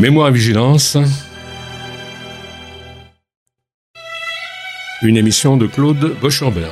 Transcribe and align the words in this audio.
Mémoire 0.00 0.28
et 0.28 0.32
vigilance. 0.32 0.98
Une 5.02 5.16
émission 5.16 5.56
de 5.56 5.68
Claude 5.68 6.16
Boschenberg. 6.20 6.68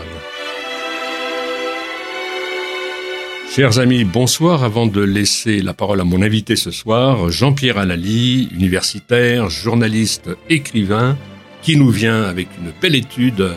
Chers 3.55 3.79
amis, 3.79 4.03
bonsoir. 4.03 4.65
Avant 4.65 4.87
de 4.87 5.01
laisser 5.01 5.63
la 5.63 5.73
parole 5.73 6.01
à 6.01 6.05
mon 6.05 6.21
invité 6.21 6.57
ce 6.57 6.73
soir, 6.73 7.31
Jean-Pierre 7.31 7.79
Alali, 7.79 8.49
universitaire, 8.53 9.49
journaliste, 9.49 10.31
écrivain, 10.51 11.17
qui 11.63 11.77
nous 11.77 11.91
vient 11.91 12.25
avec 12.25 12.49
une 12.61 12.73
belle 12.83 12.97
étude 12.97 13.53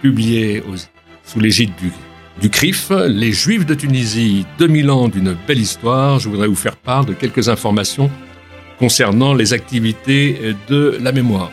publiée 0.00 0.62
sous 1.24 1.40
l'égide 1.40 1.72
du, 1.74 1.90
du 2.40 2.50
CRIF, 2.50 2.92
Les 3.08 3.32
Juifs 3.32 3.66
de 3.66 3.74
Tunisie, 3.74 4.46
2000 4.58 4.90
ans 4.90 5.08
d'une 5.08 5.36
belle 5.48 5.58
histoire. 5.58 6.20
Je 6.20 6.28
voudrais 6.28 6.46
vous 6.46 6.54
faire 6.54 6.76
part 6.76 7.04
de 7.04 7.14
quelques 7.14 7.48
informations 7.48 8.12
concernant 8.78 9.34
les 9.34 9.52
activités 9.52 10.54
de 10.68 10.98
la 11.00 11.12
mémoire. 11.12 11.50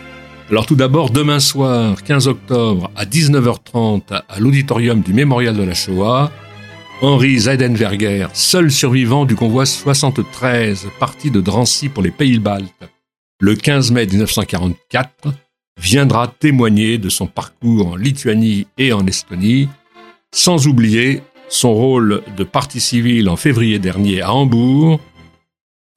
Alors 0.50 0.68
tout 0.68 0.76
d'abord, 0.76 1.10
demain 1.10 1.40
soir, 1.40 2.04
15 2.04 2.28
octobre, 2.28 2.92
à 2.96 3.06
19h30, 3.06 4.24
à 4.30 4.40
l'auditorium 4.40 5.02
du 5.02 5.14
Mémorial 5.14 5.58
de 5.58 5.64
la 5.64 5.74
Shoah, 5.74 6.32
Henri 7.02 7.40
Zeidenberger, 7.40 8.28
seul 8.34 8.72
survivant 8.72 9.26
du 9.26 9.36
convoi 9.36 9.66
73, 9.66 10.88
parti 11.00 11.32
de 11.32 11.42
Drancy 11.42 11.90
pour 11.90 12.04
les 12.04 12.12
pays 12.12 12.40
baltes, 12.40 12.90
le 13.42 13.56
15 13.56 13.92
mai 13.92 14.06
1944, 14.06 15.34
viendra 15.82 16.28
témoigner 16.28 16.98
de 17.00 17.10
son 17.10 17.28
parcours 17.28 17.88
en 17.88 17.96
Lituanie 17.96 18.68
et 18.78 18.94
en 18.94 19.06
Estonie, 19.08 19.68
sans 20.34 20.68
oublier 20.68 21.22
son 21.50 21.74
rôle 21.74 22.22
de 22.38 22.44
partie 22.44 22.80
civile 22.80 23.30
en 23.30 23.36
février 23.36 23.80
dernier 23.80 24.22
à 24.22 24.34
Hambourg, 24.34 25.00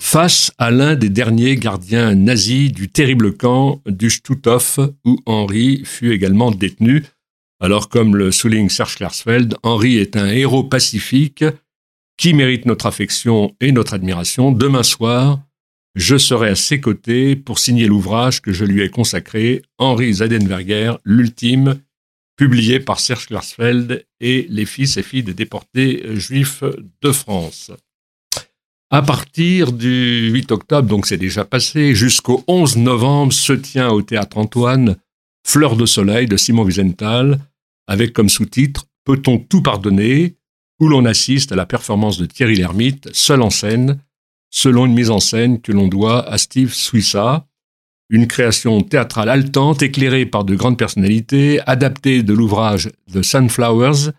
face 0.02 0.52
à 0.58 0.70
l'un 0.70 0.94
des 0.94 1.10
derniers 1.10 1.56
gardiens 1.56 2.14
nazis 2.14 2.72
du 2.72 2.88
terrible 2.88 3.36
camp 3.36 3.82
du 3.86 4.10
Stutthof 4.10 4.80
où 5.04 5.18
Henri 5.26 5.82
fut 5.84 6.12
également 6.12 6.50
détenu. 6.50 7.04
Alors 7.60 7.88
comme 7.88 8.16
le 8.16 8.30
souligne 8.30 8.68
Serge 8.68 8.96
Klarsfeld, 8.96 9.56
Henri 9.62 9.96
est 9.96 10.16
un 10.16 10.28
héros 10.28 10.64
pacifique 10.64 11.44
qui 12.16 12.32
mérite 12.32 12.66
notre 12.66 12.86
affection 12.86 13.54
et 13.60 13.72
notre 13.72 13.94
admiration. 13.94 14.52
Demain 14.52 14.82
soir, 14.82 15.40
je 15.94 16.16
serai 16.16 16.50
à 16.50 16.54
ses 16.54 16.80
côtés 16.80 17.36
pour 17.36 17.58
signer 17.58 17.86
l'ouvrage 17.86 18.40
que 18.40 18.52
je 18.52 18.64
lui 18.64 18.82
ai 18.82 18.90
consacré, 18.90 19.62
Henri 19.78 20.14
Zadenberger, 20.14 20.94
l'ultime, 21.04 21.80
publié 22.36 22.78
par 22.78 23.00
Serge 23.00 23.26
Klarsfeld 23.26 24.06
et 24.20 24.46
les 24.48 24.64
fils 24.64 24.96
et 24.96 25.02
filles 25.02 25.24
des 25.24 25.34
déportés 25.34 26.04
juifs 26.14 26.62
de 27.02 27.12
France. 27.12 27.72
À 28.90 29.02
partir 29.02 29.72
du 29.72 30.30
8 30.30 30.50
octobre, 30.50 30.88
donc 30.88 31.06
c'est 31.06 31.18
déjà 31.18 31.44
passé, 31.44 31.94
jusqu'au 31.94 32.42
11 32.46 32.78
novembre 32.78 33.34
se 33.34 33.52
tient 33.52 33.90
au 33.90 34.00
théâtre 34.00 34.38
Antoine 34.38 34.96
Fleur 35.46 35.76
de 35.76 35.84
soleil 35.84 36.26
de 36.26 36.38
Simon 36.38 36.62
Wiesenthal, 36.64 37.38
avec 37.86 38.14
comme 38.14 38.30
sous-titre 38.30 38.86
Peut-on 39.04 39.38
tout 39.38 39.62
pardonner? 39.62 40.36
où 40.80 40.88
l'on 40.88 41.04
assiste 41.04 41.52
à 41.52 41.56
la 41.56 41.66
performance 41.66 42.18
de 42.18 42.26
Thierry 42.26 42.54
Lhermitte, 42.56 43.08
seul 43.12 43.42
en 43.42 43.50
scène, 43.50 43.98
selon 44.50 44.86
une 44.86 44.94
mise 44.94 45.10
en 45.10 45.20
scène 45.20 45.60
que 45.60 45.72
l'on 45.72 45.88
doit 45.88 46.26
à 46.28 46.38
Steve 46.38 46.72
Suissa, 46.72 47.46
une 48.10 48.26
création 48.26 48.80
théâtrale 48.82 49.28
haletante 49.28 49.82
éclairée 49.82 50.24
par 50.24 50.44
de 50.44 50.54
grandes 50.54 50.78
personnalités, 50.78 51.60
adaptée 51.66 52.22
de 52.22 52.32
l'ouvrage 52.32 52.90
The 53.12 53.22
Sunflowers, 53.22 54.12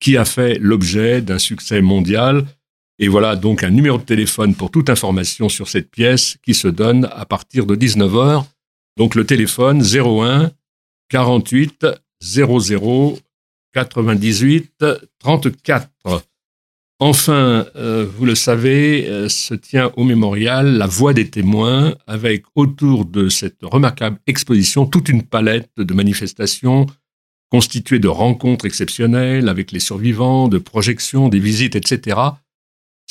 qui 0.00 0.16
a 0.16 0.24
fait 0.24 0.58
l'objet 0.58 1.22
d'un 1.22 1.38
succès 1.38 1.80
mondial 1.80 2.44
et 3.02 3.08
voilà 3.08 3.34
donc 3.34 3.64
un 3.64 3.70
numéro 3.70 3.96
de 3.96 4.02
téléphone 4.02 4.54
pour 4.54 4.70
toute 4.70 4.90
information 4.90 5.48
sur 5.48 5.68
cette 5.68 5.90
pièce 5.90 6.36
qui 6.44 6.52
se 6.52 6.68
donne 6.68 7.08
à 7.10 7.24
partir 7.24 7.64
de 7.64 7.74
19h. 7.74 8.44
Donc 8.98 9.14
le 9.14 9.24
téléphone 9.24 9.82
01 9.82 10.50
48 11.08 11.86
00 12.20 13.18
98 13.72 14.84
34. 15.18 15.88
Enfin, 17.02 17.66
euh, 17.76 18.04
vous 18.04 18.26
le 18.26 18.34
savez, 18.34 19.08
euh, 19.08 19.30
se 19.30 19.54
tient 19.54 19.90
au 19.96 20.04
mémorial 20.04 20.76
la 20.76 20.86
voix 20.86 21.14
des 21.14 21.30
témoins 21.30 21.94
avec 22.06 22.44
autour 22.54 23.06
de 23.06 23.30
cette 23.30 23.60
remarquable 23.62 24.18
exposition 24.26 24.84
toute 24.84 25.08
une 25.08 25.22
palette 25.22 25.70
de 25.78 25.94
manifestations 25.94 26.84
constituées 27.50 27.98
de 27.98 28.08
rencontres 28.08 28.66
exceptionnelles 28.66 29.48
avec 29.48 29.72
les 29.72 29.80
survivants, 29.80 30.48
de 30.48 30.58
projections, 30.58 31.30
des 31.30 31.40
visites, 31.40 31.76
etc 31.76 32.18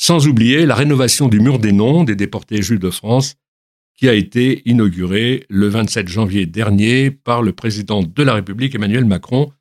sans 0.00 0.26
oublier 0.26 0.64
la 0.64 0.74
rénovation 0.74 1.28
du 1.28 1.40
mur 1.40 1.58
des 1.58 1.72
noms 1.72 2.04
des 2.04 2.16
déportés 2.16 2.62
juifs 2.62 2.80
de 2.80 2.88
France, 2.88 3.34
qui 3.98 4.08
a 4.08 4.14
été 4.14 4.62
inauguré 4.64 5.44
le 5.50 5.68
27 5.68 6.08
janvier 6.08 6.46
dernier 6.46 7.10
par 7.10 7.42
le 7.42 7.52
président 7.52 8.02
de 8.02 8.22
la 8.22 8.32
République 8.32 8.74
Emmanuel 8.74 9.04
Macron. 9.04 9.52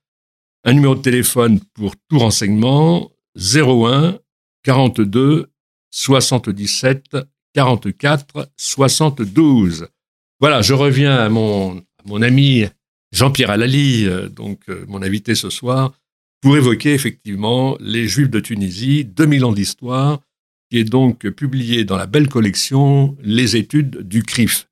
Un 0.63 0.71
numéro 0.75 0.95
de 0.95 1.01
téléphone 1.01 1.59
pour 1.73 1.95
tout 2.07 2.19
renseignement 2.19 3.11
01 3.35 4.17
42 4.63 5.51
77 5.91 7.17
44 7.53 8.49
72. 8.55 9.89
Voilà, 10.39 10.61
je 10.61 10.73
reviens 10.73 11.17
à 11.17 11.27
mon, 11.27 11.83
mon 12.05 12.21
ami 12.21 12.63
Jean-Pierre 13.11 13.49
Alali, 13.49 14.05
euh, 14.05 14.29
donc 14.29 14.61
euh, 14.69 14.85
mon 14.87 15.01
invité 15.01 15.35
ce 15.35 15.49
soir, 15.49 15.91
pour 16.39 16.55
évoquer 16.55 16.93
effectivement 16.93 17.75
les 17.81 18.07
Juifs 18.07 18.29
de 18.29 18.39
Tunisie, 18.39 19.03
2000 19.03 19.43
ans 19.43 19.51
d'histoire, 19.51 20.21
qui 20.69 20.79
est 20.79 20.83
donc 20.83 21.27
publié 21.29 21.83
dans 21.83 21.97
la 21.97 22.05
belle 22.05 22.27
collection 22.27 23.17
Les 23.21 23.55
études 23.55 24.07
du 24.07 24.23
CRIF. 24.23 24.67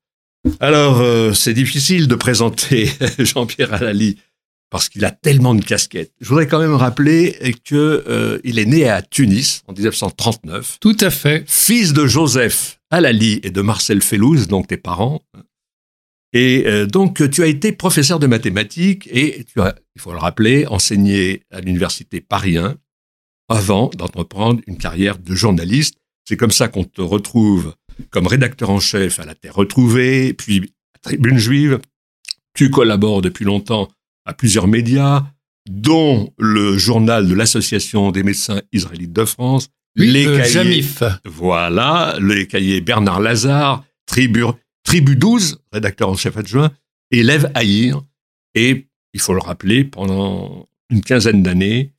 Alors, 0.60 1.00
euh, 1.00 1.32
c'est 1.32 1.54
difficile 1.54 2.08
de 2.08 2.14
présenter 2.14 2.90
Jean-Pierre 3.18 3.74
Alali 3.74 4.18
parce 4.70 4.88
qu'il 4.88 5.04
a 5.04 5.10
tellement 5.10 5.54
de 5.54 5.64
casquettes. 5.64 6.12
Je 6.20 6.28
voudrais 6.28 6.46
quand 6.46 6.58
même 6.60 6.74
rappeler 6.74 7.36
que 7.64 8.04
euh, 8.06 8.38
il 8.44 8.58
est 8.58 8.66
né 8.66 8.88
à 8.88 9.02
Tunis 9.02 9.62
en 9.66 9.72
1939. 9.72 10.78
Tout 10.80 10.96
à 11.00 11.10
fait. 11.10 11.44
Fils 11.46 11.92
de 11.92 12.06
Joseph 12.06 12.78
Alali 12.90 13.40
et 13.42 13.50
de 13.50 13.60
Marcel 13.62 14.02
Fellouz, 14.02 14.46
donc 14.46 14.68
tes 14.68 14.76
parents. 14.76 15.22
Et 16.34 16.64
euh, 16.66 16.86
donc, 16.86 17.30
tu 17.30 17.42
as 17.42 17.46
été 17.46 17.72
professeur 17.72 18.18
de 18.18 18.26
mathématiques 18.26 19.08
et 19.10 19.44
tu 19.44 19.60
as, 19.62 19.74
il 19.96 20.02
faut 20.02 20.12
le 20.12 20.18
rappeler, 20.18 20.66
enseigné 20.66 21.42
à 21.50 21.60
l'université 21.60 22.20
Paris 22.20 22.58
1 22.58 22.76
avant 23.48 23.90
d'entreprendre 23.96 24.60
une 24.66 24.78
carrière 24.78 25.18
de 25.18 25.34
journaliste. 25.34 25.96
C'est 26.26 26.36
comme 26.36 26.50
ça 26.50 26.68
qu'on 26.68 26.84
te 26.84 27.00
retrouve 27.00 27.74
comme 28.10 28.26
rédacteur 28.26 28.70
en 28.70 28.80
chef 28.80 29.18
à 29.18 29.24
la 29.24 29.34
Terre 29.34 29.54
retrouvée, 29.54 30.32
puis 30.32 30.72
à 30.94 30.98
Tribune 31.00 31.38
Juive. 31.38 31.80
Tu 32.54 32.70
collabores 32.70 33.22
depuis 33.22 33.44
longtemps 33.44 33.88
à 34.24 34.34
plusieurs 34.34 34.68
médias, 34.68 35.24
dont 35.68 36.32
le 36.38 36.76
journal 36.76 37.28
de 37.28 37.34
l'Association 37.34 38.10
des 38.10 38.22
médecins 38.22 38.60
israélites 38.72 39.12
de 39.12 39.24
France, 39.24 39.70
les 39.96 40.24
cahiers, 40.24 40.44
Jamif. 40.44 41.02
Voilà, 41.24 42.16
les 42.20 42.46
cahiers 42.46 42.80
Bernard 42.80 43.20
Lazare, 43.20 43.84
Tribu, 44.06 44.44
Tribu 44.84 45.16
12, 45.16 45.60
rédacteur 45.72 46.08
en 46.08 46.14
chef 46.14 46.36
adjoint, 46.36 46.70
Lev 47.10 47.50
Haïr. 47.54 48.02
Et 48.54 48.86
il 49.12 49.20
faut 49.20 49.34
le 49.34 49.40
rappeler, 49.40 49.84
pendant 49.84 50.68
une 50.90 51.02
quinzaine 51.02 51.42
d'années, 51.42 51.92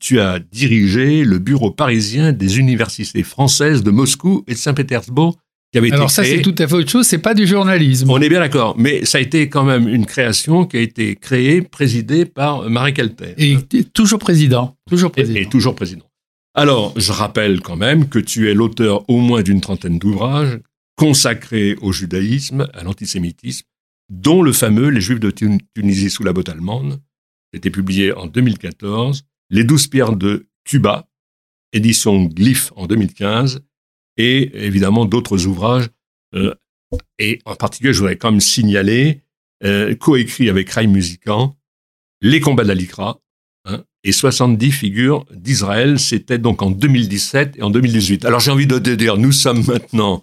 tu 0.00 0.20
as 0.20 0.38
dirigé 0.38 1.24
le 1.24 1.38
bureau 1.38 1.70
parisien 1.70 2.32
des 2.32 2.58
universités 2.58 3.22
françaises 3.22 3.82
de 3.82 3.90
Moscou 3.90 4.44
et 4.46 4.52
de 4.52 4.58
Saint-Pétersbourg. 4.58 5.36
Qui 5.72 5.78
avait 5.78 5.92
Alors 5.92 6.10
ça, 6.10 6.24
c'est 6.24 6.40
tout 6.40 6.54
à 6.56 6.66
fait 6.66 6.74
autre 6.74 6.90
chose, 6.90 7.06
c'est 7.06 7.18
pas 7.18 7.34
du 7.34 7.46
journalisme. 7.46 8.10
On 8.10 8.20
est 8.22 8.30
bien 8.30 8.40
d'accord, 8.40 8.74
mais 8.78 9.04
ça 9.04 9.18
a 9.18 9.20
été 9.20 9.50
quand 9.50 9.64
même 9.64 9.86
une 9.86 10.06
création 10.06 10.64
qui 10.64 10.78
a 10.78 10.80
été 10.80 11.14
créée, 11.14 11.60
présidée 11.60 12.24
par 12.24 12.70
Marie 12.70 12.94
Calper. 12.94 13.34
Et 13.36 13.58
toujours 13.92 14.18
président. 14.18 14.76
Toujours 14.88 15.12
président. 15.12 15.38
Et, 15.38 15.46
toujours 15.46 15.74
président. 15.74 16.06
Alors, 16.54 16.94
je 16.96 17.12
rappelle 17.12 17.60
quand 17.60 17.76
même 17.76 18.08
que 18.08 18.18
tu 18.18 18.50
es 18.50 18.54
l'auteur 18.54 19.08
au 19.10 19.18
moins 19.18 19.42
d'une 19.42 19.60
trentaine 19.60 19.98
d'ouvrages 19.98 20.58
consacrés 20.96 21.76
au 21.80 21.92
judaïsme, 21.92 22.66
à 22.74 22.82
l'antisémitisme, 22.82 23.64
dont 24.10 24.42
le 24.42 24.52
fameux 24.52 24.88
Les 24.88 25.00
Juifs 25.00 25.20
de 25.20 25.30
Tunisie 25.30 26.10
sous 26.10 26.24
la 26.24 26.32
botte 26.32 26.48
allemande, 26.48 26.98
était 27.52 27.70
publié 27.70 28.12
en 28.12 28.26
2014, 28.26 29.22
les 29.50 29.64
douze 29.64 29.86
pierres 29.86 30.16
de 30.16 30.48
Cuba, 30.64 31.08
édition 31.72 32.24
Glyph 32.24 32.72
en 32.76 32.86
2015, 32.86 33.60
et 34.16 34.66
évidemment 34.66 35.04
d'autres 35.04 35.46
ouvrages. 35.46 35.88
Euh, 36.34 36.54
et 37.18 37.40
en 37.44 37.54
particulier, 37.54 37.92
je 37.92 37.98
voudrais 38.00 38.16
quand 38.16 38.30
même 38.30 38.40
signaler, 38.40 39.22
euh, 39.64 39.94
coécrit 39.94 40.48
avec 40.48 40.70
Ray 40.70 40.86
Musican, 40.86 41.56
Les 42.20 42.40
combats 42.40 42.64
de 42.64 42.68
la 42.68 42.74
Lycra, 42.74 43.20
hein, 43.64 43.84
et 44.02 44.12
70 44.12 44.72
figures 44.72 45.24
d'Israël. 45.32 45.98
C'était 45.98 46.38
donc 46.38 46.62
en 46.62 46.70
2017 46.70 47.56
et 47.58 47.62
en 47.62 47.70
2018. 47.70 48.24
Alors 48.24 48.40
j'ai 48.40 48.50
envie 48.50 48.66
de 48.66 48.78
te 48.78 48.90
dire, 48.90 49.16
nous 49.16 49.32
sommes 49.32 49.64
maintenant 49.66 50.22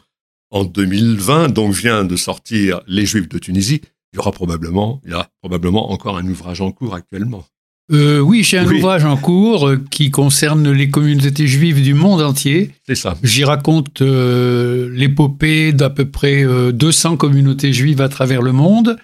en 0.51 0.65
2020, 0.65 1.49
donc 1.49 1.73
vient 1.73 2.03
de 2.03 2.15
sortir 2.15 2.81
Les 2.87 3.05
Juifs 3.05 3.29
de 3.29 3.39
Tunisie. 3.39 3.81
Il 4.13 4.17
y 4.17 4.19
aura 4.19 4.31
probablement, 4.31 5.01
il 5.05 5.11
y 5.11 5.13
a 5.13 5.29
probablement 5.41 5.91
encore 5.91 6.17
un 6.17 6.27
ouvrage 6.27 6.61
en 6.61 6.71
cours 6.71 6.95
actuellement. 6.95 7.45
Euh, 7.91 8.19
oui, 8.19 8.43
j'ai 8.43 8.57
un 8.57 8.67
ouvrage 8.67 9.05
en 9.05 9.15
cours 9.15 9.67
euh, 9.67 9.83
qui 9.91 10.09
concerne 10.09 10.71
les 10.71 10.89
communautés 10.89 11.45
juives 11.45 11.83
du 11.83 11.93
monde 11.93 12.21
entier. 12.21 12.71
C'est 12.87 12.95
ça. 12.95 13.15
J'y 13.21 13.43
raconte 13.43 14.01
euh, 14.01 14.89
l'épopée 14.91 15.71
d'à 15.71 15.91
peu 15.91 16.05
près 16.05 16.45
200 16.73 17.17
communautés 17.17 17.73
juives 17.73 18.01
à 18.01 18.09
travers 18.09 18.41
le 18.41 18.53
monde. 18.53 18.97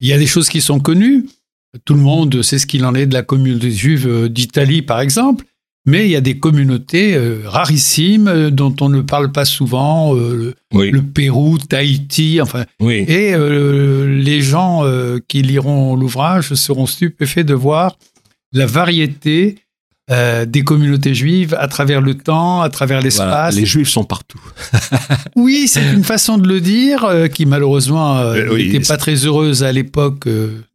Il 0.00 0.08
y 0.08 0.12
a 0.12 0.18
des 0.18 0.26
choses 0.26 0.48
qui 0.48 0.60
sont 0.60 0.80
connues. 0.80 1.26
Tout 1.84 1.94
le 1.94 2.00
monde 2.00 2.42
sait 2.42 2.58
ce 2.58 2.66
qu'il 2.66 2.84
en 2.84 2.94
est 2.94 3.06
de 3.06 3.14
la 3.14 3.22
communauté 3.22 3.70
juive 3.70 4.28
d'Italie, 4.28 4.82
par 4.82 5.00
exemple. 5.00 5.44
Mais 5.86 6.06
il 6.06 6.10
y 6.10 6.16
a 6.16 6.22
des 6.22 6.38
communautés 6.38 7.18
rarissimes 7.44 8.48
dont 8.50 8.74
on 8.80 8.88
ne 8.88 9.02
parle 9.02 9.32
pas 9.32 9.44
souvent, 9.44 10.14
le, 10.14 11.02
Pérou, 11.02 11.58
Tahiti, 11.58 12.40
enfin. 12.40 12.64
Et 12.80 13.34
les 13.36 14.40
gens 14.40 14.82
qui 15.28 15.42
liront 15.42 15.94
l'ouvrage 15.94 16.54
seront 16.54 16.86
stupéfaits 16.86 17.44
de 17.44 17.54
voir 17.54 17.96
la 18.54 18.66
variété 18.66 19.58
euh, 20.10 20.44
des 20.44 20.62
communautés 20.62 21.14
juives 21.14 21.56
à 21.58 21.66
travers 21.66 22.02
le 22.02 22.14
temps, 22.14 22.60
à 22.60 22.68
travers 22.68 23.00
l'espace. 23.00 23.56
les 23.56 23.64
juifs 23.64 23.88
sont 23.88 24.04
partout. 24.04 24.40
oui, 25.34 25.66
c'est 25.66 25.92
une 25.94 26.04
façon 26.04 26.36
de 26.36 26.46
le 26.46 26.60
dire 26.60 27.04
euh, 27.04 27.26
qui 27.26 27.46
malheureusement 27.46 28.34
n'était 28.34 28.82
euh, 28.82 28.86
pas 28.86 28.98
très 28.98 29.14
heureuse 29.14 29.64
à 29.64 29.72
l'époque, 29.72 30.28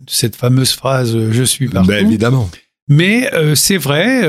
cette 0.07 0.35
fameuse 0.35 0.71
phrase 0.71 1.15
Je 1.29 1.43
suis 1.43 1.67
partout. 1.69 1.89
Ben, 1.89 2.05
évidemment. 2.05 2.49
Mais 2.87 3.29
c'est 3.53 3.77
vrai, 3.77 4.27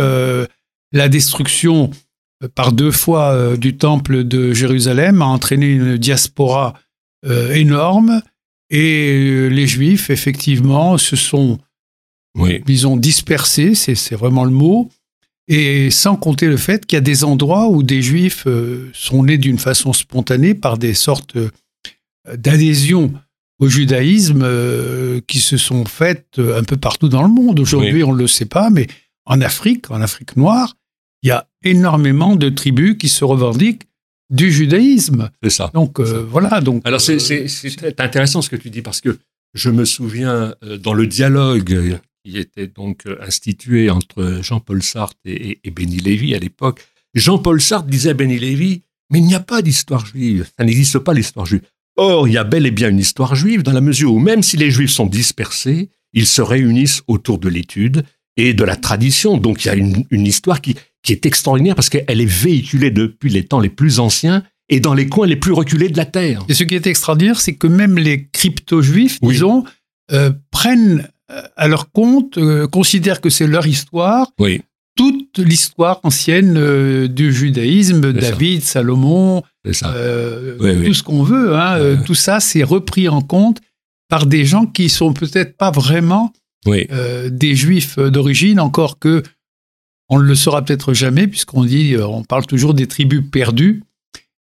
la 0.92 1.08
destruction 1.08 1.90
par 2.54 2.72
deux 2.72 2.90
fois 2.90 3.56
du 3.56 3.78
temple 3.78 4.24
de 4.24 4.52
Jérusalem 4.52 5.22
a 5.22 5.26
entraîné 5.26 5.66
une 5.70 5.96
diaspora 5.96 6.74
énorme 7.54 8.20
et 8.68 9.48
les 9.48 9.66
juifs, 9.66 10.10
effectivement, 10.10 10.98
se 10.98 11.16
sont 11.16 11.58
oui. 12.40 12.62
disons, 12.66 12.96
dispersés, 12.96 13.74
c'est 13.74 14.14
vraiment 14.14 14.44
le 14.44 14.50
mot, 14.50 14.90
et 15.52 15.90
sans 15.90 16.14
compter 16.14 16.46
le 16.46 16.56
fait 16.56 16.86
qu'il 16.86 16.96
y 16.96 16.98
a 16.98 17.02
des 17.02 17.24
endroits 17.24 17.68
où 17.68 17.82
des 17.82 18.02
juifs 18.02 18.44
euh, 18.46 18.88
sont 18.92 19.24
nés 19.24 19.36
d'une 19.36 19.58
façon 19.58 19.92
spontanée 19.92 20.54
par 20.54 20.78
des 20.78 20.94
sortes 20.94 21.34
euh, 21.34 21.50
d'adhésion 22.36 23.12
au 23.58 23.68
judaïsme 23.68 24.42
euh, 24.44 25.20
qui 25.26 25.40
se 25.40 25.56
sont 25.56 25.84
faites 25.84 26.38
un 26.38 26.62
peu 26.62 26.76
partout 26.76 27.08
dans 27.08 27.24
le 27.24 27.28
monde. 27.28 27.58
Aujourd'hui, 27.58 28.04
on 28.04 28.12
ne 28.12 28.18
le 28.18 28.28
sait 28.28 28.46
pas, 28.46 28.70
mais 28.70 28.86
en 29.26 29.40
Afrique, 29.40 29.90
en 29.90 30.00
Afrique 30.00 30.36
noire, 30.36 30.76
il 31.24 31.28
y 31.28 31.32
a 31.32 31.48
énormément 31.64 32.36
de 32.36 32.48
tribus 32.48 32.96
qui 32.96 33.08
se 33.08 33.24
revendiquent 33.24 33.88
du 34.30 34.52
judaïsme. 34.52 35.30
C'est 35.42 35.50
ça. 35.50 35.72
Donc 35.74 36.00
voilà. 36.00 36.60
Donc 36.60 36.82
alors 36.86 37.00
c'est 37.00 37.48
intéressant 37.98 38.40
ce 38.40 38.48
que 38.48 38.56
tu 38.56 38.70
dis 38.70 38.82
parce 38.82 39.00
que 39.00 39.18
je 39.52 39.68
me 39.68 39.84
souviens 39.84 40.54
dans 40.78 40.94
le 40.94 41.06
dialogue 41.06 42.00
qui 42.24 42.38
était 42.38 42.66
donc 42.66 43.06
euh, 43.06 43.18
institué 43.22 43.90
entre 43.90 44.40
Jean-Paul 44.42 44.82
Sartre 44.82 45.16
et, 45.24 45.60
et, 45.64 45.70
Béni 45.70 45.98
Lévy 45.98 46.34
à 46.34 46.38
l'époque. 46.38 46.80
Jean-Paul 47.14 47.60
Sartre 47.60 47.86
disait 47.86 48.10
à 48.10 48.14
Béni 48.14 48.38
Lévy, 48.38 48.82
mais 49.10 49.18
il 49.18 49.24
n'y 49.24 49.34
a 49.34 49.40
pas 49.40 49.62
d'histoire 49.62 50.06
juive, 50.06 50.48
ça 50.56 50.64
n'existe 50.64 50.98
pas 50.98 51.14
l'histoire 51.14 51.46
juive. 51.46 51.62
Or, 51.96 52.28
il 52.28 52.34
y 52.34 52.38
a 52.38 52.44
bel 52.44 52.66
et 52.66 52.70
bien 52.70 52.88
une 52.88 52.98
histoire 52.98 53.34
juive 53.34 53.62
dans 53.62 53.72
la 53.72 53.80
mesure 53.80 54.14
où 54.14 54.18
même 54.18 54.42
si 54.42 54.56
les 54.56 54.70
juifs 54.70 54.92
sont 54.92 55.06
dispersés, 55.06 55.90
ils 56.12 56.26
se 56.26 56.40
réunissent 56.40 57.02
autour 57.08 57.38
de 57.38 57.48
l'étude 57.48 58.04
et 58.36 58.54
de 58.54 58.64
la 58.64 58.76
tradition. 58.76 59.36
Donc 59.36 59.64
il 59.64 59.68
y 59.68 59.70
a 59.70 59.74
une, 59.74 60.04
une 60.10 60.26
histoire 60.26 60.60
qui, 60.60 60.76
qui 61.02 61.12
est 61.12 61.26
extraordinaire 61.26 61.74
parce 61.74 61.88
qu'elle 61.88 62.20
est 62.20 62.24
véhiculée 62.24 62.90
depuis 62.90 63.30
les 63.30 63.44
temps 63.44 63.60
les 63.60 63.68
plus 63.68 64.00
anciens 64.00 64.44
et 64.70 64.80
dans 64.80 64.94
les 64.94 65.08
coins 65.08 65.26
les 65.26 65.36
plus 65.36 65.52
reculés 65.52 65.88
de 65.88 65.96
la 65.96 66.06
Terre. 66.06 66.44
Et 66.48 66.54
ce 66.54 66.64
qui 66.64 66.74
est 66.74 66.86
extraordinaire, 66.86 67.40
c'est 67.40 67.56
que 67.56 67.66
même 67.66 67.98
les 67.98 68.28
crypto-juifs, 68.28 69.20
disons, 69.20 69.64
euh, 70.12 70.32
prennent 70.50 71.08
à 71.56 71.68
leur 71.68 71.90
compte, 71.92 72.38
euh, 72.38 72.66
considèrent 72.66 73.20
que 73.20 73.30
c'est 73.30 73.46
leur 73.46 73.66
histoire. 73.66 74.30
Oui. 74.38 74.62
Toute 74.96 75.38
l'histoire 75.38 76.00
ancienne 76.02 76.56
euh, 76.56 77.08
du 77.08 77.32
judaïsme, 77.32 78.12
David, 78.12 78.62
Salomon, 78.62 79.42
euh, 79.84 80.84
tout 80.84 80.94
ce 80.94 81.02
qu'on 81.02 81.22
veut, 81.22 81.56
hein, 81.56 81.96
tout 82.04 82.14
ça, 82.14 82.40
c'est 82.40 82.62
repris 82.62 83.08
en 83.08 83.22
compte 83.22 83.60
par 84.08 84.26
des 84.26 84.44
gens 84.44 84.66
qui 84.66 84.88
sont 84.88 85.12
peut-être 85.12 85.56
pas 85.56 85.70
vraiment 85.70 86.32
des 86.66 87.54
juifs 87.54 87.98
d'origine, 87.98 88.60
encore 88.60 88.98
que 88.98 89.22
on 90.10 90.18
ne 90.18 90.24
le 90.24 90.34
saura 90.34 90.62
peut-être 90.62 90.92
jamais, 90.92 91.28
puisqu'on 91.28 91.64
dit, 91.64 91.96
on 91.96 92.24
parle 92.24 92.44
toujours 92.44 92.74
des 92.74 92.88
tribus 92.88 93.22
perdues. 93.30 93.84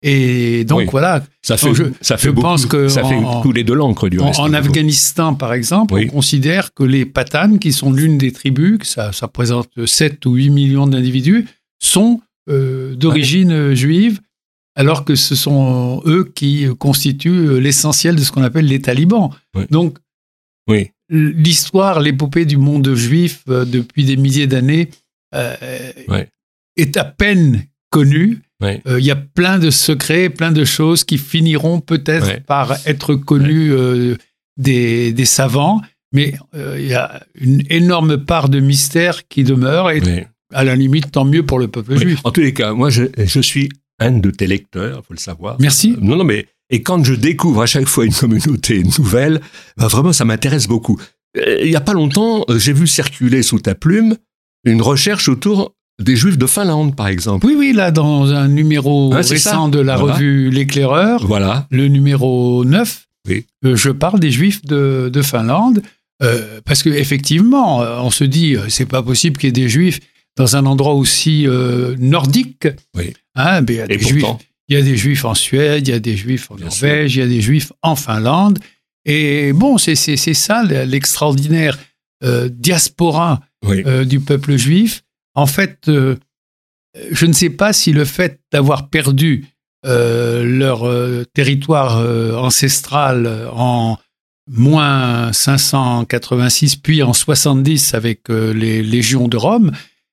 Et 0.01 0.63
donc 0.63 0.91
voilà. 0.91 1.23
Ça 1.41 1.57
fait, 1.57 1.73
je, 1.73 1.83
ça 1.99 2.17
fait 2.17 2.31
pense 2.31 2.65
que 2.65 2.87
ça 2.87 3.03
fait 3.03 3.19
couler 3.41 3.63
de 3.63 3.73
l'encre 3.73 4.07
du 4.07 4.19
reste. 4.19 4.39
En, 4.39 4.53
Afghanistan, 4.53 5.33
par 5.33 5.53
exemple, 5.53 5.95
on 5.95 6.07
considère 6.07 6.73
que 6.73 6.83
les 6.83 7.05
Patanes, 7.05 7.59
qui 7.59 7.73
sont 7.73 7.91
l'une 7.91 8.17
des 8.17 8.31
tribus, 8.31 8.79
ça, 8.83 9.11
ça 9.11 9.25
représente 9.25 9.85
7 9.85 10.25
ou 10.25 10.35
8 10.35 10.49
millions 10.51 10.87
d'individus, 10.87 11.47
sont 11.79 12.21
euh, 12.49 12.95
d'origine 12.95 13.51
euh, 13.51 13.75
juive, 13.75 14.21
alors 14.75 15.05
que 15.05 15.15
ce 15.15 15.35
sont 15.35 16.01
eux 16.05 16.31
qui 16.33 16.67
constituent 16.77 17.47
euh, 17.47 17.59
l'essentiel 17.59 18.15
de 18.15 18.21
ce 18.21 18.31
qu'on 18.31 18.43
appelle 18.43 18.65
les 18.65 18.81
talibans. 18.81 19.29
Donc, 19.69 19.97
oui. 20.67 20.91
l'histoire, 21.09 21.99
l'épopée 21.99 22.45
du 22.45 22.57
monde 22.57 22.93
juif 22.95 23.43
depuis 23.47 24.05
des 24.05 24.17
milliers 24.17 24.47
d'années 24.47 24.89
est 25.33 26.97
à 26.97 27.03
peine 27.03 27.65
connue 27.89 28.41
euh, 28.61 28.99
il 28.99 29.05
y 29.05 29.11
a 29.11 29.15
plein 29.15 29.57
de 29.59 29.71
secrets, 29.71 30.29
plein 30.29 30.51
de 30.51 30.65
choses 30.65 31.03
qui 31.03 31.17
finiront 31.17 31.79
peut-être 31.79 32.43
par 32.45 32.75
être 32.85 33.15
connues 33.15 33.71
euh, 33.71 34.15
des, 34.57 35.25
savants, 35.25 35.81
mais 36.11 36.35
euh, 36.55 36.77
il 36.79 36.87
y 36.87 36.93
a 36.93 37.23
une 37.35 37.63
énorme 37.69 38.17
part 38.17 38.49
de 38.49 38.59
mystère 38.59 39.27
qui 39.27 39.43
demeure 39.43 39.91
et 39.91 40.27
à 40.53 40.63
la 40.63 40.75
limite, 40.75 41.11
tant 41.11 41.25
mieux 41.25 41.45
pour 41.45 41.59
le 41.59 41.67
peuple 41.67 41.97
juif. 41.97 42.21
En 42.23 42.31
tous 42.31 42.41
les 42.41 42.53
cas, 42.53 42.73
moi, 42.73 42.89
je, 42.89 43.05
suis 43.41 43.69
un 43.99 44.11
de 44.11 44.31
tes 44.31 44.47
lecteurs, 44.47 45.01
il 45.03 45.07
faut 45.07 45.13
le 45.13 45.19
savoir. 45.19 45.57
Merci. 45.59 45.95
non, 46.01 46.15
non, 46.15 46.23
mais 46.23 46.47
et 46.71 46.81
quand 46.81 47.03
je 47.03 47.13
découvre 47.13 47.61
à 47.61 47.65
chaque 47.65 47.87
fois 47.87 48.05
une 48.05 48.13
communauté 48.13 48.83
nouvelle, 48.97 49.41
bah, 49.77 49.87
vraiment, 49.87 50.11
ça 50.11 50.25
m'intéresse 50.25 50.67
beaucoup. 50.67 50.99
Il 51.35 51.69
n'y 51.69 51.75
a 51.75 51.81
pas 51.81 51.93
longtemps, 51.93 52.43
j'ai 52.57 52.73
vu 52.73 52.87
circuler 52.87 53.43
sous 53.43 53.59
ta 53.59 53.75
plume 53.75 54.17
une 54.65 54.81
recherche 54.81 55.29
autour 55.29 55.75
des 55.99 56.15
Juifs 56.15 56.37
de 56.37 56.45
Finlande, 56.45 56.95
par 56.95 57.07
exemple. 57.07 57.45
Oui, 57.45 57.55
oui, 57.57 57.73
là, 57.73 57.91
dans 57.91 58.33
un 58.33 58.47
numéro 58.47 59.09
récent 59.09 59.67
de 59.67 59.79
la 59.79 59.97
revue 59.97 60.49
L'éclaireur, 60.49 61.25
voilà. 61.25 61.67
le 61.71 61.87
numéro 61.87 62.63
9, 62.65 63.07
oui. 63.27 63.45
Euh, 63.65 63.75
je 63.75 63.89
parle 63.89 64.19
des 64.19 64.31
Juifs 64.31 64.65
de, 64.65 65.21
Finlande, 65.21 65.81
euh, 66.21 66.59
parce 66.65 66.83
qu'effectivement, 66.83 67.81
euh, 67.81 67.99
on 67.99 68.11
se 68.11 68.23
dit, 68.23 68.55
c'est 68.69 68.85
pas 68.85 69.03
possible 69.03 69.37
qu'il 69.37 69.47
y 69.47 69.49
ait 69.49 69.63
des 69.63 69.69
Juifs 69.69 69.99
dans 70.37 70.55
un 70.55 70.65
endroit 70.65 70.93
aussi 70.93 71.47
nordique. 71.97 72.67
Oui. 72.95 73.13
Hein, 73.35 73.63
il, 73.67 73.75
y 73.75 73.81
a 73.81 73.87
des 73.87 73.99
juifs, 73.99 74.25
il 74.69 74.75
y 74.75 74.79
a 74.79 74.81
des 74.81 74.95
Juifs 74.95 75.25
en 75.25 75.33
Suède, 75.33 75.87
il 75.87 75.91
y 75.91 75.93
a 75.93 75.99
des 75.99 76.15
Juifs 76.15 76.49
en 76.49 76.55
Norvège, 76.55 77.15
il 77.15 77.19
y 77.19 77.21
a 77.21 77.27
des 77.27 77.41
Juifs 77.41 77.73
en 77.81 77.95
Finlande. 77.95 78.59
Et 79.05 79.51
bon, 79.53 79.77
c'est 79.77 79.95
ça 79.95 80.63
l'extraordinaire 80.63 81.77
diaspora 82.51 83.41
du 84.05 84.19
peuple 84.21 84.55
juif 84.55 85.03
en 85.35 85.45
fait, 85.45 85.87
euh, 85.87 86.15
je 87.11 87.25
ne 87.25 87.33
sais 87.33 87.49
pas 87.49 87.73
si 87.73 87.93
le 87.93 88.05
fait 88.05 88.39
d'avoir 88.51 88.89
perdu 88.89 89.45
euh, 89.85 90.43
leur 90.43 90.85
euh, 90.85 91.23
territoire 91.33 91.97
ancestral 92.37 93.47
en 93.53 93.97
moins 94.51 95.31
586, 95.31 96.77
puis 96.77 97.03
en 97.03 97.13
70 97.13 97.93
avec 97.93 98.29
les 98.29 98.81
légions 98.81 99.27
de 99.27 99.37
Rome, 99.37 99.71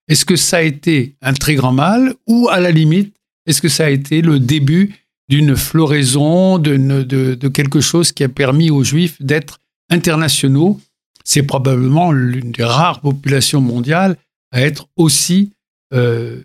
est-ce 0.08 0.26
que 0.26 0.36
ça 0.36 0.58
a 0.58 0.62
été 0.62 1.16
un 1.22 1.32
très 1.32 1.54
grand 1.54 1.72
mal 1.72 2.14
ou 2.26 2.48
à 2.50 2.60
la 2.60 2.70
limite, 2.70 3.16
est-ce 3.46 3.62
que 3.62 3.68
ça 3.68 3.86
a 3.86 3.90
été 3.90 4.20
le 4.20 4.38
début 4.38 4.94
d'une 5.28 5.56
floraison, 5.56 6.58
de, 6.58 6.76
de, 6.76 7.48
quelque 7.48 7.80
chose 7.80 8.12
qui 8.12 8.22
a 8.24 8.28
permis 8.28 8.70
aux 8.70 8.84
Juifs 8.84 9.20
d'être 9.22 9.58
internationaux? 9.90 10.80
C'est 11.24 11.42
probablement 11.42 12.12
l'une 12.12 12.52
des 12.52 12.62
rares 12.62 13.00
populations 13.00 13.62
mondiales 13.62 14.16
à 14.56 14.62
être 14.62 14.88
aussi 14.96 15.52
euh, 15.92 16.42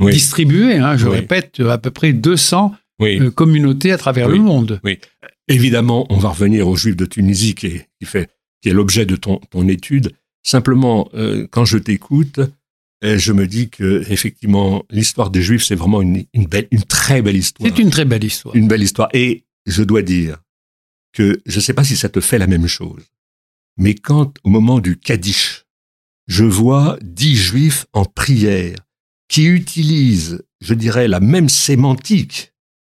distribué. 0.00 0.76
Hein, 0.76 0.96
je 0.96 1.06
répète, 1.06 1.60
à 1.60 1.76
peu 1.76 1.90
près 1.90 2.14
200 2.14 2.74
euh, 3.02 3.30
communautés 3.30 3.92
à 3.92 3.98
travers 3.98 4.28
le 4.28 4.38
monde. 4.38 4.80
Oui. 4.84 4.98
Évidemment, 5.48 6.06
on 6.08 6.16
va 6.16 6.30
revenir 6.30 6.66
aux 6.66 6.76
Juifs 6.76 6.96
de 6.96 7.04
Tunisie 7.04 7.54
qui 7.54 7.66
est, 7.66 7.88
qui 8.00 8.06
fait, 8.06 8.30
qui 8.62 8.70
est 8.70 8.72
l'objet 8.72 9.04
de 9.04 9.16
ton, 9.16 9.38
ton 9.50 9.68
étude. 9.68 10.12
Simplement, 10.42 11.10
euh, 11.12 11.46
quand 11.50 11.66
je 11.66 11.76
t'écoute, 11.76 12.40
je 13.02 13.32
me 13.32 13.46
dis 13.46 13.68
que 13.68 14.02
effectivement, 14.10 14.84
l'histoire 14.88 15.28
des 15.28 15.42
Juifs, 15.42 15.64
c'est 15.64 15.74
vraiment 15.74 16.00
une, 16.00 16.24
une, 16.32 16.46
belle, 16.46 16.68
une 16.70 16.84
très 16.84 17.20
belle 17.20 17.36
histoire. 17.36 17.68
C'est 17.68 17.82
une 17.82 17.90
très 17.90 18.06
belle 18.06 18.24
histoire. 18.24 18.56
Une 18.56 18.68
belle 18.68 18.82
histoire. 18.82 19.08
Et 19.12 19.44
je 19.66 19.82
dois 19.82 20.02
dire 20.02 20.38
que 21.12 21.42
je 21.44 21.56
ne 21.56 21.60
sais 21.60 21.74
pas 21.74 21.84
si 21.84 21.96
ça 21.96 22.08
te 22.08 22.20
fait 22.20 22.38
la 22.38 22.46
même 22.46 22.68
chose, 22.68 23.02
mais 23.76 23.94
quand, 23.94 24.38
au 24.44 24.48
moment 24.48 24.78
du 24.78 24.96
Kaddish, 24.96 25.61
je 26.26 26.44
vois 26.44 26.98
dix 27.02 27.36
juifs 27.36 27.86
en 27.92 28.04
prière 28.04 28.76
qui 29.28 29.44
utilisent, 29.44 30.42
je 30.60 30.74
dirais, 30.74 31.08
la 31.08 31.20
même 31.20 31.48
sémantique 31.48 32.52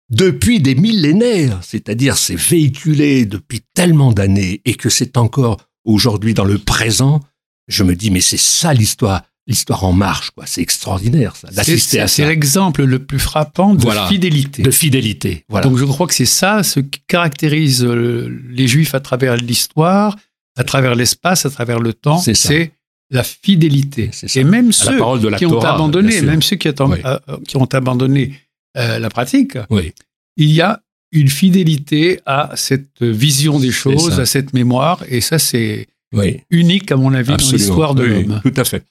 depuis 0.10 0.60
des 0.60 0.76
millénaires, 0.76 1.60
c'est-à-dire 1.62 2.18
c'est 2.18 2.36
véhiculé 2.36 3.26
depuis 3.26 3.62
tellement 3.74 4.12
d'années 4.12 4.62
et 4.66 4.74
que 4.74 4.90
c'est 4.90 5.18
encore 5.18 5.58
aujourd'hui 5.86 6.34
dans 6.34 6.46
le 6.46 6.58
présent, 6.58 7.22
je 7.68 7.84
me 7.84 7.96
dis, 7.96 8.10
mais 8.10 8.22
c'est 8.22 8.40
ça 8.40 8.74
l'histoire 8.74 9.24
l'histoire 9.50 9.84
en 9.84 9.94
marche, 9.94 10.30
quoi. 10.30 10.46
C'est 10.46 10.62
extraordinaire, 10.62 11.36
ça, 11.36 11.50
d'assister 11.50 12.00
à 12.00 12.08
ça. 12.08 12.18
C'est 12.18 12.28
l'exemple 12.28 12.84
le 12.84 13.00
plus 13.00 13.18
frappant 13.18 13.74
de 13.74 13.84
fidélité. 14.08 14.62
De 14.62 14.72
fidélité, 14.72 15.44
voilà. 15.50 15.68
Donc 15.68 15.78
je 15.78 15.86
crois 15.86 16.06
que 16.06 16.14
c'est 16.14 16.26
ça, 16.26 16.62
ce 16.62 16.80
qui 16.80 17.02
caractérise 17.08 17.84
euh, 17.84 18.30
les 18.48 18.68
Juifs 18.68 18.94
à 18.94 19.00
travers 19.00 19.36
l'histoire, 19.36 20.16
à 20.56 20.64
travers 20.64 20.94
l'espace, 20.94 21.48
à 21.48 21.50
travers 21.50 21.80
le 21.80 21.94
temps. 21.94 22.20
C'est 22.20 22.72
la 23.10 23.24
fidélité. 23.24 24.12
Et 24.36 24.44
même 24.44 24.72
ceux 24.72 24.98
qui 25.38 25.46
ont 25.46 25.60
abandonné, 25.60 26.22
même 26.22 26.42
ceux 26.42 26.56
qui, 26.58 26.70
ont, 26.80 26.94
euh, 26.94 27.18
qui 27.48 27.58
ont 27.58 27.66
abandonné 27.66 28.34
euh, 28.78 29.00
la 29.00 29.10
pratique, 29.10 29.58
il 30.38 30.52
y 30.52 30.62
a 30.62 30.82
une 31.12 31.30
fidélité 31.30 32.20
à 32.26 32.52
cette 32.56 33.02
vision 33.02 33.60
des 33.60 33.72
choses, 33.72 34.20
à 34.20 34.26
cette 34.26 34.54
mémoire, 34.54 35.04
et 35.10 35.22
ça 35.22 35.40
c'est 35.40 35.88
unique 36.50 36.92
à 36.92 36.96
mon 36.96 37.14
avis 37.14 37.36
dans 37.36 37.52
l'histoire 37.52 37.96
de 37.96 38.04
l'homme. 38.04 38.42
Tout 38.44 38.54
à 38.56 38.64
fait. 38.64 38.84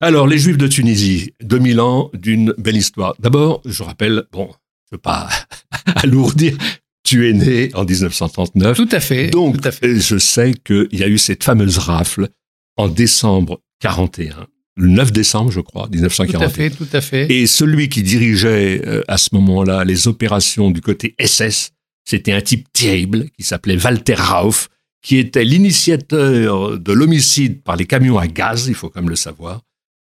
Alors, 0.00 0.26
les 0.26 0.36
Juifs 0.36 0.58
de 0.58 0.66
Tunisie, 0.66 1.32
2000 1.42 1.80
ans 1.80 2.10
d'une 2.12 2.52
belle 2.58 2.76
histoire. 2.76 3.14
D'abord, 3.18 3.62
je 3.64 3.82
rappelle, 3.82 4.24
bon, 4.30 4.50
je 4.90 4.96
veux 4.96 5.00
pas 5.00 5.28
alourdir, 5.96 6.54
tu 7.02 7.30
es 7.30 7.32
né 7.32 7.70
en 7.72 7.84
1939. 7.84 8.76
Tout 8.76 8.88
à 8.92 9.00
fait. 9.00 9.28
Donc, 9.28 9.60
tout 9.60 9.68
à 9.68 9.72
fait. 9.72 9.98
je 9.98 10.18
sais 10.18 10.52
qu'il 10.52 10.88
y 10.92 11.02
a 11.02 11.08
eu 11.08 11.16
cette 11.16 11.44
fameuse 11.44 11.78
rafle 11.78 12.28
en 12.76 12.88
décembre 12.88 13.60
41, 13.80 14.46
le 14.76 14.88
9 14.88 15.12
décembre, 15.12 15.50
je 15.50 15.60
crois, 15.60 15.88
1941. 15.88 16.38
Tout 16.38 16.44
à 16.44 16.48
fait, 16.48 16.70
tout 16.70 16.88
à 16.92 17.00
fait. 17.00 17.32
Et 17.32 17.46
celui 17.46 17.88
qui 17.88 18.02
dirigeait 18.02 18.82
euh, 18.86 19.02
à 19.08 19.16
ce 19.16 19.30
moment-là 19.32 19.84
les 19.84 20.06
opérations 20.08 20.70
du 20.70 20.80
côté 20.80 21.14
SS, 21.18 21.72
c'était 22.04 22.32
un 22.32 22.40
type 22.40 22.72
terrible 22.72 23.30
qui 23.30 23.42
s'appelait 23.42 23.82
Walter 23.82 24.14
Rauf, 24.14 24.68
qui 25.02 25.18
était 25.18 25.44
l'initiateur 25.44 26.78
de 26.78 26.92
l'homicide 26.92 27.62
par 27.62 27.76
les 27.76 27.86
camions 27.86 28.18
à 28.18 28.26
gaz, 28.26 28.66
il 28.68 28.74
faut 28.74 28.90
quand 28.90 29.00
même 29.00 29.10
le 29.10 29.16
savoir. 29.16 29.62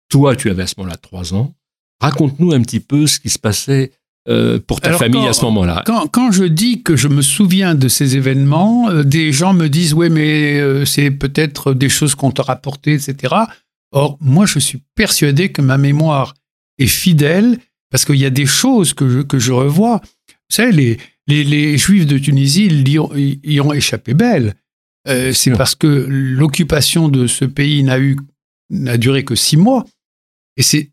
Toi, 0.09 0.35
tu 0.35 0.49
avais 0.49 0.63
à 0.63 0.67
ce 0.67 0.75
moment-là 0.77 0.97
trois 0.97 1.33
ans. 1.33 1.53
Raconte-nous 1.99 2.51
un 2.51 2.61
petit 2.61 2.79
peu 2.79 3.07
ce 3.07 3.19
qui 3.19 3.29
se 3.29 3.39
passait 3.39 3.91
euh, 4.29 4.57
pour 4.59 4.79
ta 4.79 4.93
famille 4.93 5.27
à 5.27 5.33
ce 5.33 5.43
moment-là. 5.45 5.83
Quand, 5.85 6.31
je 6.31 6.45
dis 6.45 6.81
que 6.81 6.95
je 6.95 7.09
me 7.09 7.21
souviens 7.21 7.75
de 7.75 7.89
ces 7.89 8.15
événements, 8.15 8.89
euh, 8.89 9.03
des 9.03 9.33
gens 9.33 9.53
me 9.53 9.67
disent 9.67 9.93
oui, 9.93 10.09
mais 10.09 10.59
euh, 10.61 10.85
c'est 10.85 11.11
peut-être 11.11 11.73
des 11.73 11.89
choses 11.89 12.15
qu'on 12.15 12.31
t'a 12.31 12.43
rapportées, 12.43 12.93
etc. 12.93 13.33
Or, 13.91 14.17
moi, 14.21 14.45
je 14.45 14.59
suis 14.59 14.81
persuadé 14.95 15.51
que 15.51 15.61
ma 15.61 15.77
mémoire 15.77 16.35
est 16.79 16.87
fidèle 16.87 17.57
parce 17.91 18.05
qu'il 18.05 18.15
y 18.15 18.25
a 18.25 18.29
des 18.29 18.45
choses 18.45 18.93
que 18.93 19.09
je, 19.09 19.19
que 19.19 19.39
je 19.39 19.51
revois. 19.51 19.99
Vous 20.29 20.55
savez, 20.55 20.71
les, 21.27 21.43
les, 21.43 21.77
Juifs 21.77 22.05
de 22.05 22.17
Tunisie 22.17 22.67
y 22.67 22.99
ont, 22.99 23.11
y 23.15 23.59
ont 23.59 23.73
échappé 23.73 24.13
belle. 24.13 24.55
c'est 25.05 25.51
parce 25.51 25.75
que 25.75 25.87
l'occupation 25.87 27.09
de 27.09 27.27
ce 27.27 27.43
pays 27.45 27.83
n'a 27.83 27.99
eu 27.99 28.17
n'a 28.69 28.97
duré 28.97 29.23
que 29.25 29.35
six 29.35 29.57
mois. 29.57 29.85
Et 30.57 30.63
c'est 30.63 30.91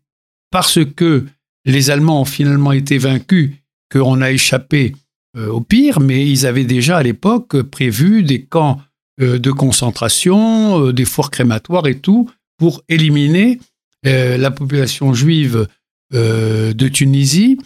parce 0.51 0.79
que 0.83 1.25
les 1.65 1.89
Allemands 1.89 2.21
ont 2.21 2.25
finalement 2.25 2.71
été 2.71 2.97
vaincus 2.97 3.51
qu'on 3.91 4.21
a 4.21 4.31
échappé 4.31 4.95
euh, 5.37 5.47
au 5.47 5.61
pire, 5.61 5.99
mais 5.99 6.27
ils 6.27 6.45
avaient 6.45 6.65
déjà 6.65 6.97
à 6.97 7.03
l'époque 7.03 7.61
prévu 7.61 8.23
des 8.23 8.43
camps 8.43 8.81
euh, 9.21 9.39
de 9.39 9.51
concentration, 9.51 10.87
euh, 10.87 10.93
des 10.93 11.05
fours 11.05 11.31
crématoires 11.31 11.87
et 11.87 11.99
tout, 11.99 12.29
pour 12.57 12.83
éliminer 12.89 13.59
la 14.03 14.49
population 14.49 15.13
juive 15.13 15.67
de 16.11 16.87
Tunisie. 16.87 17.59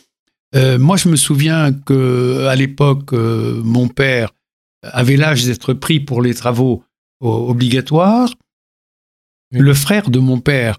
moi, 0.53 0.97
je 0.97 1.07
me 1.07 1.15
souviens 1.15 1.71
que 1.71 2.45
à 2.47 2.55
l'époque, 2.57 3.13
mon 3.13 3.87
père 3.87 4.33
avait 4.83 5.15
l'âge 5.15 5.45
d'être 5.45 5.73
pris 5.73 6.01
pour 6.01 6.21
les 6.21 6.33
travaux 6.33 6.83
obligatoires. 7.21 8.33
Le 9.51 9.73
frère 9.73 10.09
de 10.09 10.19
mon 10.19 10.41
père 10.41 10.77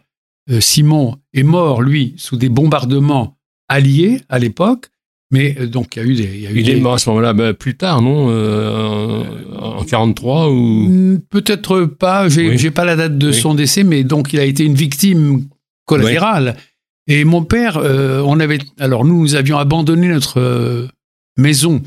Simon 0.61 1.17
est 1.35 1.43
mort, 1.43 1.83
lui, 1.83 2.15
sous 2.19 2.37
des 2.37 2.49
bombardements 2.49 3.37
alliés 3.69 4.21
à 4.29 4.38
l'époque. 4.38 4.87
Mais 5.33 5.57
euh, 5.59 5.67
donc, 5.67 5.97
il 5.97 5.99
y 5.99 6.03
a 6.03 6.09
eu 6.09 6.15
des. 6.15 6.38
Y 6.38 6.47
a 6.47 6.50
eu 6.50 6.59
il 6.59 6.71
est 6.71 6.81
mort 6.81 6.95
à 6.95 6.99
ce 6.99 7.11
moment-là, 7.11 7.33
ben, 7.33 7.53
plus 7.53 7.76
tard, 7.76 8.00
non 8.00 8.29
euh, 8.31 9.25
En 9.59 9.85
43 9.85 10.50
ou? 10.50 10.88
Hmm, 10.88 11.19
Peut-être 11.31 11.85
pas. 11.85 12.29
J'ai 12.29 12.55
n'ai 12.55 12.71
pas 12.71 12.85
la 12.85 12.97
date 12.97 13.19
de 13.19 13.33
son 13.33 13.55
décès, 13.55 13.83
mais 13.83 14.05
donc 14.05 14.33
il 14.33 14.38
a 14.38 14.45
été 14.45 14.65
une 14.65 14.75
victime 14.75 15.47
collatérale. 15.85 16.57
Et 17.09 17.25
mon 17.25 17.45
père, 17.45 17.79
on 17.79 18.38
avait. 18.41 18.59
Alors 18.79 19.05
nous, 19.05 19.21
nous 19.21 19.35
avions 19.35 19.59
abandonné 19.59 20.09
notre 20.09 20.88
maison 21.37 21.83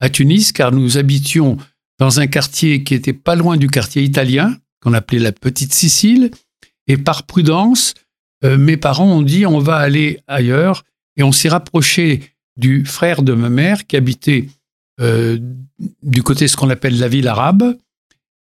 à 0.00 0.08
Tunis, 0.08 0.52
car 0.52 0.72
nous 0.72 0.96
habitions 0.98 1.56
dans 1.98 2.20
un 2.20 2.26
quartier 2.26 2.82
qui 2.82 2.94
était 2.94 3.12
pas 3.12 3.36
loin 3.36 3.56
du 3.56 3.68
quartier 3.68 4.02
italien, 4.02 4.56
qu'on 4.80 4.94
appelait 4.94 5.18
la 5.18 5.32
Petite 5.32 5.74
Sicile. 5.74 6.30
Et 6.90 6.96
par 6.96 7.22
prudence, 7.22 7.94
euh, 8.44 8.58
mes 8.58 8.76
parents 8.76 9.06
ont 9.06 9.22
dit 9.22 9.46
on 9.46 9.60
va 9.60 9.76
aller 9.76 10.18
ailleurs 10.26 10.82
et 11.16 11.22
on 11.22 11.30
s'est 11.30 11.48
rapproché 11.48 12.20
du 12.56 12.84
frère 12.84 13.22
de 13.22 13.32
ma 13.32 13.48
mère 13.48 13.86
qui 13.86 13.96
habitait 13.96 14.48
euh, 15.00 15.38
du 16.02 16.24
côté 16.24 16.46
de 16.46 16.50
ce 16.50 16.56
qu'on 16.56 16.68
appelle 16.68 16.98
la 16.98 17.06
ville 17.06 17.28
arabe. 17.28 17.76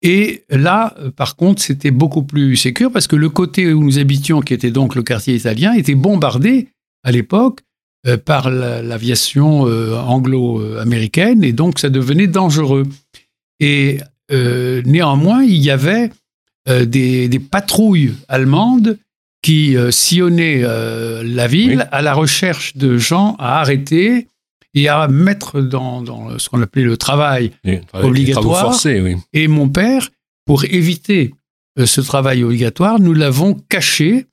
Et 0.03 0.45
là, 0.51 0.95
euh, 0.99 1.11
par 1.11 1.37
contre, 1.37 1.63
c'était 1.63 1.91
beaucoup 1.91 2.25
plus 2.25 2.57
sécur 2.57 2.93
parce 2.93 3.07
que 3.07 3.17
le 3.17 3.31
côté 3.31 3.73
où 3.73 3.83
nous 3.83 3.99
habitions, 3.99 4.43
qui 4.43 4.53
était 4.53 4.71
donc 4.71 4.97
le 4.97 5.03
quartier 5.03 5.35
italien, 5.35 5.73
était 5.73 5.95
bombardé 5.95 6.69
à 7.05 7.13
l'époque 7.13 7.61
par 8.27 8.51
l'aviation 8.51 9.63
anglo-américaine 9.63 11.43
et 11.43 11.53
donc 11.53 11.81
ça 11.81 11.89
devenait 11.89 12.29
dangereux. 12.29 12.85
Et 13.59 13.99
néanmoins, 14.31 15.43
il 15.43 15.57
y 15.57 15.71
avait 15.71 16.13
euh, 16.69 16.85
des, 16.85 17.39
patrouilles 17.39 18.15
allemandes 18.29 18.99
qui 19.41 19.77
euh, 19.77 19.93
sillonnaient 19.93 20.63
euh, 20.65 21.23
la 21.25 21.47
ville 21.47 21.89
à 21.93 22.03
la 22.03 22.13
recherche 22.13 22.77
de 22.77 22.99
gens 22.99 23.37
à 23.39 23.61
arrêter 23.61 24.27
et 24.75 24.89
à 24.89 25.07
mettre 25.07 25.61
dans, 25.61 26.39
ce 26.41 26.49
qu'on 26.49 26.61
appelait 26.61 26.83
le 26.83 26.97
travail 26.97 27.53
obligatoire. 27.93 28.75
Et 29.33 29.47
mon 29.47 29.69
père, 29.69 30.11
pour 30.45 30.65
éviter 30.65 31.35
ce 31.83 32.01
travail 32.01 32.43
obligatoire, 32.43 32.99
nous 32.99 33.15
l'avons 33.15 33.55
caché 33.55 34.27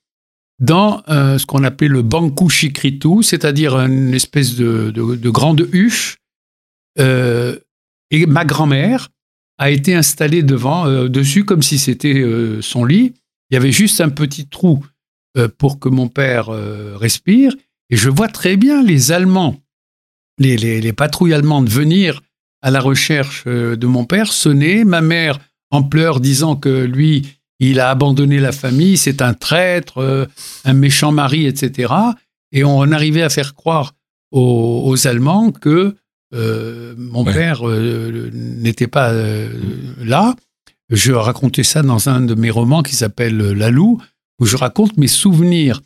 dans 0.59 1.01
ce 1.07 1.45
qu'on 1.45 1.63
appelait 1.63 1.87
le 1.87 2.01
banku 2.01 2.49
shikritu, 2.49 3.23
c'est-à-dire 3.23 3.77
une 3.77 4.13
espèce 4.13 4.55
de, 4.55 4.91
de 4.91 5.29
grande 5.29 5.69
huche. 5.71 6.17
et 6.97 8.25
ma 8.27 8.43
grand-mère 8.43 9.09
a 9.57 9.69
été 9.69 9.95
installé 9.95 10.43
devant, 10.43 10.87
euh, 10.87 11.07
dessus, 11.07 11.45
comme 11.45 11.61
si 11.61 11.77
c'était 11.77 12.21
euh, 12.21 12.61
son 12.61 12.85
lit. 12.85 13.13
Il 13.49 13.53
y 13.53 13.57
avait 13.57 13.71
juste 13.71 14.01
un 14.01 14.09
petit 14.09 14.47
trou 14.47 14.85
euh, 15.37 15.47
pour 15.57 15.79
que 15.79 15.89
mon 15.89 16.07
père 16.07 16.47
respire. 16.47 17.53
Et 17.89 17.95
je 17.95 18.09
vois 18.09 18.27
très 18.27 18.57
bien 18.57 18.81
les 18.83 19.11
Allemands, 19.11 19.61
les, 20.39 20.57
les, 20.57 20.93
patrouilles 20.93 21.33
allemandes 21.33 21.69
venir 21.69 22.21
à 22.61 22.71
la 22.71 22.79
recherche 22.79 23.45
de 23.45 23.85
mon 23.85 24.05
père, 24.05 24.31
sonner, 24.31 24.83
ma 24.83 25.01
mère 25.01 25.39
en 25.69 25.83
pleurs 25.83 26.19
disant 26.19 26.55
que 26.55 26.85
lui, 26.85 27.39
il 27.59 27.79
a 27.79 27.89
abandonné 27.89 28.39
la 28.39 28.51
famille, 28.51 28.97
c'est 28.97 29.21
un 29.21 29.33
traître, 29.33 30.27
un 30.63 30.73
méchant 30.73 31.11
mari, 31.11 31.45
etc. 31.45 31.93
Et 32.51 32.63
on 32.63 32.91
arrivait 32.91 33.21
à 33.21 33.29
faire 33.29 33.53
croire 33.53 33.93
aux 34.31 35.07
Allemands 35.07 35.51
que 35.51 35.95
euh, 36.33 36.95
mon 36.97 37.25
père 37.25 37.67
euh, 37.67 38.29
n'était 38.33 38.87
pas 38.87 39.11
euh, 39.11 39.49
là. 40.03 40.35
Je 40.89 41.11
racontais 41.11 41.63
ça 41.63 41.81
dans 41.81 42.09
un 42.09 42.21
de 42.21 42.35
mes 42.35 42.49
romans 42.49 42.83
qui 42.83 42.95
s'appelle 42.95 43.37
La 43.37 43.69
Loup, 43.69 44.01
où 44.39 44.45
je 44.45 44.57
raconte 44.57 44.97
mes 44.97 45.07
souvenirs 45.07 45.81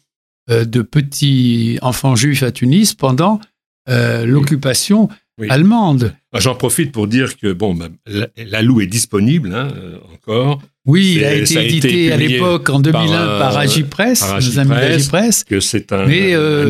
de 0.49 0.81
petits 0.81 1.77
enfants 1.81 2.15
juifs 2.15 2.43
à 2.43 2.51
Tunis 2.51 2.93
pendant 2.93 3.39
l'occupation 3.87 5.09
allemande. 5.49 6.13
J'en 6.33 6.55
profite 6.55 6.91
pour 6.91 7.07
dire 7.07 7.37
que 7.37 7.53
bon, 7.53 7.75
bah, 7.75 7.89
la, 8.35 8.61
Loup 8.61 8.81
est 8.81 8.87
disponible 8.87 9.53
hein, 9.53 9.69
encore. 10.13 10.61
Oui, 10.85 11.15
il 11.17 11.25
a 11.25 11.35
été 11.35 11.65
édité 11.65 12.11
à 12.11 12.17
l'époque 12.17 12.69
en 12.69 12.79
2001 12.79 13.39
par, 13.39 13.57
Agipress, 13.57 14.25
nos 14.33 14.59
amis 14.59 14.71
d'Agipress. 14.71 15.43
Que 15.43 15.59
c'est 15.59 15.93
un, 15.93 16.05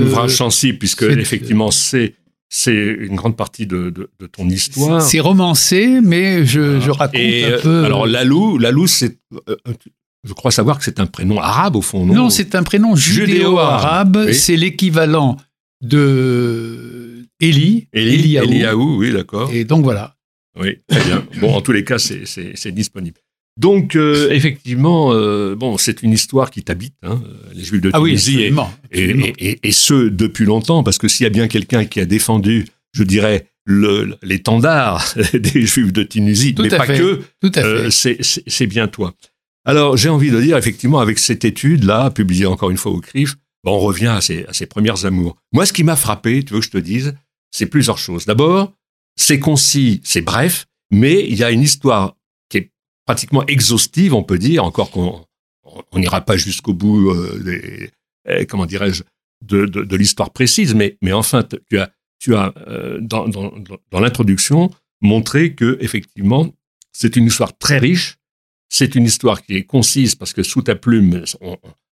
ouvrage 0.01 0.36
sensible 0.36 0.79
puisque 0.79 1.03
effectivement 1.03 1.72
c'est 1.72 2.13
c'est 2.50 2.74
une 2.74 3.16
grande 3.16 3.36
partie 3.36 3.68
de, 3.68 3.94
ton 4.32 4.50
histoire. 4.50 5.01
C'est 5.01 5.20
romancé, 5.20 6.00
mais 6.01 6.46
je, 6.46 6.89
raconte 6.89 7.16
un 7.16 7.51
euh, 7.51 7.62
peu. 7.62 7.86
Alors 7.86 8.08
Lalou, 8.08 8.58
Lalou, 8.58 8.88
c'est, 8.88 9.20
euh, 9.50 9.56
je 10.24 10.34
crois 10.34 10.51
savoir 10.51 10.77
que 10.77 10.84
c'est 10.84 11.00
un 11.00 11.06
prénom 11.06 11.39
arabe 11.39 11.75
au 11.75 11.82
fond, 11.82 12.06
non? 12.06 12.13
Non, 12.13 12.30
c'est 12.30 12.56
un 12.56 12.63
prénom 12.63 12.96
judéo-arabe. 12.96 14.32
C'est 14.32 14.56
l'équivalent 14.56 15.38
de 15.82 17.24
Eli, 17.39 17.88
Eliaou. 17.94 18.98
oui, 18.98 19.12
d'accord. 19.12 19.51
Et 19.51 19.63
donc 19.63 19.84
voilà. 19.84 20.16
Oui, 20.60 20.80
très 20.88 21.04
bien. 21.04 21.24
bon, 21.39 21.54
en 21.54 21.62
tous 21.62 21.72
les 21.72 21.84
cas, 21.84 22.00
c'est 22.00 22.72
disponible. 22.72 23.20
Donc, 23.58 23.96
euh, 23.96 24.30
effectivement, 24.32 25.12
euh, 25.14 25.56
bon, 25.56 25.78
c'est 25.78 26.04
une 26.04 26.12
histoire 26.12 26.52
qui 26.52 26.64
t'habite, 26.64 26.94
hein, 27.02 27.22
les 27.54 27.64
Juifs 27.64 27.82
de 27.82 27.90
ah 27.92 28.00
Tunisie, 28.00 28.52
et, 28.92 29.60
et, 29.64 29.72
ce 29.72 30.10
depuis 30.10 30.46
longtemps, 30.46 30.84
parce 30.84 31.00
que 31.00 31.08
s'il 31.08 31.24
y 31.24 31.28
a 31.28 31.32
bien 31.32 31.48
quelqu'un 31.48 31.86
qui 31.86 32.00
a 32.00 32.06
défendu, 32.06 32.66
je 32.94 33.04
dirais, 33.04 33.48
l'étendard 34.22 35.14
des 35.34 35.66
Juifs 35.66 35.92
de 35.92 36.04
Tunisie, 36.04 36.56
mais 36.60 36.70
pas 36.70 36.86
que, 36.86 37.22
euh, 37.58 37.90
c'est 37.90 38.68
bien 38.68 38.88
toi. 38.88 39.14
Alors, 39.66 39.98
j'ai 39.98 40.10
envie 40.10 40.32
de 40.32 40.40
dire, 40.40 40.56
effectivement, 40.56 41.00
avec 41.00 41.18
cette 41.20 41.44
étude-là, 41.44 42.12
publiée 42.12 42.46
encore 42.46 42.70
une 42.70 42.78
fois 42.78 42.92
au 42.92 43.02
CRIF, 43.02 43.36
on 43.66 43.80
revient 43.80 44.08
à 44.08 44.22
ses, 44.22 44.46
à 44.46 44.54
ses 44.54 44.66
premières 44.66 45.06
amours. 45.06 45.36
Moi, 45.52 45.66
ce 45.66 45.74
qui 45.74 45.84
m'a 45.84 45.96
frappé, 45.96 46.44
tu 46.44 46.54
veux 46.54 46.60
que 46.60 46.66
je 46.66 46.72
te 46.72 46.78
dise, 46.78 47.16
c'est 47.52 47.66
plusieurs 47.66 47.98
choses. 47.98 48.26
D'abord, 48.26 48.72
c'est 49.18 49.40
concis, 49.40 50.00
c'est 50.04 50.22
bref, 50.22 50.68
mais 50.92 51.26
il 51.28 51.36
y 51.36 51.44
a 51.44 51.52
une 51.52 51.62
histoire 51.62 52.16
pratiquement 53.08 53.44
exhaustive, 53.48 54.14
on 54.14 54.22
peut 54.22 54.38
dire, 54.38 54.64
encore 54.64 54.92
qu'on 54.92 55.26
n'ira 55.96 56.22
pas 56.22 56.38
jusqu'au 56.38 56.74
bout 56.74 57.10
euh, 57.10 57.90
eh, 58.28 58.46
comment 58.46 58.68
dirais-je, 58.68 59.04
de, 59.42 59.96
l'histoire 59.96 60.32
précise, 60.32 60.76
mais, 60.76 60.98
enfin, 61.12 61.48
tu 61.70 61.80
as, 62.36 62.54
euh, 62.68 63.00
dans, 63.02 64.00
l'introduction 64.00 64.70
montré 65.02 65.54
que 65.54 65.78
effectivement, 65.80 66.54
c'est 66.92 67.16
une 67.16 67.26
histoire 67.26 67.58
très 67.58 67.78
riche, 67.78 68.18
c'est 68.70 68.96
une 68.96 69.06
histoire 69.06 69.42
qui 69.42 69.56
est 69.56 69.64
concise 69.64 70.16
parce 70.16 70.34
que 70.34 70.44
sous 70.44 70.62
ta 70.62 70.76
plume, 70.76 71.24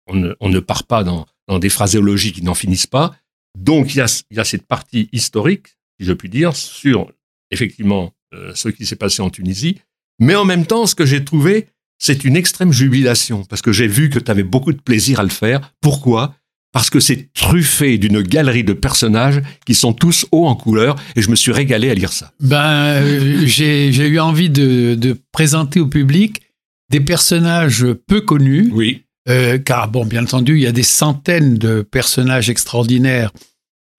on, 0.06 0.14
ne, 0.14 0.60
part 0.60 0.84
pas 0.84 1.02
dans, 1.02 1.26
dans 1.48 1.58
des 1.58 1.70
phraséologies 1.70 2.32
qui 2.32 2.42
n'en 2.42 2.54
finissent 2.54 2.86
pas. 2.86 3.16
Donc 3.58 3.94
il 3.94 3.98
y, 3.98 4.00
a, 4.00 4.24
il 4.30 4.36
y 4.36 4.40
a 4.40 4.44
cette 4.44 4.66
partie 4.66 5.08
historique, 5.12 5.68
si 5.98 6.06
je 6.06 6.12
puis 6.12 6.28
dire, 6.28 6.54
sur 6.54 7.10
effectivement 7.50 8.14
euh, 8.32 8.54
ce 8.54 8.68
qui 8.68 8.86
s'est 8.86 8.96
passé 8.96 9.22
en 9.22 9.30
Tunisie, 9.30 9.80
mais 10.20 10.36
en 10.36 10.44
même 10.44 10.66
temps, 10.66 10.86
ce 10.86 10.94
que 10.94 11.06
j'ai 11.06 11.24
trouvé, 11.24 11.66
c'est 11.98 12.24
une 12.24 12.36
extrême 12.36 12.72
jubilation, 12.72 13.44
parce 13.44 13.62
que 13.62 13.72
j'ai 13.72 13.86
vu 13.86 14.10
que 14.10 14.18
tu 14.18 14.30
avais 14.30 14.42
beaucoup 14.42 14.72
de 14.72 14.80
plaisir 14.80 15.20
à 15.20 15.22
le 15.22 15.28
faire. 15.28 15.72
Pourquoi? 15.80 16.34
Parce 16.72 16.88
que 16.88 17.00
c'est 17.00 17.32
truffé 17.34 17.98
d'une 17.98 18.22
galerie 18.22 18.62
de 18.62 18.72
personnages 18.72 19.42
qui 19.66 19.74
sont 19.74 19.92
tous 19.92 20.26
hauts 20.30 20.46
en 20.46 20.54
couleur, 20.54 20.96
et 21.16 21.22
je 21.22 21.30
me 21.30 21.36
suis 21.36 21.52
régalé 21.52 21.90
à 21.90 21.94
lire 21.94 22.12
ça. 22.12 22.32
Ben, 22.40 23.02
euh, 23.02 23.46
j'ai 23.46 23.90
eu 23.90 24.20
envie 24.20 24.50
de, 24.50 24.94
de, 24.94 25.16
présenter 25.32 25.80
au 25.80 25.88
public 25.88 26.42
des 26.90 27.00
personnages 27.00 27.86
peu 28.06 28.20
connus. 28.20 28.70
Oui. 28.72 29.02
Euh, 29.28 29.58
car, 29.58 29.88
bon, 29.88 30.06
bien 30.06 30.22
entendu, 30.22 30.56
il 30.56 30.62
y 30.62 30.66
a 30.66 30.72
des 30.72 30.82
centaines 30.82 31.56
de 31.56 31.82
personnages 31.82 32.50
extraordinaires 32.50 33.32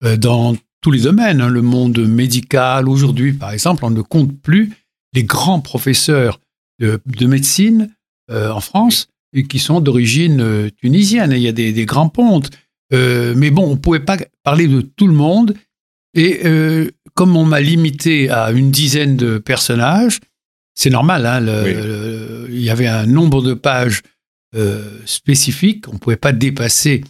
euh, 0.04 0.16
dans 0.16 0.56
tous 0.80 0.90
les 0.90 1.02
domaines. 1.02 1.40
Hein. 1.40 1.48
Le 1.48 1.62
monde 1.62 1.98
médical, 1.98 2.88
aujourd'hui, 2.88 3.32
par 3.32 3.52
exemple, 3.52 3.84
on 3.84 3.90
ne 3.90 4.02
compte 4.02 4.40
plus 4.40 4.72
les 5.14 5.24
grands 5.24 5.60
professeurs 5.60 6.40
de, 6.78 7.26
médecine 7.26 7.94
euh, 8.30 8.50
en 8.50 8.60
France 8.60 9.08
et 9.32 9.44
qui 9.44 9.58
sont 9.58 9.80
d'origine 9.80 10.40
euh, 10.40 10.70
tunisienne. 10.80 11.32
il 11.32 11.40
y 11.40 11.48
a 11.48 11.52
des, 11.52 11.86
grands 11.86 12.08
pontes. 12.08 12.50
Euh, 12.92 13.34
mais 13.36 13.50
bon, 13.50 13.66
on 13.66 13.70
ne 13.72 13.76
pouvait 13.76 14.00
pas 14.00 14.18
parler 14.42 14.66
de 14.68 14.80
tout 14.80 15.06
le 15.06 15.14
monde. 15.14 15.54
Et 16.14 16.42
comme 17.14 17.38
on 17.38 17.46
m'a 17.46 17.60
limité 17.60 18.28
à 18.28 18.50
une 18.50 18.70
dizaine 18.70 19.16
de 19.16 19.38
personnages, 19.38 20.20
c'est 20.74 20.90
normal. 20.90 21.24
Hein, 21.24 21.40
il 22.50 22.60
y 22.60 22.68
avait 22.68 22.86
un 22.86 23.06
nombre 23.06 23.40
de 23.40 23.54
pages 23.54 24.02
spécifiques. 25.06 25.88
On 25.88 25.94
ne 25.94 25.98
pouvait 25.98 26.16
pas 26.16 26.32
dépasser, 26.32 27.02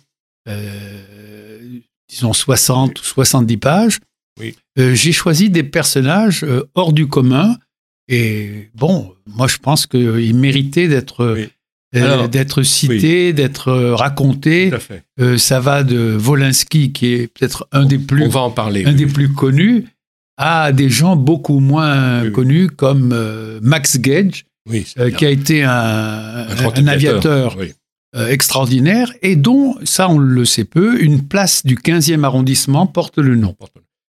disons, 2.08 2.32
60 2.32 3.00
ou 3.00 3.02
70 3.02 3.56
pages. 3.56 3.98
J'ai 4.76 5.10
choisi 5.10 5.50
des 5.50 5.64
personnages 5.64 6.46
hors 6.76 6.92
du 6.92 7.08
commun 7.08 7.56
et 8.12 8.68
bon, 8.74 9.14
moi 9.26 9.48
je 9.48 9.56
pense 9.56 9.86
qu'il 9.86 10.36
méritait 10.36 10.86
d'être 10.86 11.48
euh, 11.94 12.26
d'être 12.28 12.62
cité, 12.62 13.32
d'être 13.32 13.68
euh, 13.68 13.94
raconté. 13.94 14.70
Euh, 15.18 15.38
ça 15.38 15.60
va 15.60 15.82
de 15.82 15.96
Volinsky, 15.96 16.92
qui 16.92 17.06
est 17.14 17.26
peut-être 17.26 17.66
un 17.72 17.86
des 17.86 17.98
plus, 17.98 18.24
on 18.24 18.28
va 18.28 18.40
en 18.40 18.50
parler, 18.50 18.84
un 18.84 18.92
des 18.92 19.06
plus 19.06 19.32
connus, 19.32 19.86
à 20.36 20.72
des 20.72 20.90
gens 20.90 21.16
beaucoup 21.16 21.58
moins 21.58 22.30
connus 22.30 22.68
comme 22.68 23.14
Max 23.62 23.98
Gage, 23.98 24.44
qui 24.70 25.26
a 25.26 25.30
été 25.30 25.64
un, 25.64 25.70
un, 25.70 26.86
aviateur 26.86 27.56
extraordinaire 28.14 29.10
et 29.22 29.36
dont, 29.36 29.76
ça 29.84 30.10
on 30.10 30.18
le 30.18 30.44
sait 30.44 30.64
peu, 30.64 31.02
une 31.02 31.26
place 31.26 31.64
du 31.64 31.76
15e 31.76 32.24
arrondissement 32.24 32.86
porte 32.86 33.16
le 33.16 33.36
nom. 33.36 33.56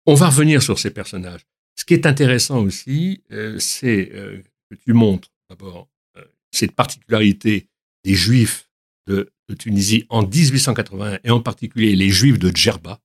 On 0.07 0.15
va 0.15 0.29
revenir 0.29 0.63
sur 0.63 0.79
ces 0.79 0.91
personnages. 0.91 1.43
Ce 1.77 1.85
qui 1.85 1.95
est 1.95 2.07
intéressant 2.07 2.63
aussi, 2.63 3.23
euh, 3.33 3.59
c'est 3.59 4.11
euh, 4.13 4.43
que 4.71 4.77
tu 4.77 4.93
montres 4.93 5.29
d'abord 5.49 5.89
euh, 6.17 6.25
cette 6.51 6.73
particularité 6.73 7.69
des 8.05 8.15
Juifs 8.15 8.69
de, 9.07 9.29
Tunisie 9.59 10.07
en 10.09 10.23
1881 10.27 11.19
et 11.25 11.31
en 11.31 11.43
particulier 11.43 11.95
les 11.95 12.09
Juifs 12.09 12.39
de 12.39 12.51
Djerba. 12.57 13.01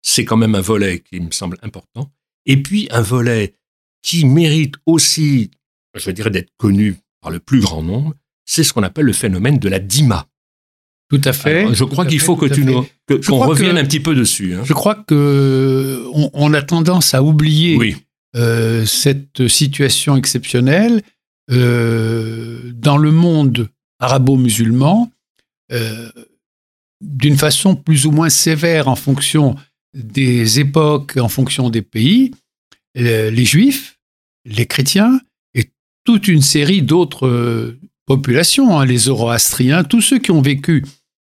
C'est 0.00 0.24
quand 0.24 0.38
même 0.38 0.54
un 0.54 0.62
volet 0.62 1.00
qui 1.00 1.20
me 1.20 1.30
semble 1.30 1.58
important. 1.60 2.10
Et 2.46 2.62
puis 2.62 2.88
un 2.90 3.02
volet 3.02 3.54
qui 4.00 4.24
mérite 4.24 4.76
aussi, 4.86 5.50
je 5.94 6.10
dirais, 6.10 6.30
d'être 6.30 6.56
connu 6.56 6.96
par 7.20 7.30
le 7.30 7.38
plus 7.38 7.60
grand 7.60 7.82
nombre, 7.82 8.14
c'est 8.46 8.64
ce 8.64 8.72
qu'on 8.72 8.82
appelle 8.82 9.04
le 9.04 9.12
phénomène 9.12 9.58
de 9.58 9.68
la 9.68 9.78
dima. 9.78 10.26
Tout 11.10 11.20
à 11.24 11.32
fait. 11.32 11.74
je 11.74 11.84
crois 11.84 12.04
qu'il 12.04 12.20
faut 12.20 12.36
que 12.36 12.46
tu 12.46 12.64
nous, 12.64 12.86
qu'on 13.26 13.38
revienne 13.38 13.78
un 13.78 13.84
petit 13.84 14.00
peu 14.00 14.14
dessus. 14.14 14.54
Hein. 14.54 14.62
Je 14.64 14.74
crois 14.74 14.94
que 14.94 16.04
on, 16.12 16.52
a 16.52 16.62
tendance 16.62 17.14
à 17.14 17.22
oublier 17.22 17.96
euh, 18.36 18.84
cette 18.84 19.48
situation 19.48 20.16
exceptionnelle 20.16 21.02
euh, 21.50 22.72
dans 22.74 22.98
le 22.98 23.10
monde 23.10 23.70
arabo-musulman, 24.00 25.10
euh, 25.72 26.10
d'une 27.00 27.38
façon 27.38 27.74
plus 27.74 28.04
ou 28.04 28.10
moins 28.10 28.28
sévère 28.28 28.88
en 28.88 28.96
fonction 28.96 29.56
des 29.94 30.60
époques, 30.60 31.16
en 31.16 31.28
fonction 31.28 31.70
des 31.70 31.82
pays. 31.82 32.32
les 32.94 33.44
Juifs, 33.46 33.98
les 34.44 34.66
chrétiens 34.66 35.20
et 35.54 35.70
toute 36.04 36.28
une 36.28 36.42
série 36.42 36.82
d'autres 36.82 37.78
populations, 38.04 38.78
hein, 38.78 38.84
les 38.84 38.98
Zoroastriens, 38.98 39.84
tous 39.84 40.02
ceux 40.02 40.18
qui 40.18 40.32
ont 40.32 40.42
vécu 40.42 40.84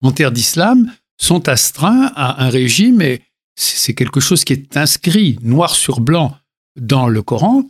en 0.04 0.12
terre 0.12 0.32
d'islam 0.32 0.92
sont 1.16 1.48
astreints 1.48 2.12
à 2.14 2.44
un 2.44 2.50
régime 2.50 3.00
et 3.02 3.22
c'est 3.56 3.94
quelque 3.94 4.20
chose 4.20 4.44
qui 4.44 4.52
est 4.52 4.76
inscrit 4.76 5.38
noir 5.42 5.74
sur 5.74 6.00
blanc 6.00 6.36
dans 6.76 7.08
le 7.08 7.22
Coran 7.22 7.64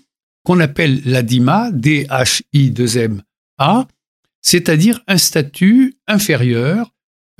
qu'on 0.44 0.60
appelle 0.60 1.00
la 1.04 1.22
dima, 1.22 1.70
D-H-I-2-M-A, 1.72 2.28
c'est-à-dire 4.42 5.00
un 5.06 5.16
statut 5.16 5.96
inférieur. 6.06 6.90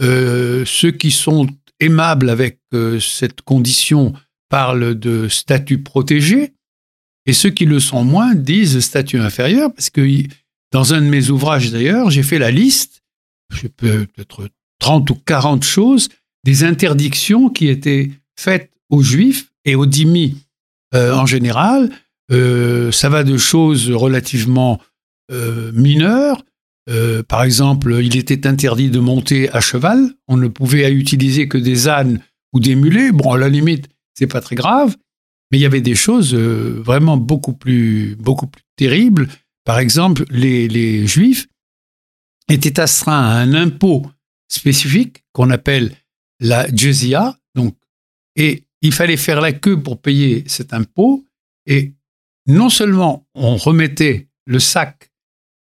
Euh, 0.01 0.65
ceux 0.67 0.91
qui 0.91 1.11
sont 1.11 1.47
aimables 1.81 2.31
avec 2.31 2.61
euh, 2.73 2.99
cette 2.99 3.43
condition 3.43 4.15
parlent 4.49 4.99
de 4.99 5.29
statut 5.29 5.83
protégé, 5.83 6.55
et 7.27 7.33
ceux 7.33 7.51
qui 7.51 7.67
le 7.67 7.81
sont 7.81 8.05
moins 8.05 8.35
disent 8.35 8.81
statut 8.81 9.19
inférieur, 9.19 9.73
parce 9.73 9.91
que 9.91 10.25
dans 10.73 10.95
un 10.95 11.03
de 11.03 11.07
mes 11.07 11.31
ouvrages 11.31 11.71
d'ailleurs, 11.71 12.11
j'ai 12.11 12.23
fait 12.23 12.39
la 12.39 12.51
liste, 12.51 13.03
je 13.53 13.69
peux 13.69 14.07
peut-être 14.07 14.49
30 14.85 15.09
ou 15.09 15.15
40 15.15 15.65
choses, 15.65 16.11
des 16.45 16.63
interdictions 16.63 17.49
qui 17.49 17.69
étaient 17.69 18.11
faites 18.39 18.71
aux 18.91 19.01
juifs 19.01 19.51
et 19.65 19.77
aux 19.77 19.87
dhimmis 19.87 20.37
euh, 20.95 21.15
en 21.15 21.25
général. 21.25 21.91
Euh, 22.31 22.93
ça 22.93 23.09
va 23.09 23.25
de 23.25 23.39
choses 23.39 23.91
relativement 23.91 24.83
euh, 25.33 25.73
mineures. 25.73 26.45
par 27.29 27.45
exemple, 27.45 27.99
il 28.03 28.15
était 28.19 28.47
interdit 28.47 28.91
de 28.91 28.99
monter 28.99 29.49
à 29.57 29.61
cheval. 29.63 30.11
On 30.29 30.37
ne 30.37 30.49
pouvait 30.49 30.93
utiliser 30.93 31.49
que 31.49 31.57
des 31.57 31.89
ânes 31.89 32.21
ou 32.53 32.61
des 32.61 32.75
mulets. 32.75 33.11
Bon, 33.11 33.33
à 33.33 33.39
la 33.39 33.49
limite, 33.49 33.89
c'est 34.13 34.27
pas 34.27 34.43
très 34.43 34.55
grave. 34.55 34.95
Mais 35.51 35.57
il 35.57 35.63
y 35.63 35.67
avait 35.67 35.81
des 35.81 35.95
choses 35.95 36.35
vraiment 36.35 37.17
beaucoup 37.17 37.55
plus, 37.55 38.17
beaucoup 38.17 38.49
plus 38.49 38.65
terribles. 38.77 39.29
Par 39.65 39.79
exemple, 39.79 40.27
les, 40.29 40.69
les 40.69 41.07
juifs 41.07 41.47
étaient 42.51 42.79
astreints 42.79 43.25
à 43.31 43.39
un 43.39 43.55
impôt 43.55 44.05
spécifique 44.55 45.25
qu'on 45.33 45.51
appelle 45.51 45.97
la 46.41 46.67
jizya. 46.75 47.39
Donc, 47.55 47.77
et 48.37 48.65
il 48.83 48.93
fallait 48.93 49.17
faire 49.17 49.41
la 49.41 49.53
queue 49.53 49.81
pour 49.83 50.01
payer 50.01 50.45
cet 50.47 50.73
impôt. 50.73 51.25
Et 51.67 51.93
non 52.47 52.69
seulement 52.69 53.27
on 53.35 53.57
remettait 53.57 54.29
le 54.47 54.59
sac 54.59 55.11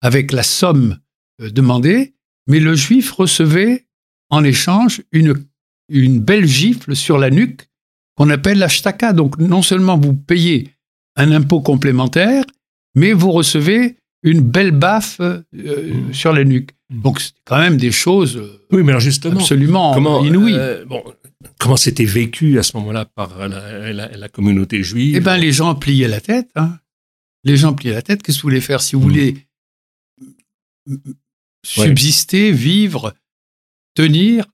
avec 0.01 0.32
la 0.32 0.43
somme 0.43 0.99
euh, 1.41 1.49
demandée, 1.49 2.15
mais 2.47 2.60
le 2.60 2.75
juif 2.75 3.12
recevait 3.12 3.86
en 4.30 4.43
échange 4.43 5.04
une, 5.12 5.45
une 5.89 6.19
belle 6.19 6.47
gifle 6.47 6.95
sur 6.95 7.17
la 7.17 7.30
nuque 7.30 7.69
qu'on 8.15 8.30
appelle 8.30 8.58
la 8.58 8.67
shtaka. 8.67 9.13
Donc 9.13 9.38
non 9.38 9.62
seulement 9.62 9.97
vous 9.97 10.15
payez 10.15 10.69
un 11.15 11.32
impôt 11.32 11.62
complémentaire, 11.62 12.45
mais 12.95 13.13
vous 13.13 13.32
recevez 13.32 13.97
une 14.23 14.41
belle 14.41 14.71
baffe 14.71 15.19
euh, 15.19 15.43
mmh. 15.54 16.13
sur 16.13 16.34
la 16.34 16.43
nuque. 16.43 16.71
Mmh. 16.91 17.01
Donc 17.01 17.21
c'est 17.21 17.32
quand 17.45 17.58
même 17.58 17.77
des 17.77 17.91
choses 17.91 18.38
euh, 18.38 18.62
oui, 18.71 18.84
mais 18.84 18.99
justement, 18.99 19.39
absolument 19.39 19.93
comment, 19.93 20.23
inouïes. 20.23 20.54
Euh, 20.56 20.86
bon, 20.86 21.04
comment 21.58 21.77
c'était 21.77 22.06
vécu 22.06 22.60
à 22.60 22.63
ce 22.63 22.75
moment-là 22.77 23.06
par 23.06 23.47
la, 23.47 24.30
communauté 24.30 24.84
juive? 24.84 25.15
Eh 25.15 25.19
bien, 25.19 25.38
les 25.38 25.51
gens 25.51 25.73
pliaient 25.75 26.08
la 26.08 26.21
tête. 26.21 26.49
Hein. 26.56 26.77
Les 27.43 27.58
gens 27.58 27.73
pliaient 27.73 27.93
la 27.93 28.01
tête. 28.01 28.21
Qu'est-ce 28.21 28.38
que 28.38 28.41
vous 28.43 28.49
voulez 28.49 28.62
faire? 28.62 28.82
Si 28.82 28.95
vous 28.95 29.01
mmh. 29.01 29.10
voulez 29.10 29.47
subsister, 31.65 32.51
vivre, 32.51 33.13
tenir 33.95 34.45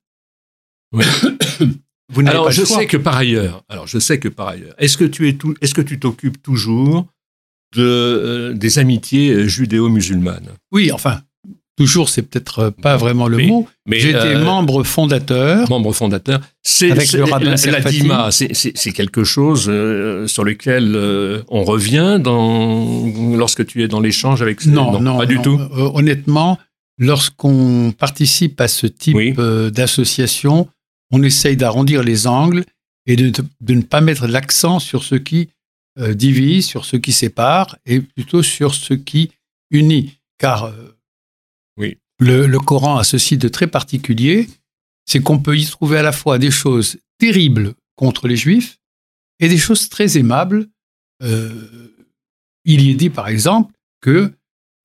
vous 0.92 2.28
alors 2.28 2.52
je 2.52 2.64
sais 2.64 2.88
que 2.88 2.98
par 2.98 3.18
ailleurs, 3.18 3.64
alors 3.68 3.88
je 3.88 4.00
sais 4.00 4.20
que 4.20 4.30
par 4.30 4.48
ailleurs, 4.48 4.74
est-ce 4.78 4.98
que 4.98 5.04
tu 5.04 5.28
es 5.28 5.34
tout, 5.34 5.56
est-ce 5.62 5.74
que 5.74 5.82
tu 5.82 6.00
t'occupes 6.00 6.42
toujours 6.42 7.08
de, 7.76 7.82
euh, 7.82 8.54
des 8.54 8.80
amitiés 8.80 9.48
judéo-musulmanes? 9.48 10.50
Oui, 10.72 10.92
enfin, 10.92 11.22
toujours, 11.78 12.10
c'est 12.10 12.24
peut-être 12.24 12.72
pas 12.82 12.98
vraiment 12.98 13.28
le 13.28 13.38
mot. 13.38 13.68
Mais 13.86 14.00
j'étais 14.00 14.36
euh, 14.36 14.44
membre 14.44 14.84
fondateur. 14.84 15.70
Membre 15.70 15.94
fondateur. 15.94 16.42
C'est 16.64 16.90
la, 16.90 17.80
DIMA, 17.80 18.30
c'est 18.32 18.92
quelque 18.92 19.24
chose 19.24 19.68
euh, 19.70 20.28
sur 20.28 20.44
lequel 20.44 20.96
euh, 20.96 21.44
on 21.48 21.64
revient 21.64 22.20
dans 22.22 23.06
lorsque 23.38 23.66
tu 23.66 23.84
es 23.84 23.88
dans 23.88 24.02
l'échange 24.02 24.42
avec. 24.42 24.66
Non, 24.66 25.00
non, 25.00 25.18
pas 25.18 25.26
du 25.26 25.40
tout. 25.40 25.60
honnêtement, 25.94 26.58
lorsqu'on 26.98 27.94
participe 27.98 28.60
à 28.60 28.68
ce 28.68 28.88
type 28.88 29.40
d'association, 29.40 30.68
on 31.12 31.24
essaye 31.24 31.56
d'arrondir 31.56 32.04
les 32.04 32.28
angles 32.28 32.66
et 33.06 33.16
de, 33.16 33.32
de 33.62 33.74
ne 33.74 33.82
pas 33.84 34.02
mettre 34.02 34.28
l'accent 34.28 34.80
sur 34.80 35.04
ce 35.04 35.16
qui 35.16 35.50
divise, 35.98 36.66
sur 36.66 36.86
ce 36.86 36.98
qui 36.98 37.12
sépare, 37.12 37.78
et 37.86 38.02
plutôt 38.02 38.44
sur 38.44 38.74
ce 38.76 38.94
qui 38.94 39.32
unit. 39.72 40.14
Car 40.38 40.72
oui. 41.78 41.98
Le, 42.20 42.58
Coran 42.58 42.98
a 42.98 43.04
ceci 43.04 43.38
de 43.38 43.48
très 43.48 43.68
particulier, 43.68 44.48
c'est 45.06 45.22
qu'on 45.22 45.40
peut 45.40 45.58
y 45.58 45.66
trouver 45.66 45.98
à 45.98 46.02
la 46.02 46.12
fois 46.12 46.40
des 46.40 46.52
choses 46.52 46.98
terribles 47.20 47.74
contre 47.96 48.28
les 48.28 48.36
Juifs 48.36 48.80
et 49.40 49.48
des 49.48 49.58
choses 49.58 49.90
très 49.90 50.18
aimables. 50.18 50.68
Euh, 51.24 51.94
il 52.66 52.82
y 52.82 52.92
est 52.92 52.96
dit 52.96 53.10
par 53.10 53.28
exemple 53.28 53.74
que 54.02 54.34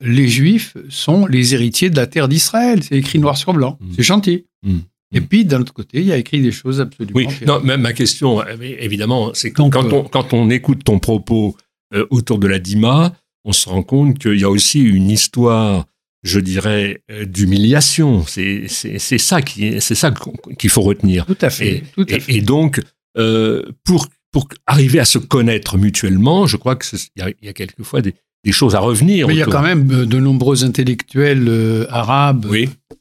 les 0.00 0.28
Juifs 0.28 0.76
sont 0.90 1.26
les 1.26 1.55
héritiers 1.55 1.88
de 1.88 1.96
la 1.96 2.07
terre 2.07 2.28
d'Israël. 2.28 2.83
C'est 2.83 2.96
écrit 2.96 3.18
noir 3.18 3.37
sur 3.37 3.55
blanc. 3.55 3.78
Mm. 3.81 3.92
C'est 3.96 4.02
gentil. 4.02 4.44
Mm. 4.62 4.78
Et 5.14 5.20
puis, 5.20 5.44
d'un 5.44 5.61
autre 5.61 5.74
côté, 5.74 6.00
il 6.00 6.07
y 6.07 6.12
a 6.12 6.16
écrit 6.16 6.40
des 6.40 6.52
choses 6.52 6.81
absolument. 6.81 7.14
Oui, 7.14 7.26
non, 7.46 7.61
même 7.61 7.83
ma 7.83 7.92
question, 7.92 8.42
évidemment, 8.61 9.33
c'est 9.35 9.52
quand, 9.52 9.74
euh, 9.76 9.90
on, 9.90 10.05
quand 10.05 10.33
on 10.33 10.48
écoute 10.48 10.85
ton 10.85 10.98
propos 10.98 11.55
euh, 11.94 12.07
autour 12.11 12.38
de 12.38 12.46
la 12.46 12.59
Dima, 12.59 13.14
on 13.44 13.52
se 13.52 13.68
rend 13.68 13.83
compte 13.83 14.18
qu'il 14.18 14.40
y 14.40 14.44
a 14.44 14.50
aussi 14.50 14.81
une 14.81 15.11
histoire 15.11 15.87
je 16.22 16.40
dirais, 16.40 17.02
euh, 17.11 17.24
d'humiliation. 17.24 18.24
C'est 18.26 18.68
ça 18.68 19.42
qui 19.42 19.80
c'est 19.80 19.94
ça 19.94 20.14
qu'il 20.58 20.70
faut 20.70 20.82
retenir. 20.82 21.26
Tout 21.26 21.38
à 21.40 21.50
fait. 21.50 21.76
Et, 21.76 21.82
tout 21.94 22.06
à 22.08 22.20
fait. 22.20 22.32
et, 22.32 22.40
donc, 22.40 22.80
euh, 23.18 23.62
pour 23.85 24.06
pour 24.30 24.48
arriver 24.66 24.98
à 24.98 25.04
se 25.04 25.18
connaître 25.18 25.76
mutuellement, 25.76 26.46
je 26.46 26.56
crois 26.56 26.76
que 26.76 26.87
il 27.16 27.35
y, 27.42 27.48
a 27.48 27.52
quelquefois 27.52 28.00
des, 28.00 28.14
des 28.44 28.52
choses 28.52 28.74
à 28.74 28.78
revenir. 28.78 29.26
Mais 29.26 29.35
il 29.35 29.38
y 29.38 29.42
a 29.42 29.46
quand 29.46 29.62
même 29.62 29.90
euh, 29.92 30.06
de 30.06 30.18
nombreux 30.18 30.64
intellectuels 30.64 31.87
arabes, 31.90 32.46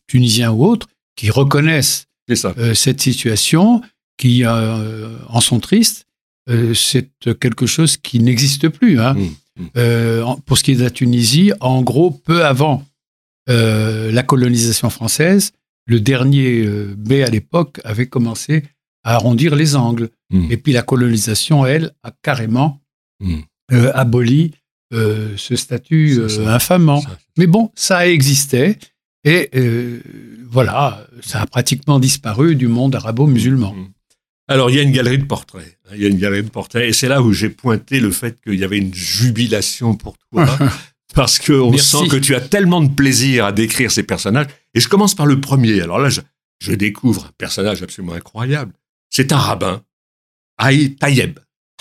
tunisiens 0.08 0.52
ou 0.52 0.66
autres, 0.66 0.88
qui 1.16 1.30
reconnaissent 1.30 2.08
ça. 2.34 2.54
cette 2.74 3.02
situation, 3.02 3.82
qui 4.18 4.46
en 4.46 5.42
sont 5.42 5.60
tristes. 5.60 6.06
c'est 6.74 7.10
quelque 7.40 7.66
chose 7.66 7.98
qui 7.98 8.20
n'existe 8.20 8.68
plus. 8.70 9.00
Hein. 9.00 9.14
Mmh, 9.14 9.80
mmh. 9.80 10.42
pour 10.46 10.58
ce 10.58 10.64
qui 10.64 10.72
est 10.72 10.76
de 10.76 10.84
la 10.84 10.90
Tunisie, 10.90 11.52
en 11.60 11.82
gros, 11.82 12.12
peu 12.12 12.46
avant 12.46 12.86
euh, 13.50 14.12
la 14.12 14.24
colonisation 14.24 14.90
française, 14.90 15.52
le 15.88 16.00
dernier 16.00 16.64
euh, 16.64 16.94
B 16.98 17.14
à 17.26 17.30
l'époque 17.30 17.80
avait 17.84 18.08
commencé 18.08 18.64
à 19.04 19.16
arrondir 19.16 19.56
les 19.56 19.76
angles. 19.76 20.10
Hmm. 20.30 20.52
Et 20.52 20.58
puis 20.58 20.74
la 20.74 20.84
colonisation, 20.84 21.66
elle, 21.66 21.92
a 22.04 22.12
carrément 22.22 22.82
hmm. 23.20 23.40
euh, 23.74 23.92
aboli 23.94 24.52
ce 24.94 25.56
statut 25.56 26.20
infamant. 26.46 27.02
Mais 27.38 27.48
bon, 27.48 27.72
ça 27.76 28.10
existait. 28.10 28.78
Et 29.24 29.50
voilà, 30.50 31.08
ça 31.22 31.40
a 31.40 31.46
pratiquement 31.46 31.98
disparu 31.98 32.58
du 32.58 32.68
monde 32.68 32.94
arabo-musulman. 32.96 33.74
Hmm. 33.74 33.88
Alors, 34.50 34.70
il 34.70 34.76
y 34.76 34.80
a 34.80 34.82
une 34.82 34.92
galerie 34.92 35.18
de 35.18 35.24
portraits. 35.24 35.78
Il 35.94 36.02
y 36.02 36.06
a 36.06 36.10
une 36.10 36.18
galerie 36.18 36.44
de 36.44 36.50
portraits. 36.50 36.90
Et 36.90 36.92
c'est 36.92 37.08
là 37.08 37.22
où 37.22 37.32
j'ai 37.32 37.50
pointé 37.50 38.02
le 38.02 38.12
fait 38.12 38.38
qu'il 38.42 38.56
y 38.56 38.66
avait 38.66 38.80
une 38.80 38.94
jubilation 38.94 39.96
pour 39.96 40.18
toi. 40.18 40.46
parce 41.14 41.40
qu'on 41.40 41.78
sent 41.78 42.08
que 42.10 42.18
tu 42.18 42.36
as 42.36 42.42
tellement 42.42 42.82
de 42.82 42.90
plaisir 42.90 43.46
à 43.46 43.52
décrire 43.52 43.92
ces 43.92 44.04
personnages. 44.04 44.48
Et 44.74 44.80
je 44.80 44.88
commence 44.88 45.16
par 45.16 45.26
le 45.26 45.40
premier. 45.42 45.82
Alors 45.82 46.00
là, 46.00 46.10
je, 46.10 46.72
découvre 46.74 47.26
un 47.26 47.32
personnage 47.38 47.84
absolument 47.84 48.14
incroyable. 48.14 48.74
C'est 49.10 49.32
un 49.32 49.38
rabbin, 49.38 49.84
Haï 50.58 50.96
Tayeb. 50.96 51.40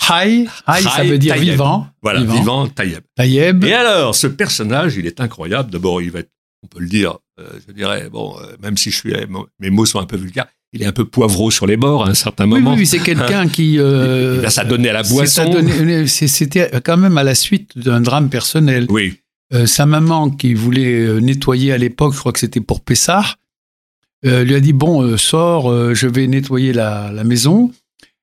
Haï, 0.09 0.49
ça 0.65 1.03
veut 1.03 1.17
dire 1.17 1.35
vivant. 1.35 1.87
Voilà, 2.01 2.21
vivant, 2.23 2.67
Tayeb. 2.67 3.03
Tayeb. 3.15 3.63
Et 3.63 3.73
alors, 3.73 4.15
ce 4.15 4.27
personnage, 4.27 4.95
il 4.97 5.05
est 5.05 5.21
incroyable. 5.21 5.71
D'abord, 5.71 6.01
il 6.01 6.11
va 6.11 6.19
être, 6.19 6.31
on 6.63 6.67
peut 6.67 6.79
le 6.79 6.89
dire, 6.89 7.19
euh, 7.39 7.47
je 7.67 7.71
dirais, 7.71 8.09
bon, 8.09 8.37
euh, 8.39 8.55
même 8.61 8.77
si 8.77 8.91
je 8.91 8.97
suis, 8.97 9.13
mes 9.59 9.69
mots 9.69 9.85
sont 9.85 9.99
un 9.99 10.05
peu 10.05 10.17
vulgaires, 10.17 10.47
il 10.73 10.83
est 10.83 10.85
un 10.85 10.93
peu 10.93 11.05
poivreau 11.05 11.51
sur 11.51 11.67
les 11.67 11.77
bords 11.77 12.05
à 12.05 12.09
un 12.09 12.13
certain 12.13 12.45
moment. 12.45 12.75
Oui, 12.75 12.85
c'est 12.85 12.99
quelqu'un 12.99 13.47
qui. 13.47 13.77
Euh, 13.77 14.35
il 14.39 14.41
va 14.41 14.49
s'adonner 14.49 14.89
à 14.89 14.93
la 14.93 15.03
boisson. 15.03 15.51
C'était 16.07 16.71
quand 16.81 16.97
même 16.97 17.17
à 17.17 17.23
la 17.23 17.35
suite 17.35 17.77
d'un 17.77 18.01
drame 18.01 18.29
personnel. 18.29 18.85
Oui. 18.89 19.17
Euh, 19.53 19.65
sa 19.65 19.85
maman, 19.85 20.29
qui 20.29 20.53
voulait 20.53 20.93
euh, 20.93 21.19
nettoyer 21.19 21.73
à 21.73 21.77
l'époque, 21.77 22.13
je 22.13 22.19
crois 22.19 22.31
que 22.31 22.39
c'était 22.39 22.61
pour 22.61 22.81
Pessard, 22.81 23.37
euh, 24.25 24.43
lui 24.43 24.55
a 24.55 24.59
dit 24.59 24.73
Bon, 24.73 25.17
sors, 25.17 25.93
je 25.93 26.07
vais 26.07 26.27
nettoyer 26.27 26.73
la, 26.73 27.11
maison. 27.25 27.71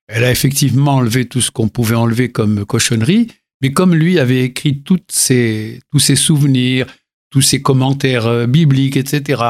Elle 0.07 0.25
a 0.25 0.31
effectivement 0.31 0.97
enlevé 0.97 1.27
tout 1.27 1.43
ce 1.43 1.51
qu'on 1.51 1.69
pouvait 1.69 1.97
enlever 1.97 2.31
comme 2.31 2.65
cochonnerie, 2.65 3.29
mais 3.61 3.73
comme 3.73 3.95
lui 3.95 4.19
avait 4.19 4.43
écrit 4.43 4.79
toutes 4.79 5.13
ses, 5.13 5.81
tous 5.93 5.99
ses 5.99 6.17
souvenirs, 6.17 6.87
tous 7.31 7.43
ses 7.43 7.61
commentaires 7.61 8.49
bibliques, 8.49 8.97
etc., 8.97 9.43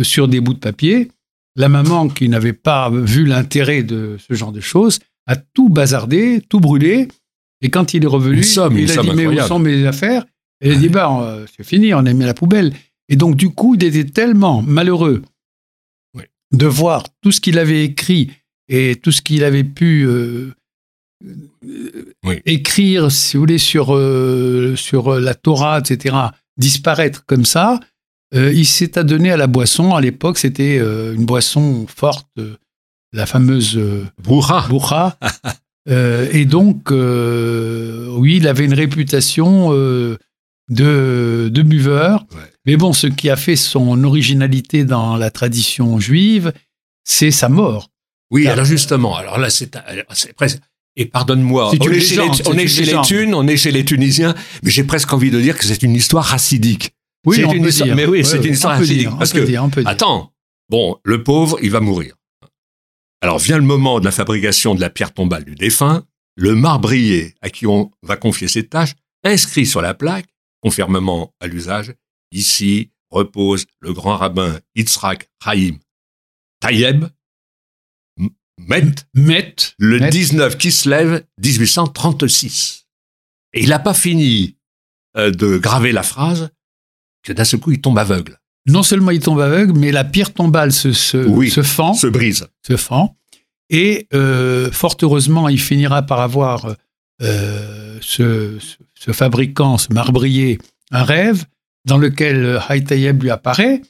sur 0.00 0.26
des 0.26 0.40
bouts 0.40 0.54
de 0.54 0.58
papier, 0.58 1.08
la 1.56 1.68
maman, 1.68 2.08
qui 2.08 2.28
n'avait 2.28 2.52
pas 2.52 2.90
vu 2.90 3.24
l'intérêt 3.24 3.82
de 3.82 4.16
ce 4.18 4.34
genre 4.34 4.52
de 4.52 4.60
choses, 4.60 4.98
a 5.26 5.36
tout 5.36 5.68
bazardé, 5.68 6.42
tout 6.48 6.60
brûlé. 6.60 7.08
Et 7.60 7.70
quand 7.70 7.94
il 7.94 8.04
est 8.04 8.08
revenu, 8.08 8.40
il 8.40 8.90
a 8.98 9.02
dit 9.02 9.10
Mais 9.14 9.26
où 9.26 9.38
sont 9.40 9.58
mes 9.58 9.86
affaires? 9.86 10.24
Et 10.60 10.72
il 10.72 10.78
dit, 10.78 10.88
bah, 10.88 11.38
c'est 11.56 11.64
fini, 11.64 11.94
on 11.94 11.98
a 11.98 12.12
mis 12.12 12.24
la 12.24 12.34
poubelle. 12.34 12.72
Et 13.08 13.16
donc, 13.16 13.36
du 13.36 13.50
coup, 13.50 13.74
il 13.74 13.84
était 13.84 14.04
tellement 14.04 14.62
malheureux 14.62 15.22
de 16.52 16.66
voir 16.66 17.04
tout 17.22 17.32
ce 17.32 17.40
qu'il 17.40 17.58
avait 17.58 17.84
écrit 17.84 18.32
et 18.68 18.96
tout 18.96 19.12
ce 19.12 19.22
qu'il 19.22 19.44
avait 19.44 19.64
pu 19.64 20.04
euh, 20.04 20.52
écrire, 22.44 23.10
si 23.10 23.36
vous 23.36 23.42
voulez, 23.42 23.58
sur, 23.58 23.94
euh, 23.94 24.74
sur 24.76 25.18
la 25.18 25.34
Torah, 25.34 25.78
etc., 25.78 26.16
disparaître 26.56 27.24
comme 27.24 27.44
ça. 27.44 27.80
Euh, 28.34 28.52
il 28.52 28.66
s'est 28.66 28.96
adonné 28.98 29.30
à 29.30 29.36
la 29.36 29.46
boisson. 29.46 29.94
À 29.94 30.00
l'époque, 30.00 30.38
c'était 30.38 30.76
une 30.78 31.24
boisson 31.24 31.86
forte, 31.88 32.28
la 33.12 33.26
fameuse 33.26 33.80
Boucha. 34.22 35.18
et 35.86 36.44
donc, 36.44 36.90
oui, 36.90 38.36
il 38.36 38.46
avait 38.46 38.64
une 38.64 38.74
réputation 38.74 39.70
de, 39.72 40.18
de 41.52 41.62
buveur. 41.62 42.24
Mais 42.66 42.76
bon, 42.76 42.92
ce 42.92 43.06
qui 43.06 43.30
a 43.30 43.36
fait 43.36 43.56
son 43.56 44.04
originalité 44.04 44.84
dans 44.84 45.16
la 45.16 45.30
tradition 45.30 45.98
juive, 45.98 46.52
c'est 47.04 47.30
sa 47.30 47.48
mort. 47.48 47.90
Oui, 48.30 48.46
alors 48.46 48.64
justement, 48.64 49.16
alors 49.16 49.38
là, 49.38 49.50
c'est 49.50 49.76
presque. 50.36 50.60
Et 50.96 51.06
pardonne-moi, 51.06 51.70
on, 51.70 51.72
est 51.72 52.00
chez, 52.00 52.16
les, 52.16 52.28
on 52.46 52.54
est 52.54 52.66
chez 52.66 52.84
les 52.84 53.00
Thunes, 53.02 53.34
on 53.34 53.46
est 53.46 53.56
chez 53.56 53.70
les 53.70 53.84
Tunisiens, 53.84 54.34
mais 54.62 54.70
j'ai 54.70 54.84
presque 54.84 55.12
envie 55.12 55.30
de 55.30 55.40
dire 55.40 55.56
que 55.56 55.64
c'est 55.64 55.82
une 55.82 55.94
histoire 55.94 56.24
racidique. 56.24 56.92
Oui, 57.26 57.44
on 57.44 57.52
une. 57.52 57.94
Mais 57.94 58.06
oui, 58.06 58.24
c'est 58.24 58.44
une 58.44 58.54
histoire 58.54 58.78
parce 59.18 59.32
que, 59.32 59.86
attends, 59.86 60.32
bon, 60.68 60.98
le 61.04 61.22
pauvre, 61.22 61.58
il 61.62 61.70
va 61.70 61.80
mourir. 61.80 62.14
Alors 63.22 63.38
vient 63.38 63.58
le 63.58 63.64
moment 63.64 64.00
de 64.00 64.06
la 64.06 64.12
fabrication 64.12 64.74
de 64.74 64.80
la 64.80 64.88
pierre 64.88 65.12
tombale 65.12 65.44
du 65.44 65.54
défunt. 65.54 66.06
Le 66.36 66.54
marbrier 66.54 67.34
à 67.42 67.50
qui 67.50 67.66
on 67.66 67.90
va 68.02 68.16
confier 68.16 68.48
cette 68.48 68.70
tâche 68.70 68.94
inscrit 69.24 69.66
sur 69.66 69.82
la 69.82 69.92
plaque 69.92 70.28
conformément 70.62 71.34
à 71.40 71.46
l'usage, 71.46 71.92
ici 72.32 72.90
repose 73.10 73.66
le 73.80 73.92
grand 73.92 74.16
rabbin 74.16 74.58
Yitzhak 74.74 75.28
Chaim 75.42 75.78
Tayeb, 76.60 77.06
Met, 78.58 78.94
Met 79.14 79.56
le 79.78 80.10
19 80.10 80.56
Kislev 80.58 81.24
1836. 81.42 82.86
Et 83.54 83.62
il 83.62 83.70
n'a 83.70 83.78
pas 83.78 83.94
fini 83.94 84.56
euh, 85.16 85.30
de 85.30 85.58
graver 85.58 85.92
la 85.92 86.02
phrase 86.02 86.50
que 87.22 87.32
d'un 87.32 87.44
seul 87.44 87.60
coup 87.60 87.72
il 87.72 87.80
tombe 87.80 87.98
aveugle. 87.98 88.38
Non 88.66 88.82
seulement 88.82 89.10
il 89.10 89.20
tombe 89.20 89.40
aveugle, 89.40 89.72
mais 89.76 89.92
la 89.92 90.04
pierre 90.04 90.32
tombale 90.32 90.72
se, 90.72 90.92
se, 90.92 91.48
se 91.48 91.62
fend. 91.62 91.94
Se 91.94 92.06
brise. 92.06 92.46
Se 92.66 92.76
fend. 92.76 93.16
Et 93.70 94.06
euh, 94.12 94.70
fort 94.70 94.96
heureusement, 95.02 95.48
il 95.48 95.60
finira 95.60 96.02
par 96.02 96.20
avoir 96.20 96.74
euh, 97.22 97.98
ce, 98.00 98.58
ce, 98.94 99.12
fabricant, 99.12 99.78
ce 99.78 99.92
marbrier, 99.92 100.58
un 100.90 101.04
rêve 101.04 101.44
dans 101.86 101.98
lequel 101.98 102.60
Haytayeb 102.68 103.22
lui 103.22 103.30
apparaît 103.30 103.82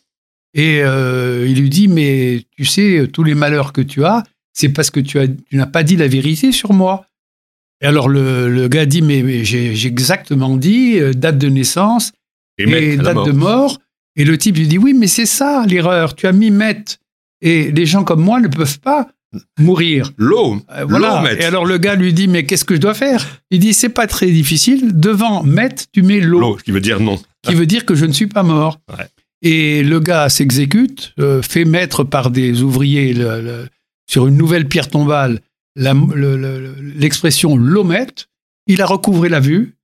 et 0.54 0.82
euh, 0.82 1.46
il 1.48 1.60
lui 1.60 1.70
dit 1.70 1.88
mais 1.88 2.44
tu 2.56 2.64
sais 2.64 3.08
tous 3.12 3.22
les 3.22 3.34
malheurs 3.34 3.72
que 3.72 3.80
tu 3.80 4.04
as 4.04 4.24
c'est 4.52 4.68
parce 4.70 4.90
que 4.90 5.00
tu 5.00 5.18
n'as 5.52 5.66
pas 5.66 5.82
dit 5.82 5.96
la 5.96 6.08
vérité 6.08 6.52
sur 6.52 6.72
moi 6.72 7.06
et 7.80 7.86
alors 7.86 8.08
le, 8.08 8.68
gars 8.68 8.86
dit 8.86 9.02
mais, 9.02 9.44
j'ai 9.44 9.86
exactement 9.86 10.56
dit 10.56 10.98
euh, 10.98 11.12
date 11.12 11.38
de 11.38 11.48
naissance 11.48 12.12
et, 12.60 12.96
date 12.96 13.26
de 13.26 13.32
mort 13.32 13.78
et 14.16 14.24
le 14.24 14.38
type 14.38 14.56
lui 14.56 14.66
dit 14.66 14.78
oui 14.78 14.94
mais 14.94 15.06
c'est 15.06 15.26
ça 15.26 15.64
l'erreur 15.66 16.14
tu 16.14 16.26
as 16.26 16.32
mis 16.32 16.50
Met 16.50 16.84
et 17.40 17.70
les 17.70 17.86
gens 17.86 18.04
comme 18.04 18.22
moi 18.22 18.40
ne 18.40 18.48
peuvent 18.48 18.80
pas 18.80 19.08
mourir. 19.58 20.12
L'eau. 20.16 20.60
Euh, 20.72 20.84
voilà. 20.88 21.22
Et 21.38 21.44
alors 21.44 21.64
le 21.64 21.78
gars 21.78 21.94
lui 21.94 22.12
dit 22.12 22.28
mais 22.28 22.44
qu'est-ce 22.44 22.64
que 22.64 22.74
je 22.74 22.80
dois 22.80 22.94
faire? 22.94 23.24
Il 23.50 23.60
dit 23.60 23.74
c'est 23.74 23.88
pas 23.88 24.06
très 24.06 24.26
difficile. 24.26 24.98
Devant 24.98 25.44
mettre 25.44 25.84
tu 25.92 26.02
mets 26.02 26.20
l'eau. 26.20 26.40
L'eau, 26.40 26.56
qui 26.56 26.72
veut 26.72 26.80
dire 26.80 27.00
non. 27.00 27.18
Qui 27.42 27.54
veut 27.54 27.66
dire 27.66 27.86
que 27.86 27.94
je 27.94 28.06
ne 28.06 28.12
suis 28.12 28.26
pas 28.26 28.42
mort. 28.42 28.80
Et 29.42 29.82
le 29.82 30.00
gars 30.00 30.28
s'exécute, 30.28 31.14
euh, 31.18 31.40
fait 31.40 31.64
mettre 31.64 32.04
par 32.04 32.30
des 32.30 32.62
ouvriers 32.62 33.16
sur 34.06 34.26
une 34.26 34.36
nouvelle 34.36 34.68
pierre 34.68 34.88
tombale 34.88 35.40
l'expression 35.76 37.56
l'omette. 37.56 38.28
Il 38.66 38.82
a 38.82 38.86
recouvré 38.86 39.28
la 39.28 39.40
vue. 39.40 39.76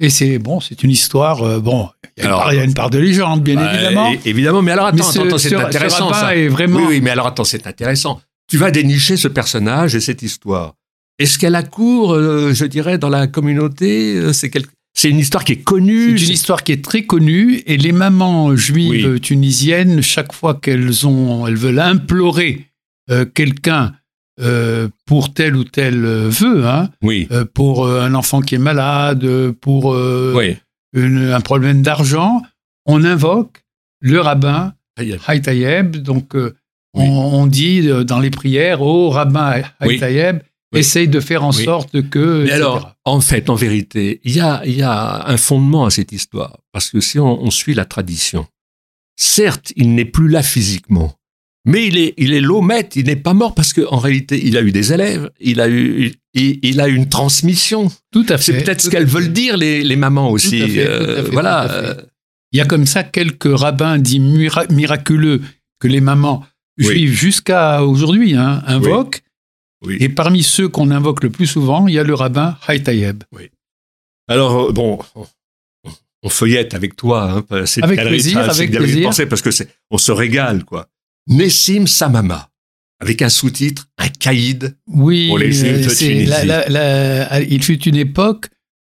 Et 0.00 0.10
c'est 0.10 0.38
bon, 0.38 0.60
c'est 0.60 0.82
une 0.82 0.90
histoire. 0.90 1.42
Euh, 1.42 1.60
bon, 1.60 1.88
il 2.16 2.24
y, 2.24 2.26
a 2.26 2.64
une 2.64 2.74
part 2.74 2.90
de 2.90 2.98
légende, 2.98 3.42
bien 3.42 3.56
bah, 3.56 3.72
évidemment. 3.72 4.12
Évidemment, 4.24 4.62
mais 4.62 4.72
alors 4.72 4.86
attends, 4.86 5.08
attends, 5.08 5.38
c'est 5.38 5.54
intéressant 5.54 6.12
ça. 6.12 6.34
vraiment... 6.48 6.78
Oui, 6.78 6.84
oui, 6.88 7.00
mais 7.00 7.10
alors 7.10 7.26
attends, 7.26 7.44
c'est 7.44 7.66
intéressant. 7.66 8.20
Tu 8.48 8.56
vas 8.56 8.70
dénicher 8.70 9.16
ce 9.16 9.28
personnage 9.28 9.94
et 9.94 10.00
cette 10.00 10.22
histoire. 10.22 10.74
Est-ce 11.18 11.38
qu'elle 11.38 11.54
a 11.54 11.62
cours, 11.62 12.14
euh, 12.14 12.52
je 12.54 12.64
dirais, 12.64 12.98
dans 12.98 13.10
la 13.10 13.26
communauté 13.26 14.32
C'est 14.32 14.50
quelque 14.50 14.70
c'est 14.92 15.08
une 15.08 15.18
histoire 15.18 15.44
qui 15.44 15.52
est 15.52 15.62
connue? 15.62 16.18
C'est 16.18 16.26
une 16.26 16.32
histoire 16.32 16.64
qui 16.64 16.72
est 16.72 16.84
très 16.84 17.04
connue 17.04 17.62
et 17.66 17.76
les 17.76 17.92
mamans 17.92 18.56
juives 18.56 19.20
tunisiennes, 19.20 20.02
chaque 20.02 20.32
fois 20.32 20.54
qu'elles 20.54 21.06
ont, 21.06 21.46
elles 21.46 21.56
veulent 21.56 21.78
implorer 21.78 22.66
euh, 23.10 23.24
quelqu'un 23.24 23.92
euh, 24.40 24.88
pour 25.06 25.32
tel 25.32 25.56
ou 25.56 25.64
tel 25.64 26.04
euh, 26.04 26.28
vœu, 26.28 26.66
hein, 26.66 26.90
oui. 27.02 27.28
pour 27.54 27.88
un 27.88 28.14
enfant 28.14 28.40
qui 28.40 28.54
est 28.54 28.58
malade, 28.58 29.26
pour 29.60 29.96
un 29.96 31.40
problème 31.40 31.82
d'argent, 31.82 32.42
on 32.86 33.04
invoque 33.04 33.62
le 34.00 34.20
rabbin 34.20 34.74
Haytayeb. 35.28 35.96
Donc 35.96 36.34
on, 36.94 37.46
dit 37.46 37.88
dans 38.04 38.18
les 38.18 38.30
prières 38.30 38.82
au 38.82 39.10
rabbin 39.10 39.62
Haytayeb 39.80 40.40
essaye 40.78 41.08
de 41.08 41.20
faire 41.20 41.44
en 41.44 41.52
sorte 41.52 42.08
que. 42.08 42.44
Mais 42.44 42.52
alors, 42.52 42.94
en 43.04 43.20
fait, 43.20 43.50
en 43.50 43.54
vérité, 43.54 44.20
il 44.24 44.36
y 44.36 44.40
a, 44.40 44.64
y 44.66 44.82
a 44.82 45.28
un 45.28 45.36
fondement 45.36 45.84
à 45.84 45.90
cette 45.90 46.12
histoire. 46.12 46.60
Parce 46.72 46.90
que 46.90 47.00
si 47.00 47.18
on, 47.18 47.50
suit 47.50 47.74
la 47.74 47.84
tradition, 47.84 48.46
certes, 49.16 49.72
il 49.76 49.94
n'est 49.94 50.04
plus 50.04 50.28
là 50.28 50.42
physiquement. 50.42 51.14
Mais 51.66 51.86
il 51.86 51.98
est, 51.98 52.14
il 52.16 52.32
est 52.32 52.40
l'omètre, 52.40 52.96
il 52.96 53.06
n'est 53.06 53.16
pas 53.16 53.34
mort 53.34 53.54
parce 53.54 53.74
qu'en 53.74 53.98
réalité, 53.98 54.40
il 54.42 54.56
a 54.56 54.62
eu 54.62 54.72
des 54.72 54.92
élèves, 54.92 55.30
il 55.40 55.60
a 55.60 55.68
eu, 55.68 56.12
il, 56.32 56.80
a 56.80 56.88
une 56.88 57.08
transmission. 57.08 57.90
Tout 58.12 58.24
à 58.30 58.38
fait. 58.38 58.52
C'est 58.52 58.64
peut-être 58.64 58.80
ce 58.80 58.88
qu'elles 58.88 59.04
veulent 59.04 59.32
dire, 59.32 59.56
les, 59.56 59.82
les 59.82 59.96
mamans 59.96 60.30
aussi. 60.30 60.62
Euh, 60.78 61.28
voilà. 61.30 61.96
Il 62.52 62.58
y 62.58 62.60
a 62.60 62.64
comme 62.64 62.86
ça 62.86 63.04
quelques 63.04 63.58
rabbins 63.58 63.98
dits 63.98 64.20
miraculeux 64.20 65.42
que 65.80 65.88
les 65.88 66.00
mamans 66.00 66.44
juives 66.78 67.12
jusqu'à 67.12 67.84
aujourd'hui 67.84 68.34
hein, 68.34 68.62
invoquent. 68.66 69.22
Et 69.88 70.08
parmi 70.08 70.42
ceux 70.42 70.68
qu'on 70.68 70.90
invoque 70.90 71.22
le 71.22 71.30
plus 71.30 71.46
souvent, 71.46 71.86
il 71.88 71.94
y 71.94 71.98
a 71.98 72.04
le 72.04 72.14
rabbin 72.14 72.58
Haytayeb. 72.68 73.24
Oui. 73.32 73.50
Alors, 74.28 74.68
euh, 74.68 74.72
bon, 74.72 74.98
on, 76.22 76.28
feuillette 76.28 76.74
avec 76.74 76.96
toi. 76.96 77.44
Hein, 77.50 77.56
avec 77.82 78.00
plaisir, 78.00 78.38
avec 78.38 78.70
plaisir. 78.70 79.10
parce 79.28 79.40
que 79.42 79.50
c'est, 79.50 79.68
on 79.90 79.96
se 79.96 80.12
régale, 80.12 80.64
quoi. 80.64 80.88
Nessim 81.26 81.86
Samama, 81.86 82.50
avec 83.00 83.22
un 83.22 83.28
sous-titre, 83.28 83.88
un 83.98 84.08
caïd 84.08 84.76
oui, 84.86 85.28
pour 85.28 85.38
les 85.38 85.52
Juifs 85.52 85.86
de 85.86 85.94
Tunisie. 85.94 87.50
il 87.50 87.62
fut 87.62 87.82
une 87.82 87.96
époque 87.96 88.48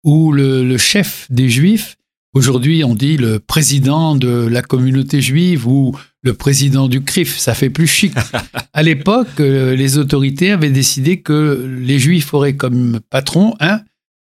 où 0.04 0.32
le 0.32 0.76
chef 0.78 1.26
des 1.30 1.48
Juifs 1.48 1.96
Aujourd'hui, 2.36 2.84
on 2.84 2.94
dit 2.94 3.16
le 3.16 3.38
président 3.38 4.14
de 4.14 4.28
la 4.28 4.60
communauté 4.60 5.22
juive 5.22 5.66
ou 5.66 5.96
le 6.22 6.34
président 6.34 6.86
du 6.86 7.02
CRIF, 7.02 7.38
ça 7.38 7.54
fait 7.54 7.70
plus 7.70 7.86
chic. 7.86 8.12
à 8.74 8.82
l'époque, 8.82 9.40
euh, 9.40 9.74
les 9.74 9.96
autorités 9.96 10.50
avaient 10.50 10.68
décidé 10.68 11.22
que 11.22 11.66
les 11.80 11.98
juifs 11.98 12.34
auraient 12.34 12.54
comme 12.54 13.00
patron 13.08 13.54
un 13.58 13.80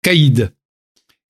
caïd. 0.03 0.53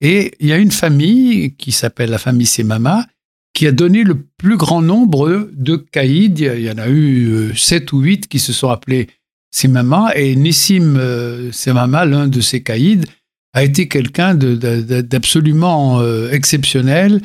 Et 0.02 0.34
il 0.38 0.48
y 0.48 0.52
a 0.52 0.58
une 0.58 0.70
famille 0.70 1.54
qui 1.56 1.72
s'appelle 1.72 2.10
la 2.10 2.18
famille 2.18 2.44
Semama 2.44 3.06
qui 3.56 3.66
a 3.66 3.72
donné 3.72 4.04
le 4.04 4.22
plus 4.36 4.58
grand 4.58 4.82
nombre 4.82 5.48
de 5.50 5.76
caïds. 5.76 6.34
Il 6.38 6.60
y 6.60 6.70
en 6.70 6.76
a 6.76 6.88
eu 6.88 7.28
euh, 7.28 7.54
sept 7.54 7.90
ou 7.94 8.00
huit 8.00 8.28
qui 8.28 8.38
se 8.38 8.52
sont 8.52 8.68
appelés 8.68 9.08
Semama 9.50 10.14
et 10.14 10.36
Nissim 10.36 10.96
euh, 10.98 11.50
Semama, 11.52 12.04
l'un 12.04 12.28
de 12.28 12.42
ces 12.42 12.62
caïds, 12.62 13.06
a 13.54 13.64
été 13.64 13.88
quelqu'un 13.88 14.34
d'absolument 14.34 16.00
euh, 16.00 16.30
exceptionnel. 16.32 17.22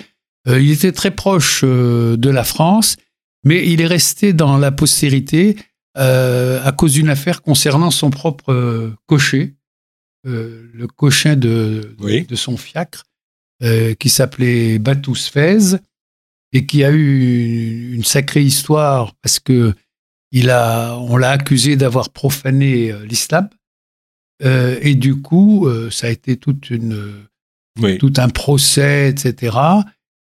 Il 0.47 0.71
était 0.71 0.93
très 0.93 1.11
proche 1.11 1.63
de 1.63 2.29
la 2.29 2.45
France, 2.45 2.95
mais 3.43 3.69
il 3.69 3.81
est 3.81 3.85
resté 3.85 4.31
dans 4.31 4.57
la 4.57 4.71
postérité 4.71 5.57
à 5.93 6.71
cause 6.75 6.93
d'une 6.93 7.09
affaire 7.09 7.43
concernant 7.43 7.91
son 7.91 8.09
propre 8.09 8.91
cocher, 9.05 9.53
le 10.23 10.87
cocher 10.87 11.35
de, 11.35 11.95
de 11.99 12.35
son 12.35 12.57
fiacre, 12.57 13.03
qui 13.99 14.09
s'appelait 14.09 14.79
Batous 14.79 15.29
Fez, 15.29 15.77
et 16.53 16.65
qui 16.65 16.83
a 16.83 16.91
eu 16.91 17.93
une 17.93 18.03
sacrée 18.03 18.43
histoire 18.43 19.13
parce 19.21 19.39
que 19.39 19.73
il 20.31 20.49
a, 20.49 20.97
on 20.97 21.17
l'a 21.17 21.31
accusé 21.31 21.75
d'avoir 21.75 22.09
profané 22.09 22.93
l'islam. 23.05 23.49
Euh, 24.43 24.79
et 24.81 24.95
du 24.95 25.21
coup, 25.21 25.67
euh, 25.67 25.89
ça 25.91 26.07
a 26.07 26.09
été 26.09 26.37
toute 26.37 26.69
une, 26.69 27.13
tout 27.99 28.13
un 28.17 28.29
procès, 28.29 29.09
etc. 29.09 29.57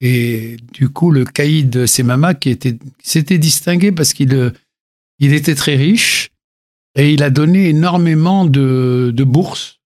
Et 0.01 0.57
du 0.73 0.89
coup, 0.89 1.11
le 1.11 1.25
caïd 1.25 1.87
Semama, 1.87 2.35
qui 2.35 2.51
était, 2.51 2.79
s'était 3.03 3.39
distingué 3.39 3.93
parce 3.93 4.13
qu'il 4.13 4.35
euh, 4.35 4.51
il 5.19 5.33
était 5.33 5.55
très 5.55 5.77
riche 5.77 6.31
et 6.97 7.13
il 7.13 7.23
a 7.23 7.31
donné 7.31 7.69
énormément 7.69 8.45
de, 8.47 9.13
de 9.15 9.25
bourses 9.25 9.81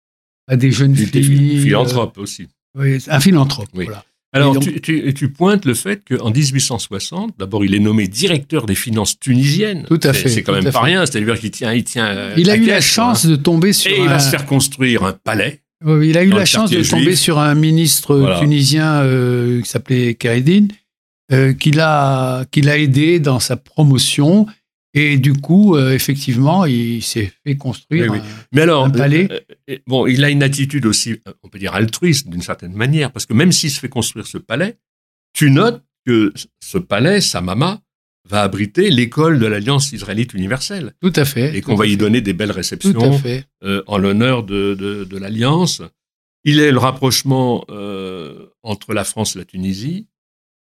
à 0.47 0.55
des 0.55 0.71
jeunes 0.71 0.95
il 0.97 1.07
filles. 1.07 1.57
Un 1.57 1.61
philanthrope 1.61 2.17
aussi. 2.17 2.47
Oui, 2.77 3.03
un 3.07 3.19
philanthrope. 3.19 3.69
Voilà. 3.73 4.05
Alors, 4.33 4.59
tu, 4.59 5.13
tu, 5.13 5.29
pointes 5.29 5.63
le 5.65 5.75
fait 5.75 6.01
qu'en 6.03 6.31
1860, 6.31 7.35
d'abord, 7.37 7.63
il 7.63 7.75
est 7.75 7.79
nommé 7.79 8.07
directeur 8.07 8.65
des 8.65 8.73
finances 8.73 9.19
tunisiennes. 9.19 9.85
Tout 9.87 9.99
à 10.01 10.11
fait. 10.11 10.27
C'est 10.27 10.41
quand 10.41 10.53
même 10.53 10.71
pas 10.71 10.81
rien. 10.81 11.05
C'est-à-dire 11.05 11.39
qu'il 11.39 11.51
tient, 11.51 11.71
il 11.71 11.83
tient. 11.83 12.07
Euh, 12.07 12.33
il 12.35 12.49
a 12.49 12.55
eu 12.55 12.65
la 12.65 12.81
chance 12.81 13.27
de 13.27 13.35
tomber 13.35 13.73
sur. 13.73 13.91
Et 13.91 13.99
il 13.99 14.07
va 14.07 14.17
se 14.17 14.31
faire 14.31 14.47
construire 14.47 15.03
un 15.03 15.13
palais. 15.13 15.61
Oui, 15.85 16.09
il 16.09 16.17
a 16.17 16.23
eu 16.23 16.29
la 16.29 16.45
chance 16.45 16.71
de 16.71 16.81
tomber 16.81 17.15
sur 17.15 17.39
un 17.39 17.53
ministre 17.53 18.39
tunisien 18.39 19.01
euh, 19.01 19.61
qui 19.61 19.69
s'appelait 19.69 20.15
Karedine, 20.15 20.69
euh, 21.31 21.53
qui 21.53 21.71
l'a 21.71 22.45
aidé 22.55 23.19
dans 23.19 23.39
sa 23.39 23.55
promotion 23.55 24.47
et 24.93 25.17
du 25.17 25.33
coup, 25.33 25.75
euh, 25.75 25.91
effectivement, 25.91 26.65
il 26.65 27.01
s'est 27.01 27.31
fait 27.45 27.57
construire 27.57 28.13
Un, 28.13 28.21
Mais 28.51 28.61
alors, 28.61 28.91
palais. 28.91 29.27
Euh, 29.31 29.39
euh, 29.71 29.77
bon, 29.87 30.05
il 30.05 30.23
a 30.23 30.29
une 30.29 30.43
attitude 30.43 30.85
aussi, 30.85 31.19
on 31.41 31.49
peut 31.49 31.57
dire 31.57 31.73
altruiste 31.73 32.29
d'une 32.29 32.43
certaine 32.43 32.73
manière, 32.73 33.11
parce 33.11 33.25
que 33.25 33.33
même 33.33 33.51
s'il 33.51 33.71
se 33.71 33.79
fait 33.79 33.89
construire 33.89 34.27
ce 34.27 34.37
palais, 34.37 34.77
tu 35.33 35.49
notes 35.49 35.83
que 36.05 36.31
ce 36.59 36.77
palais, 36.77 37.21
sa 37.21 37.41
mama, 37.41 37.81
va 38.29 38.43
abriter 38.43 38.89
l'école 38.89 39.39
de 39.39 39.47
l'Alliance 39.47 39.91
israélite 39.91 40.33
universelle. 40.33 40.93
Tout 41.01 41.11
à 41.15 41.25
fait. 41.25 41.57
Et 41.57 41.61
qu'on 41.61 41.75
va 41.75 41.87
y 41.87 41.97
donner 41.97 42.21
des 42.21 42.33
belles 42.33 42.51
réceptions 42.51 43.19
en 43.61 43.97
l'honneur 43.97 44.43
de, 44.43 44.75
de, 44.75 45.03
de 45.03 45.17
l'Alliance. 45.17 45.81
Il 46.45 46.59
est 46.59 46.71
le 46.71 46.77
rapprochement 46.77 47.65
entre 48.61 48.93
la 48.93 49.03
France 49.03 49.35
et 49.35 49.39
la 49.39 49.45
Tunisie. 49.45 50.07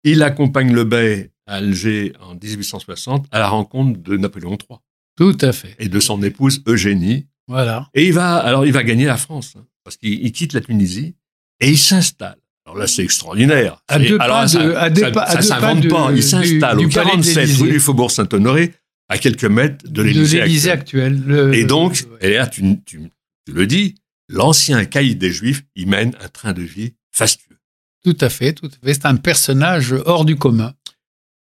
Il 0.05 0.23
accompagne 0.23 0.73
le 0.73 0.85
bey 0.85 1.33
à 1.51 1.57
Alger 1.57 2.13
en 2.21 2.35
1860 2.35 3.27
à 3.31 3.39
la 3.39 3.49
rencontre 3.49 4.01
de 4.01 4.17
Napoléon 4.17 4.57
III. 4.57 4.79
Tout 5.17 5.37
à 5.41 5.53
fait. 5.53 5.75
Et 5.79 5.89
de 5.89 6.01
son 6.01 6.23
épouse 6.23 6.63
Eugénie. 6.67 7.27
Voilà. 7.49 7.89
Et 7.95 8.07
il 8.07 8.13
va, 8.13 8.37
alors 8.37 8.65
il 8.65 8.73
va 8.73 8.85
gagner 8.85 9.05
la 9.05 9.17
France, 9.17 9.55
hein, 9.59 9.67
parce 9.85 9.97
qu'il 9.97 10.31
quitte 10.33 10.53
la 10.53 10.61
Tunisie 10.61 11.15
et 11.61 11.69
il 11.69 11.79
s'installe. 11.79 12.39
Alors 12.65 12.79
là, 12.79 12.87
c'est 12.87 13.03
extraordinaire. 13.03 13.83
À 13.89 13.99
deux 13.99 14.17
pas 14.17 14.47
de, 14.47 14.75
à 14.75 14.91
deux 14.91 15.13
ça, 15.13 15.43
s'invente 15.43 15.89
pas. 15.89 16.13
Il 16.15 16.23
s'installe 16.23 16.79
au 16.79 16.89
47 16.89 17.51
rue 17.59 17.71
du 17.71 17.81
Faubourg 17.81 18.11
Saint-Honoré, 18.11 18.73
à 19.09 19.19
quelques 19.19 19.45
mètres 19.45 19.85
de 19.89 20.03
l'Élysée 20.03 20.71
actuel. 20.71 21.51
et 21.53 21.65
donc, 21.65 22.05
et 22.21 22.35
là, 22.35 22.47
tu, 22.47 22.63
tu, 22.87 23.11
le 23.53 23.67
dis, 23.67 23.97
l'ancien 24.29 24.85
caïd 24.85 25.19
des 25.19 25.33
Juifs, 25.33 25.65
il 25.75 25.89
mène 25.89 26.15
un 26.23 26.29
train 26.29 26.53
de 26.53 26.63
vie 26.63 26.95
fastueux. 27.11 27.59
Tout 28.05 28.17
à 28.21 28.29
fait, 28.29 28.53
tout 28.53 28.67
à 28.67 28.87
fait. 28.87 28.95
C'est 28.95 29.07
un 29.07 29.17
personnage 29.17 29.95
hors 30.07 30.25
du 30.25 30.37
commun. 30.37 30.73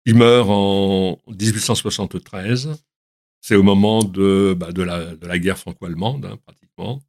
Il 0.05 0.15
meurt 0.15 0.49
en 0.49 1.19
1873. 1.27 2.75
C'est 3.41 3.55
au 3.55 3.63
moment 3.63 4.03
de, 4.03 4.55
bah, 4.57 4.71
de, 4.71 4.83
la, 4.83 5.15
de, 5.15 5.25
la, 5.25 5.39
guerre 5.39 5.57
franco-allemande, 5.57 6.25
hein, 6.25 6.37
pratiquement. 6.45 7.01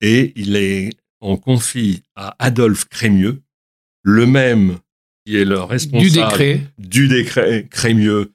Et 0.00 0.32
il 0.36 0.56
est, 0.56 0.90
on 1.20 1.36
confie 1.36 2.02
à 2.16 2.36
Adolphe 2.38 2.86
Crémieux, 2.86 3.42
le 4.02 4.26
même 4.26 4.78
qui 5.24 5.36
est 5.36 5.44
le 5.44 5.60
responsable 5.60 6.10
du 6.10 6.10
décret, 6.10 6.60
du 6.78 7.08
décret 7.08 7.66
Crémieux, 7.70 8.32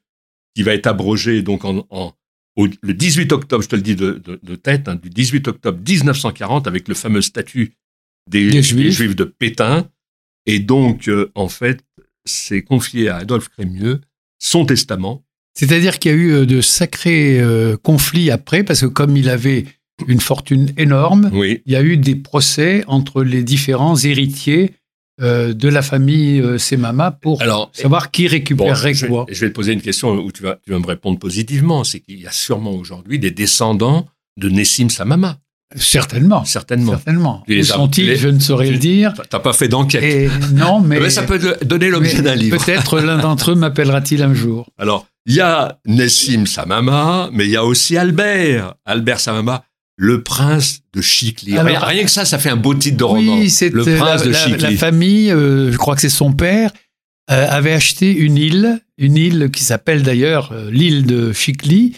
qui 0.56 0.64
va 0.64 0.74
être 0.74 0.88
abrogé 0.88 1.42
donc 1.42 1.66
en, 1.66 1.86
en 1.90 2.14
le 2.58 2.94
18 2.94 3.32
octobre, 3.34 3.64
je 3.64 3.70
te 3.70 3.76
le 3.76 3.82
dis 3.82 3.96
de, 3.96 4.22
de, 4.42 4.56
tête, 4.56 4.88
hein, 4.88 4.96
du 4.96 5.10
18 5.10 5.48
octobre 5.50 5.78
1940, 5.86 6.68
avec 6.68 6.88
le 6.88 6.96
fameux 6.96 7.22
statut 7.22 7.74
des, 8.30 8.62
juifs. 8.62 9.16
de 9.16 9.26
Pétain. 9.26 9.90
Et 10.46 10.60
donc, 10.60 11.08
euh, 11.08 11.32
en 11.36 11.50
fait, 11.50 11.84
c'est 12.26 12.64
confié 12.64 13.10
à 13.10 13.18
Adolphe 13.18 13.50
Crémieux 13.50 14.02
son 14.40 14.66
testament. 14.66 15.24
C'est-à-dire 15.54 16.00
qu'il 16.00 16.12
y 16.12 16.14
a 16.14 16.18
eu 16.18 16.32
euh, 16.32 16.46
de 16.46 16.62
sacrés 16.62 17.40
euh, 17.40 17.78
conflits 17.78 18.30
après, 18.32 18.64
parce 18.64 18.82
que 18.82 18.88
comme 18.88 19.16
il 19.16 19.30
avait 19.30 19.66
une 20.08 20.20
fortune 20.20 20.74
énorme, 20.78 21.32
il 21.34 21.62
y 21.66 21.76
a 21.76 21.82
eu 21.82 21.96
des 21.96 22.16
procès 22.16 22.84
entre 22.88 23.24
les 23.24 23.44
différents 23.44 23.96
héritiers 23.96 24.74
de 25.22 25.70
la 25.70 25.82
famille 25.82 26.44
Semama 26.60 27.12
pour 27.12 27.42
savoir 27.72 28.12
qui 28.12 28.28
récupérerait 28.28 28.94
quoi. 29.08 29.26
Je 29.30 29.40
vais, 29.40 29.50
te 29.50 29.56
poser 29.56 29.72
une 29.72 29.82
question 29.82 30.12
où 30.12 30.30
tu 30.34 30.44
vas, 30.44 30.60
tu 30.66 30.72
vas 30.72 30.80
me 30.80 30.86
répondre 30.86 31.18
positivement. 31.18 31.86
C'est 31.86 32.02
qu'il 32.02 32.20
y 32.20 32.28
a 32.28 32.32
sûrement 32.34 32.74
aujourd'hui 32.74 33.18
des 33.18 33.32
descendants 33.32 34.06
de 34.36 34.50
Nessim 34.50 34.90
Samama. 34.90 35.40
Certainement. 35.76 36.46
Certainement. 36.46 36.94
Certainement. 36.94 37.44
Où 37.48 37.64
sont-ils 37.64 38.16
Je 38.16 38.30
ne 38.30 38.40
saurais 38.40 38.70
le 38.70 38.78
dire. 38.78 39.14
T'as 39.30 39.40
pas 39.40 39.54
fait 39.54 39.68
d'enquête. 39.68 40.32
Non, 40.54 40.80
mais, 40.86 41.10
ça 41.10 41.24
peut 41.24 41.58
donner 41.64 41.90
l'objet 41.90 42.22
d'un 42.22 42.36
livre. 42.36 42.64
Peut-être 42.64 43.00
l'un 43.00 43.18
d'entre 43.18 43.52
eux 43.52 43.56
m'appellera-t-il 43.56 44.22
un 44.22 44.34
jour. 44.34 44.70
Alors, 44.78 45.08
il 45.26 45.34
y 45.34 45.42
a 45.42 45.80
Nessim 45.88 46.46
Samama, 46.46 47.30
mais 47.34 47.46
il 47.46 47.52
y 47.52 47.58
a 47.58 47.66
aussi 47.66 47.98
Albert. 47.98 48.76
Albert 48.86 49.20
Samama, 49.20 49.64
le 49.98 50.22
prince 50.22 50.82
de 50.94 51.02
Chicli. 51.02 51.58
rien 51.58 52.04
que 52.04 52.12
ça, 52.12 52.26
ça 52.26 52.38
fait 52.38 52.50
un 52.50 52.58
beau 52.58 52.74
titre 52.74 52.98
de 52.98 53.04
roman. 53.04 53.38
Oui, 53.40 53.50
c'est 53.50 53.70
le 53.70 53.84
prince 53.84 54.24
la, 54.24 54.28
de 54.28 54.34
Chicli. 54.34 54.62
La, 54.62 54.78
famille, 54.78 55.32
euh, 55.32 55.72
je 55.72 55.78
crois 55.78 55.96
que 55.96 56.02
c'est 56.02 56.10
son 56.10 56.34
père, 56.34 56.72
euh, 57.32 57.48
avait 57.50 57.74
acheté 57.74 58.16
une 58.16 58.38
île, 58.38 58.80
une 58.98 59.18
île 59.18 59.50
qui 59.52 59.64
s'appelle 59.64 60.04
d'ailleurs 60.04 60.52
euh, 60.52 60.70
l'île 60.70 61.06
de 61.06 61.34
Chicli. 61.34 61.96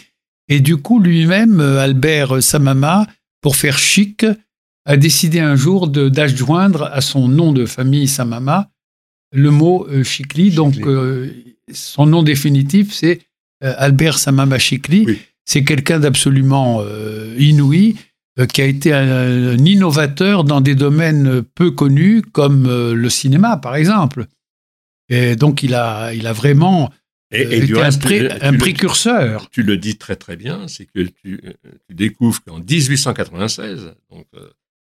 Et 0.48 0.60
du 0.60 0.78
coup, 0.78 0.98
lui-même, 0.98 1.60
Albert 1.60 2.42
Samama, 2.42 3.06
pour 3.40 3.56
faire 3.56 3.78
chic, 3.78 4.24
a 4.84 4.96
décidé 4.96 5.40
un 5.40 5.56
jour 5.56 5.88
d'adjoindre 5.88 6.84
à 6.92 7.00
son 7.00 7.28
nom 7.28 7.52
de 7.52 7.66
famille 7.66 8.08
Samama 8.08 8.70
le 9.32 9.50
mot 9.50 9.86
Chicli. 10.02 10.50
Donc, 10.50 10.76
son 11.70 12.06
nom 12.06 12.22
définitif, 12.22 12.94
c'est 12.94 13.20
Albert 13.60 14.18
Samama 14.18 14.58
Chicli. 14.58 15.18
C'est 15.44 15.64
quelqu'un 15.64 15.98
d'absolument 15.98 16.82
inouï 17.38 17.96
euh, 18.38 18.46
qui 18.46 18.62
a 18.62 18.66
été 18.66 18.92
un, 18.92 19.56
innovateur 19.58 20.44
dans 20.44 20.60
des 20.60 20.74
domaines 20.74 21.42
peu 21.42 21.70
connus 21.72 22.22
comme 22.22 22.66
euh, 22.66 22.94
le 22.94 23.10
cinéma, 23.10 23.56
par 23.56 23.74
exemple. 23.74 24.26
Et 25.08 25.34
donc, 25.34 25.62
il 25.62 25.74
a, 25.74 26.12
il 26.14 26.26
a 26.26 26.32
vraiment 26.32 26.90
et, 27.30 27.46
euh, 27.46 27.90
été 27.90 28.30
un, 28.42 28.56
précurseur. 28.56 29.48
tu 29.50 29.62
le 29.62 29.76
dis 29.76 29.96
très 29.96 30.16
très 30.16 30.36
bien, 30.36 30.66
c'est 30.68 30.86
que 30.86 31.00
tu, 31.22 31.40
découvres 31.90 32.42
qu'en 32.44 32.58
1896, 32.58 33.94
donc, 34.10 34.26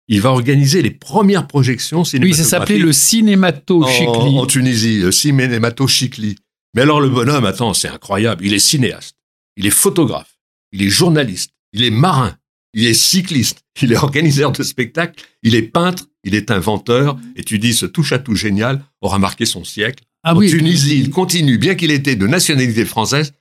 il 0.08 0.20
va 0.22 0.32
organiser 0.32 0.82
les 0.82 0.92
premières 0.92 1.48
projections 1.48 2.04
cinématographiques. 2.04 2.40
Oui, 2.40 2.44
ça 2.44 2.60
s'appelait 2.60 2.80
le 2.80 2.92
Cinémato 2.92 3.88
Chicli. 3.88 4.38
En, 4.40 4.46
Tunisie, 4.46 5.00
le 5.00 5.12
Cinémato 5.12 5.88
Chicli. 5.88 6.36
Mais 6.74 6.82
alors 6.82 7.00
le 7.00 7.10
bonhomme, 7.10 7.46
attends, 7.46 7.74
c'est 7.74 7.88
incroyable. 7.88 8.46
Il 8.46 8.54
est 8.54 8.60
cinéaste, 8.60 9.16
il 9.56 9.66
est 9.66 9.72
photographe, 9.72 10.38
il 10.72 10.82
est 10.82 10.90
journaliste, 10.90 11.52
il 11.74 11.84
est 11.84 11.92
marin, 11.92 12.36
il 12.74 12.86
est 12.88 12.94
cycliste, 12.94 13.64
il 13.82 13.94
est 13.94 13.98
organisateur 13.98 14.52
de 14.52 14.64
spectacles, 14.64 15.24
il 15.44 15.56
est 15.56 15.62
peintre, 15.62 16.08
il 16.24 16.36
est 16.36 16.52
inventeur, 16.52 17.18
et 17.36 17.44
tu 17.44 17.60
dis 17.60 17.74
ce 17.74 17.86
touche-à-tout 17.86 18.36
génial 18.36 18.84
aura 19.02 19.20
marqué 19.20 19.46
son 19.46 19.64
siècle. 19.64 20.04
Ah 20.24 20.36
en 20.36 20.40
Tunisie, 20.40 21.00
il 21.00 21.10
continue, 21.10 21.58
bien 21.58 21.76
qu'il 21.76 21.92
était 21.92 22.16
de 22.16 22.28
nationalité 22.28 22.86
française, 22.86 23.34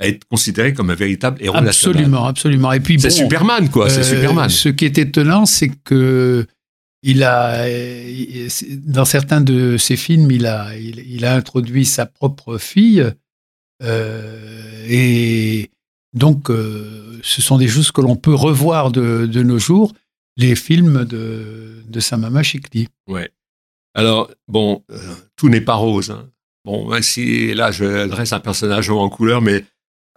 à 0.00 0.06
être 0.06 0.24
considéré 0.26 0.72
comme 0.72 0.90
un 0.90 0.94
véritable 0.94 1.42
héros 1.42 1.56
absolument, 1.56 2.26
Absolument, 2.26 2.72
Et 2.72 2.80
puis 2.80 3.00
c'est 3.00 3.10
Superman, 3.10 3.68
quoi. 3.68 3.90
c'est 3.90 4.00
euh, 4.00 4.16
Superman. 4.16 4.48
Ce 4.48 4.68
qui 4.68 4.84
est 4.84 4.98
étonnant, 4.98 5.46
c'est 5.46 5.70
que 5.84 6.46
il 7.02 7.22
a, 7.22 7.64
dans 8.86 9.04
certains 9.04 9.40
de 9.40 9.76
ses 9.76 9.96
films, 9.96 10.30
il 10.30 10.46
a, 10.46 10.76
il, 10.76 11.24
a 11.24 11.34
introduit 11.34 11.84
sa 11.84 12.06
propre 12.06 12.58
fille, 12.58 13.04
euh, 13.84 14.84
et 14.88 15.70
donc, 16.12 16.50
euh, 16.50 17.20
ce 17.22 17.42
sont 17.42 17.58
des 17.58 17.68
choses 17.68 17.92
que 17.92 18.00
l'on 18.00 18.16
peut 18.16 18.34
revoir 18.34 18.90
de, 18.90 19.26
nos 19.42 19.58
jours, 19.58 19.92
les 20.36 20.56
films 20.56 21.04
de, 21.04 21.84
de 21.86 22.00
Samama 22.00 22.42
Chikli. 22.42 22.88
Ouais. 23.08 23.30
Alors, 23.94 24.30
bon, 24.48 24.82
tout 25.38 25.48
n'est 25.48 25.62
pas 25.62 25.74
rose. 25.74 26.10
Hein. 26.10 26.30
Bon, 26.66 27.00
si 27.00 27.54
là, 27.54 27.70
je 27.70 28.06
dresse 28.06 28.34
un 28.34 28.40
personnage 28.40 28.90
en 28.90 29.08
couleur, 29.08 29.40
mais 29.40 29.64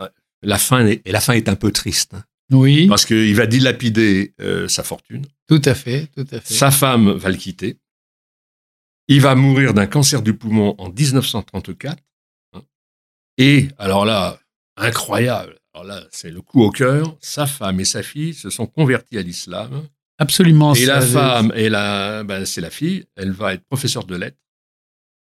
euh, 0.01 0.09
la 0.41 0.57
fin 0.57 0.85
est, 0.85 1.01
et 1.05 1.13
la 1.13 1.21
fin 1.21 1.33
est 1.33 1.47
un 1.47 1.55
peu 1.55 1.71
triste. 1.71 2.15
Hein. 2.15 2.23
Oui. 2.51 2.87
Parce 2.87 3.05
qu'il 3.05 3.33
va 3.35 3.45
dilapider 3.45 4.33
sa 4.67 4.83
fortune. 4.83 5.25
Tout 5.47 5.61
à 5.63 5.73
fait, 5.73 6.07
tout 6.13 6.27
à 6.31 6.41
fait. 6.41 6.53
Sa 6.53 6.69
femme 6.69 7.11
va 7.11 7.29
le 7.29 7.37
quitter. 7.37 7.77
Il 9.07 9.21
va 9.21 9.35
mourir 9.35 9.73
d'un 9.73 9.87
cancer 9.87 10.21
du 10.21 10.33
poumon 10.33 10.75
en 10.77 10.89
1934. 10.89 11.97
Hein. 12.53 12.61
Et 13.37 13.67
alors 13.77 14.05
là, 14.05 14.39
incroyable, 14.77 15.59
alors 15.73 15.85
là, 15.85 16.03
c'est 16.11 16.31
le 16.31 16.41
coup 16.41 16.61
au 16.63 16.71
cœur. 16.71 17.17
Sa 17.21 17.45
femme 17.45 17.79
et 17.79 17.85
sa 17.85 18.03
fille 18.03 18.33
se 18.33 18.49
sont 18.49 18.67
converties 18.67 19.17
à 19.17 19.21
l'islam. 19.21 19.87
Absolument. 20.17 20.73
Et 20.75 20.85
la 20.85 21.01
femme, 21.01 21.51
et 21.55 21.69
la, 21.69 22.23
ben, 22.23 22.45
c'est 22.45 22.61
la 22.61 22.69
fille, 22.69 23.05
elle 23.15 23.31
va 23.31 23.53
être 23.53 23.65
professeure 23.65 24.05
de 24.05 24.15
lettres. 24.15 24.37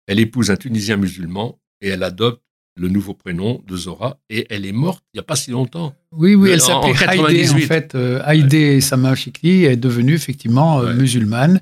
Elle 0.06 0.20
épouse 0.20 0.50
un 0.50 0.56
Tunisien 0.56 0.96
musulman 0.96 1.58
et 1.80 1.88
elle 1.88 2.02
adopte 2.02 2.42
le 2.76 2.88
nouveau 2.88 3.14
prénom 3.14 3.62
de 3.66 3.76
Zora 3.76 4.18
et 4.28 4.46
elle 4.50 4.66
est 4.66 4.72
morte 4.72 5.04
il 5.12 5.18
n'y 5.18 5.20
a 5.20 5.24
pas 5.24 5.36
si 5.36 5.50
longtemps. 5.50 5.94
Oui, 6.12 6.34
oui, 6.34 6.50
elle 6.50 6.60
s'appelait 6.60 6.94
Haïdé 7.06 7.50
en 7.50 7.58
fait. 7.58 7.94
Euh, 7.94 8.20
Haïdé 8.24 8.80
Sama 8.80 9.14
Chikli 9.14 9.64
est 9.64 9.76
devenue 9.76 10.14
effectivement 10.14 10.80
euh, 10.80 10.92
musulmane. 10.94 11.60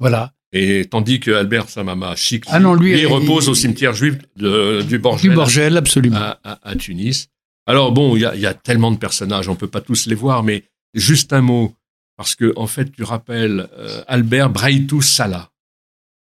Voilà. 0.00 0.32
Et 0.52 0.86
tandis 0.90 1.20
que 1.20 1.30
Albert 1.30 1.68
Samama 1.68 2.14
Chikli 2.16 2.50
ah 2.52 2.60
non, 2.60 2.74
lui, 2.74 3.06
repose 3.06 3.48
au 3.48 3.54
cimetière 3.54 3.94
juif 3.94 4.18
du 4.36 4.98
Borgel, 4.98 5.30
du 5.30 5.34
Borgel 5.34 5.76
absolument. 5.76 6.34
à 6.42 6.76
Tunis. 6.76 7.28
Alors 7.66 7.92
bon, 7.92 8.16
il 8.16 8.22
y 8.22 8.46
a, 8.46 8.54
tellement 8.54 8.90
de 8.90 8.96
personnages, 8.96 9.48
on 9.48 9.54
peut 9.54 9.68
pas 9.68 9.80
tous 9.80 10.06
les 10.06 10.14
voir, 10.14 10.42
mais 10.42 10.64
juste 10.94 11.32
un 11.32 11.42
mot, 11.42 11.74
parce 12.16 12.34
que 12.34 12.52
en 12.56 12.66
fait, 12.66 12.90
tu 12.90 13.04
rappelles 13.04 13.68
euh, 13.78 14.02
Albert 14.08 14.50
Braitou 14.50 15.00
Salah, 15.00 15.50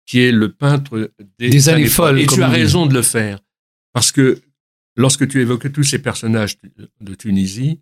qui 0.10 0.22
est 0.22 0.32
le 0.32 0.52
peintre 0.52 1.12
des, 1.38 1.70
années, 1.70 1.86
folles. 1.86 2.20
Et 2.20 2.26
tu 2.26 2.42
as 2.42 2.50
raison 2.50 2.88
de 2.88 2.96
le 2.96 3.04
faire, 3.04 3.40
parce 3.94 4.12
que 4.12 4.42
lorsque 4.96 5.28
tu 5.28 5.40
évoques 5.40 5.72
tous 5.72 5.84
ces 5.84 6.00
personnages 6.00 6.58
de 7.00 7.14
Tunisie, 7.14 7.80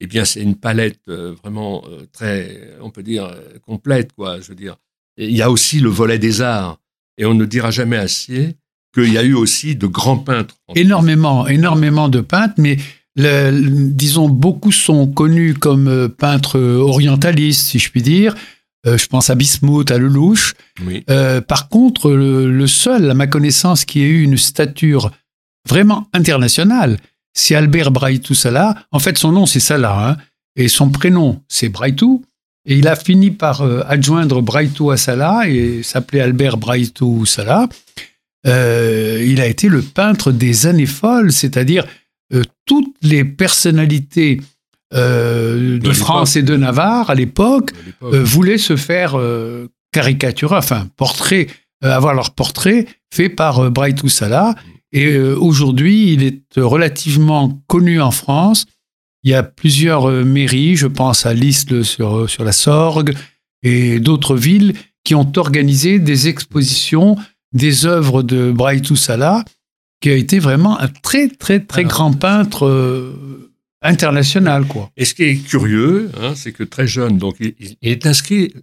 eh 0.00 0.06
bien, 0.06 0.26
c'est 0.26 0.42
une 0.42 0.56
palette 0.56 1.00
euh, 1.08 1.34
vraiment 1.42 1.82
euh, 1.86 2.06
très, 2.12 2.76
on 2.82 2.90
peut 2.90 3.02
dire, 3.02 3.34
complète, 3.62 4.12
quoi. 4.12 4.38
Je 4.40 4.48
veux 4.48 4.54
dire, 4.54 4.76
il 5.16 5.34
y 5.34 5.40
a 5.40 5.50
aussi 5.50 5.80
le 5.80 5.88
volet 5.88 6.18
des 6.18 6.42
arts, 6.42 6.78
et 7.16 7.24
on 7.24 7.32
ne 7.32 7.46
dira 7.46 7.70
jamais 7.70 7.96
assez 7.96 8.54
qu'il 8.92 9.10
y 9.10 9.16
a 9.16 9.22
eu 9.22 9.32
aussi 9.32 9.74
de 9.74 9.86
grands 9.86 10.18
peintres. 10.18 10.56
Énormément, 10.74 11.48
énormément 11.48 12.10
de 12.10 12.20
peintres, 12.20 12.56
mais 12.58 12.76
disons, 13.16 14.28
beaucoup 14.28 14.72
sont 14.72 15.06
connus 15.06 15.54
comme 15.54 15.88
euh, 15.88 16.08
peintres 16.08 16.60
orientalistes, 16.60 17.66
si 17.68 17.78
je 17.78 17.90
puis 17.90 18.02
dire. 18.02 18.34
Euh, 18.86 18.98
je 18.98 19.06
pense 19.06 19.30
à 19.30 19.34
Bismuth, 19.34 19.90
à 19.90 19.98
Lelouch. 19.98 20.54
Euh, 21.08 21.40
par 21.40 21.68
contre, 21.68 22.10
le, 22.10 22.66
seul, 22.66 23.10
à 23.10 23.14
ma 23.14 23.26
connaissance, 23.26 23.84
qui 23.84 24.02
ait 24.02 24.08
eu 24.08 24.22
une 24.22 24.38
stature 24.38 25.10
vraiment 25.68 26.08
internationale, 26.12 26.98
c'est 27.34 27.54
Albert 27.54 27.90
Braitou 27.90 28.34
Salah. 28.34 28.74
En 28.90 28.98
fait, 28.98 29.16
son 29.18 29.32
nom, 29.32 29.46
c'est 29.46 29.60
Salah, 29.60 30.10
hein, 30.10 30.16
et 30.56 30.68
son 30.68 30.90
prénom, 30.90 31.40
c'est 31.48 31.68
Braitou. 31.68 32.24
Et 32.66 32.76
il 32.76 32.86
a 32.86 32.94
fini 32.94 33.32
par 33.32 33.62
adjoindre 33.88 34.40
Braitou 34.40 34.92
à 34.92 34.96
Salah 34.96 35.48
et 35.48 35.82
s'appelait 35.82 36.20
Albert 36.20 36.58
Braitou 36.58 37.26
Salah. 37.26 37.68
Euh, 38.46 39.24
il 39.24 39.40
a 39.40 39.46
été 39.46 39.68
le 39.68 39.82
peintre 39.82 40.32
des 40.32 40.66
années 40.66 40.86
folles, 40.86 41.32
c'est-à-dire 41.32 41.86
euh, 42.34 42.42
toutes 42.66 42.94
les 43.02 43.24
personnalités 43.24 44.40
euh, 44.92 45.78
de, 45.78 45.92
France 45.92 46.36
et 46.36 46.42
de 46.42 46.56
Navarre 46.56 47.10
à 47.10 47.14
l'époque 47.14 47.72
voulaient 48.00 48.58
se 48.58 48.76
faire 48.76 49.16
caricaturer, 49.92 50.56
enfin 50.56 50.88
portrait, 50.96 51.46
avoir 51.82 52.14
leur 52.14 52.30
portrait 52.30 52.86
fait 53.12 53.28
par 53.28 53.70
Bright 53.70 54.06
Salah. 54.08 54.54
Et 54.92 55.18
aujourd'hui, 55.18 56.12
il 56.12 56.22
est 56.22 56.42
relativement 56.56 57.62
connu 57.66 58.00
en 58.00 58.10
France. 58.10 58.66
Il 59.24 59.30
y 59.30 59.34
a 59.34 59.42
plusieurs 59.42 60.10
mairies, 60.10 60.76
je 60.76 60.86
pense 60.86 61.26
à 61.26 61.32
Lisle 61.32 61.84
sur, 61.84 62.28
sur 62.28 62.44
la 62.44 62.52
Sorgue 62.52 63.14
et 63.62 64.00
d'autres 64.00 64.36
villes 64.36 64.74
qui 65.04 65.14
ont 65.14 65.30
organisé 65.36 65.98
des 65.98 66.28
expositions 66.28 67.16
des 67.52 67.86
œuvres 67.86 68.22
de 68.22 68.50
Braitou 68.50 68.96
Salah, 68.96 69.44
qui 70.00 70.10
a 70.10 70.14
été 70.14 70.38
vraiment 70.38 70.78
un 70.80 70.88
très, 70.88 71.28
très, 71.28 71.60
très 71.60 71.84
grand 71.84 72.12
peintre 72.12 72.66
euh, 72.66 73.51
international. 73.82 74.66
Quoi. 74.66 74.90
Et 74.96 75.04
ce 75.04 75.14
qui 75.14 75.24
est 75.24 75.36
curieux, 75.36 76.10
hein, 76.20 76.34
c'est 76.34 76.52
que 76.52 76.64
très 76.64 76.86
jeune, 76.86 77.18
donc, 77.18 77.36
il, 77.40 77.76
est 77.82 78.06
inscrit 78.06 78.54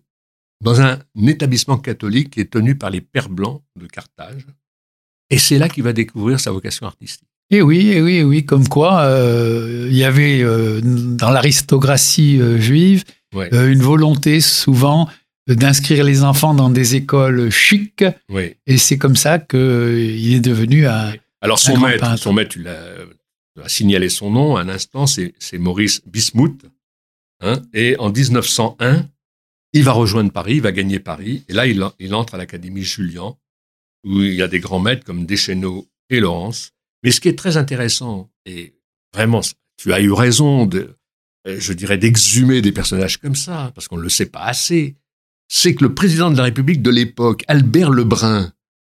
dans 0.62 0.82
un 0.82 1.00
établissement 1.26 1.78
catholique 1.78 2.32
qui 2.32 2.42
est 2.42 2.52
tenu 2.52 2.76
par 2.76 2.90
les 2.90 3.02
Pères 3.02 3.30
Blancs 3.30 3.62
de 3.76 3.88
Carthage. 3.88 4.46
Et 5.30 5.38
c'est 5.38 5.58
là 5.58 5.70
qu'il 5.70 5.84
va 5.84 5.94
découvrir 5.94 6.40
sa 6.40 6.52
vocation 6.52 6.88
artistique. 6.88 7.28
Et 7.52 7.58
eh 7.58 7.62
oui, 7.64 7.88
et 7.88 7.98
eh 7.98 8.02
oui, 8.02 8.16
et 8.18 8.24
oui, 8.24 8.46
comme 8.46 8.68
quoi 8.68 9.02
euh, 9.02 9.88
il 9.90 9.98
y 9.98 10.04
avait 10.04 10.42
euh, 10.42 10.82
dans 10.84 11.32
l'aristocratie 11.32 12.40
juive 12.60 13.04
une 13.34 13.82
volonté 13.82 14.40
souvent 14.40 15.10
d'inscrire 15.48 16.04
les 16.04 16.24
enfants 16.24 16.54
dans 16.54 16.70
des 16.70 16.96
écoles 16.96 17.50
chics. 17.50 18.06
Et 18.68 18.78
c'est 18.78 19.00
comme 19.00 19.16
ça 19.16 19.40
qu'il 19.40 20.34
est 20.34 20.40
devenu 20.40 20.86
un. 20.86 21.14
Alors 21.42 21.58
son 21.58 21.78
maître, 21.78 22.20
son 22.20 22.34
maître, 22.34 22.52
tu 22.52 22.62
l'as 22.62 22.78
signalé 23.68 24.10
son 24.10 24.32
nom 24.32 24.58
un 24.58 24.70
instant, 24.70 25.06
c'est 25.08 25.34
Maurice 25.54 26.02
Bismuth. 26.06 26.66
Hein, 27.42 27.62
et 27.74 27.96
en 27.98 28.12
1901, 28.12 29.08
Il 29.72 29.84
va 29.84 29.92
rejoindre 29.92 30.32
Paris, 30.32 30.56
il 30.56 30.62
va 30.62 30.72
gagner 30.72 31.00
Paris, 31.00 31.44
et 31.48 31.54
là, 31.54 31.68
il, 31.68 31.84
il 32.00 32.16
entre 32.16 32.34
à 32.34 32.38
l'Académie 32.38 32.82
Julian, 32.82 33.40
où 34.04 34.22
il 34.22 34.34
y 34.34 34.42
a 34.42 34.48
des 34.48 34.60
grands 34.60 34.80
maîtres 34.80 35.06
comme 35.06 35.26
Deschenaux 35.26 35.88
et 36.10 36.20
Laurence. 36.20 36.72
Mais 37.04 37.12
ce 37.12 37.22
qui 37.22 37.28
est 37.30 37.38
très 37.38 37.56
intéressant, 37.56 38.32
et 38.46 38.74
vraiment, 39.14 39.42
tu 39.78 39.94
as 39.94 40.02
eu 40.02 40.12
raison 40.12 40.68
euh, 41.48 41.60
je 41.60 41.74
dirais, 41.74 41.98
d'exhumer 41.98 42.62
des 42.62 42.72
personnages 42.72 43.18
comme 43.18 43.36
ça, 43.36 43.72
parce 43.76 43.88
qu'on 43.88 43.98
ne 43.98 44.04
le 44.04 44.10
sait 44.10 44.26
pas 44.26 44.44
assez, 44.44 44.96
c'est 45.48 45.74
que 45.74 45.84
le 45.84 45.94
président 45.94 46.32
de 46.32 46.38
la 46.38 46.44
République 46.44 46.82
de 46.82 46.90
l'époque, 46.90 47.44
Albert 47.48 47.92
Lebrun, 47.92 48.52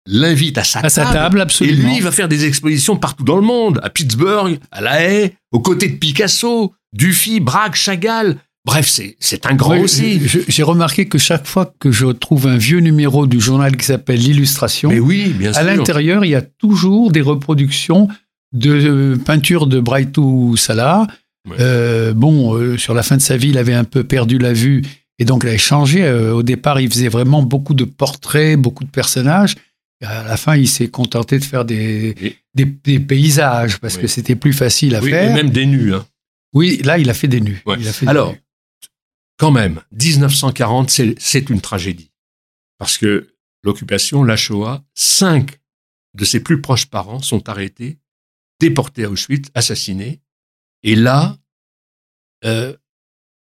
l'invite 0.07 0.59
à 0.59 0.65
sa 0.65 0.81
à 0.81 0.89
Sa 0.89 1.07
table 1.07 1.41
absolument. 1.41 1.79
Et 1.79 1.83
lui, 1.83 1.97
il 1.97 2.03
va 2.03 2.13
faire 2.13 2.29
des 2.29 2.45
expositions 2.45 2.97
partout 2.97 3.25
dans 3.25 3.37
le 3.37 3.43
monde, 3.43 3.81
à 3.83 3.91
Pittsburgh, 3.91 4.59
à 4.71 4.81
La 4.81 5.03
Haye, 5.03 5.33
aux 5.53 5.61
côtés 5.61 5.89
de 5.89 5.97
Picasso, 5.97 6.75
Dufy, 6.93 7.41
Braque, 7.41 7.77
Chagall. 7.77 8.37
Bref, 8.67 8.99
c'est 9.21 9.47
un 9.47 9.55
grand 9.55 9.79
aussi. 9.79 10.23
J'ai 10.49 10.63
remarqué 10.63 11.07
que 11.07 11.19
chaque 11.19 11.47
fois 11.47 11.75
que 11.79 11.91
je 11.91 12.07
trouve 12.07 12.47
un 12.47 12.57
vieux 12.57 12.81
numéro 12.81 13.27
du 13.27 13.39
journal 13.39 13.77
qui 13.77 13.85
s'appelle 13.85 14.21
L'Illustration, 14.21 14.89
oui, 14.91 15.29
bien 15.29 15.53
à 15.53 15.63
l'intérieur, 15.63 16.25
il 16.25 16.31
y 16.31 16.35
a 16.35 16.41
toujours 16.41 17.13
des 17.13 17.21
reproductions 17.21 18.09
de 18.55 19.19
peintures 19.23 19.67
de 19.67 19.81
Braitou 19.81 20.57
Salah. 20.57 21.07
Euh, 21.61 22.15
bon, 22.15 22.55
euh, 22.55 22.79
sur 22.79 22.95
la 22.95 23.03
fin 23.03 23.17
de 23.17 23.23
sa 23.23 23.37
vie, 23.37 23.51
il 23.51 23.59
avait 23.59 23.75
un 23.75 23.85
peu 23.85 24.03
perdu 24.03 24.39
la 24.39 24.55
vue 24.55 24.83
et 25.19 25.27
donc 25.27 25.43
il 25.45 25.51
a 25.51 25.59
changé. 25.59 26.03
Euh, 26.03 26.33
au 26.33 26.43
départ, 26.43 26.81
il 26.81 26.91
faisait 26.91 27.09
vraiment 27.09 27.43
beaucoup 27.43 27.75
de 27.75 27.85
portraits, 27.85 28.59
beaucoup 28.59 28.85
de 28.85 28.91
personnages. 28.91 29.57
À 30.05 30.23
la 30.25 30.37
fin, 30.37 30.57
il 30.57 30.69
s'est 30.69 30.89
contenté 30.89 31.39
de 31.39 31.45
faire 31.45 31.65
des, 31.65 32.39
des, 32.55 33.01
paysages 33.01 33.79
parce 33.79 33.97
que 33.97 34.07
c'était 34.07 34.37
plus 34.37 34.53
facile 34.53 34.95
à 34.95 35.01
oui, 35.01 35.11
faire. 35.11 35.31
Et 35.31 35.35
même 35.35 35.51
des 35.51 35.67
nus. 35.67 35.95
Hein. 35.95 36.07
Oui, 36.53 36.81
là, 36.85 36.99
il 36.99 37.11
a 37.11 37.15
fait 37.15 37.29
des 37.29 37.41
nus. 37.41 37.63
Alors, 38.07 38.35
quand 39.39 39.51
même, 39.51 39.81
1940, 39.93 40.91
c'est 41.19 41.51
une 41.51 41.61
tragédie. 41.61 42.11
Parce 42.79 42.99
que 42.99 43.35
l'occupation, 43.63 44.23
la 44.23 44.37
Shoah, 44.37 44.85
cinq 44.95 45.59
de 46.15 46.25
ses 46.25 46.41
plus 46.41 46.61
proches 46.61 46.87
parents 46.87 47.21
sont 47.21 47.49
arrêtés, 47.49 47.99
déportés 48.61 49.05
à 49.05 49.11
Auschwitz, 49.11 49.49
assassinés. 49.55 50.21
Et 50.85 50.95
là, 50.95 51.37
euh, 52.45 52.77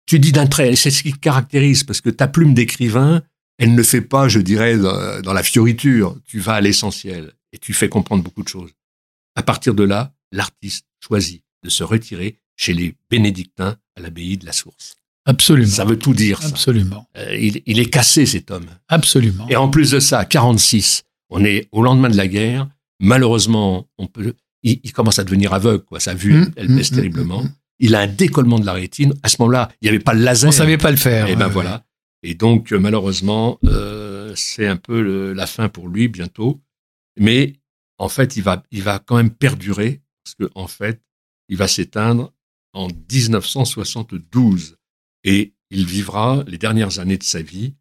tu 0.06 0.18
dis 0.18 0.32
d'un 0.32 0.46
trait, 0.46 0.76
c'est 0.76 0.90
ce 0.90 1.02
qui 1.02 1.12
caractérise, 1.12 1.84
parce 1.84 2.00
que 2.00 2.10
ta 2.10 2.28
plume 2.28 2.54
d'écrivain, 2.54 3.22
elle 3.62 3.76
ne 3.76 3.82
fait 3.84 4.00
pas, 4.00 4.26
je 4.26 4.40
dirais, 4.40 4.76
dans 4.76 5.32
la 5.32 5.42
fioriture. 5.44 6.16
Tu 6.26 6.40
vas 6.40 6.54
à 6.54 6.60
l'essentiel 6.60 7.32
et 7.52 7.58
tu 7.58 7.72
fais 7.72 7.88
comprendre 7.88 8.24
beaucoup 8.24 8.42
de 8.42 8.48
choses. 8.48 8.72
À 9.36 9.44
partir 9.44 9.72
de 9.74 9.84
là, 9.84 10.12
l'artiste 10.32 10.86
choisit 10.98 11.44
de 11.62 11.70
se 11.70 11.84
retirer 11.84 12.38
chez 12.56 12.74
les 12.74 12.96
bénédictins 13.08 13.76
à 13.96 14.00
l'abbaye 14.00 14.36
de 14.36 14.46
la 14.46 14.52
Source. 14.52 14.96
Absolument. 15.26 15.70
Ça 15.70 15.84
veut 15.84 15.96
tout 15.96 16.12
dire. 16.12 16.42
Ça. 16.42 16.48
Absolument. 16.48 17.06
Euh, 17.16 17.36
il, 17.36 17.78
est 17.78 17.88
cassé 17.88 18.26
cet 18.26 18.50
homme. 18.50 18.66
Absolument. 18.88 19.46
Et 19.48 19.54
en 19.54 19.68
plus 19.68 19.92
de 19.92 20.00
ça, 20.00 20.24
46, 20.24 21.04
on 21.30 21.44
est 21.44 21.68
au 21.70 21.82
lendemain 21.82 22.08
de 22.10 22.16
la 22.16 22.26
guerre. 22.26 22.66
Malheureusement, 22.98 23.86
on 23.96 24.08
peut, 24.08 24.34
il, 24.64 24.92
commence 24.92 25.20
à 25.20 25.24
devenir 25.24 25.54
aveugle. 25.54 25.84
Quoi. 25.84 26.00
Sa 26.00 26.14
vue, 26.14 26.34
mmh, 26.34 26.52
elle 26.56 26.74
baisse 26.74 26.90
mmh, 26.90 26.94
mmh, 26.94 26.96
terriblement. 26.96 27.44
Il 27.78 27.94
a 27.94 28.00
un 28.00 28.08
décollement 28.08 28.58
de 28.58 28.66
la 28.66 28.72
rétine. 28.72 29.14
À 29.22 29.28
ce 29.28 29.36
moment-là, 29.38 29.70
il 29.80 29.84
n'y 29.84 29.90
avait 29.90 30.02
pas 30.02 30.14
le 30.14 30.22
laser. 30.22 30.48
On 30.48 30.52
savait 30.52 30.78
pas 30.78 30.90
le 30.90 30.96
faire. 30.96 31.28
Et 31.28 31.36
ben 31.36 31.46
voilà. 31.46 31.84
Et 32.22 32.34
donc, 32.34 32.72
euh, 32.72 32.78
malheureusement, 32.78 33.58
euh, 33.64 34.32
c'est 34.36 34.66
un 34.66 34.76
peu 34.76 35.32
la 35.32 35.46
fin 35.46 35.68
pour 35.68 35.88
lui 35.88 36.08
bientôt. 36.08 36.60
Mais 37.18 37.54
en 37.98 38.08
fait, 38.08 38.36
il 38.36 38.42
va, 38.42 38.62
il 38.70 38.82
va 38.82 38.98
quand 38.98 39.16
même 39.16 39.30
perdurer 39.30 40.00
parce 40.24 40.34
que 40.34 40.50
en 40.54 40.66
fait, 40.66 41.00
il 41.48 41.56
va 41.56 41.68
s'éteindre 41.68 42.32
en 42.72 42.88
1972 42.88 44.76
et 45.24 45.52
il 45.70 45.86
vivra 45.86 46.44
les 46.46 46.58
dernières 46.58 46.98
années 46.98 47.18
de 47.18 47.22
sa 47.22 47.42
vie 47.42 47.74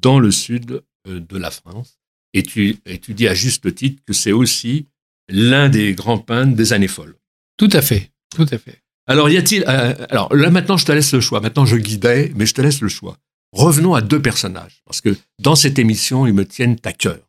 dans 0.00 0.18
le 0.18 0.30
sud 0.30 0.82
euh, 1.06 1.20
de 1.20 1.38
la 1.38 1.50
France. 1.50 1.98
Et 2.34 2.42
tu, 2.42 2.76
et 2.84 2.98
tu 2.98 3.14
dis 3.14 3.26
à 3.26 3.34
juste 3.34 3.74
titre 3.74 4.02
que 4.06 4.12
c'est 4.12 4.32
aussi 4.32 4.86
l'un 5.28 5.68
des 5.68 5.94
grands 5.94 6.18
peintres 6.18 6.54
des 6.54 6.72
années 6.72 6.88
folles. 6.88 7.16
Tout 7.56 7.70
à 7.72 7.82
fait, 7.82 8.10
tout 8.34 8.46
à 8.50 8.58
fait. 8.58 8.82
Alors, 9.06 9.30
y 9.30 9.38
a-t-il. 9.38 9.64
Euh, 9.66 10.06
alors, 10.10 10.34
là, 10.34 10.50
maintenant, 10.50 10.76
je 10.76 10.84
te 10.84 10.92
laisse 10.92 11.12
le 11.14 11.20
choix. 11.20 11.40
Maintenant, 11.40 11.64
je 11.64 11.76
guidais, 11.76 12.30
mais 12.36 12.44
je 12.44 12.52
te 12.52 12.60
laisse 12.60 12.82
le 12.82 12.88
choix. 12.88 13.16
Revenons 13.52 13.94
à 13.94 14.02
deux 14.02 14.20
personnages, 14.20 14.82
parce 14.84 15.00
que 15.00 15.16
dans 15.38 15.56
cette 15.56 15.78
émission, 15.78 16.26
ils 16.26 16.34
me 16.34 16.46
tiennent 16.46 16.78
à 16.84 16.92
cœur. 16.92 17.20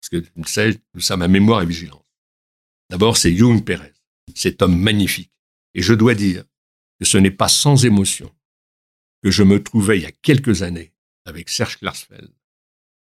Parce 0.00 0.10
que, 0.10 0.16
tu 0.18 0.42
sais, 0.46 0.78
nous 0.94 1.00
sommes 1.00 1.22
à 1.22 1.28
mémoire 1.28 1.62
et 1.62 1.66
vigilance. 1.66 2.04
D'abord, 2.90 3.16
c'est 3.16 3.34
Jung 3.34 3.64
Pérez, 3.64 3.92
cet 4.34 4.62
homme 4.62 4.78
magnifique. 4.78 5.32
Et 5.74 5.82
je 5.82 5.94
dois 5.94 6.14
dire 6.14 6.44
que 6.98 7.06
ce 7.06 7.18
n'est 7.18 7.30
pas 7.30 7.48
sans 7.48 7.84
émotion 7.84 8.30
que 9.22 9.30
je 9.30 9.42
me 9.42 9.62
trouvais 9.62 9.98
il 9.98 10.02
y 10.02 10.06
a 10.06 10.12
quelques 10.12 10.62
années 10.62 10.92
avec 11.24 11.48
Serge 11.48 11.78
Klarsfeld, 11.78 12.30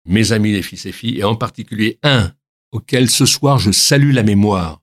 mes 0.06 0.32
amis 0.32 0.52
les 0.52 0.64
fils 0.64 0.86
et 0.86 0.92
filles, 0.92 1.20
et 1.20 1.24
en 1.24 1.36
particulier 1.36 2.00
un 2.04 2.34
auquel 2.72 3.10
ce 3.10 3.26
soir 3.26 3.60
je 3.60 3.72
salue 3.72 4.14
la 4.14 4.24
mémoire, 4.24 4.82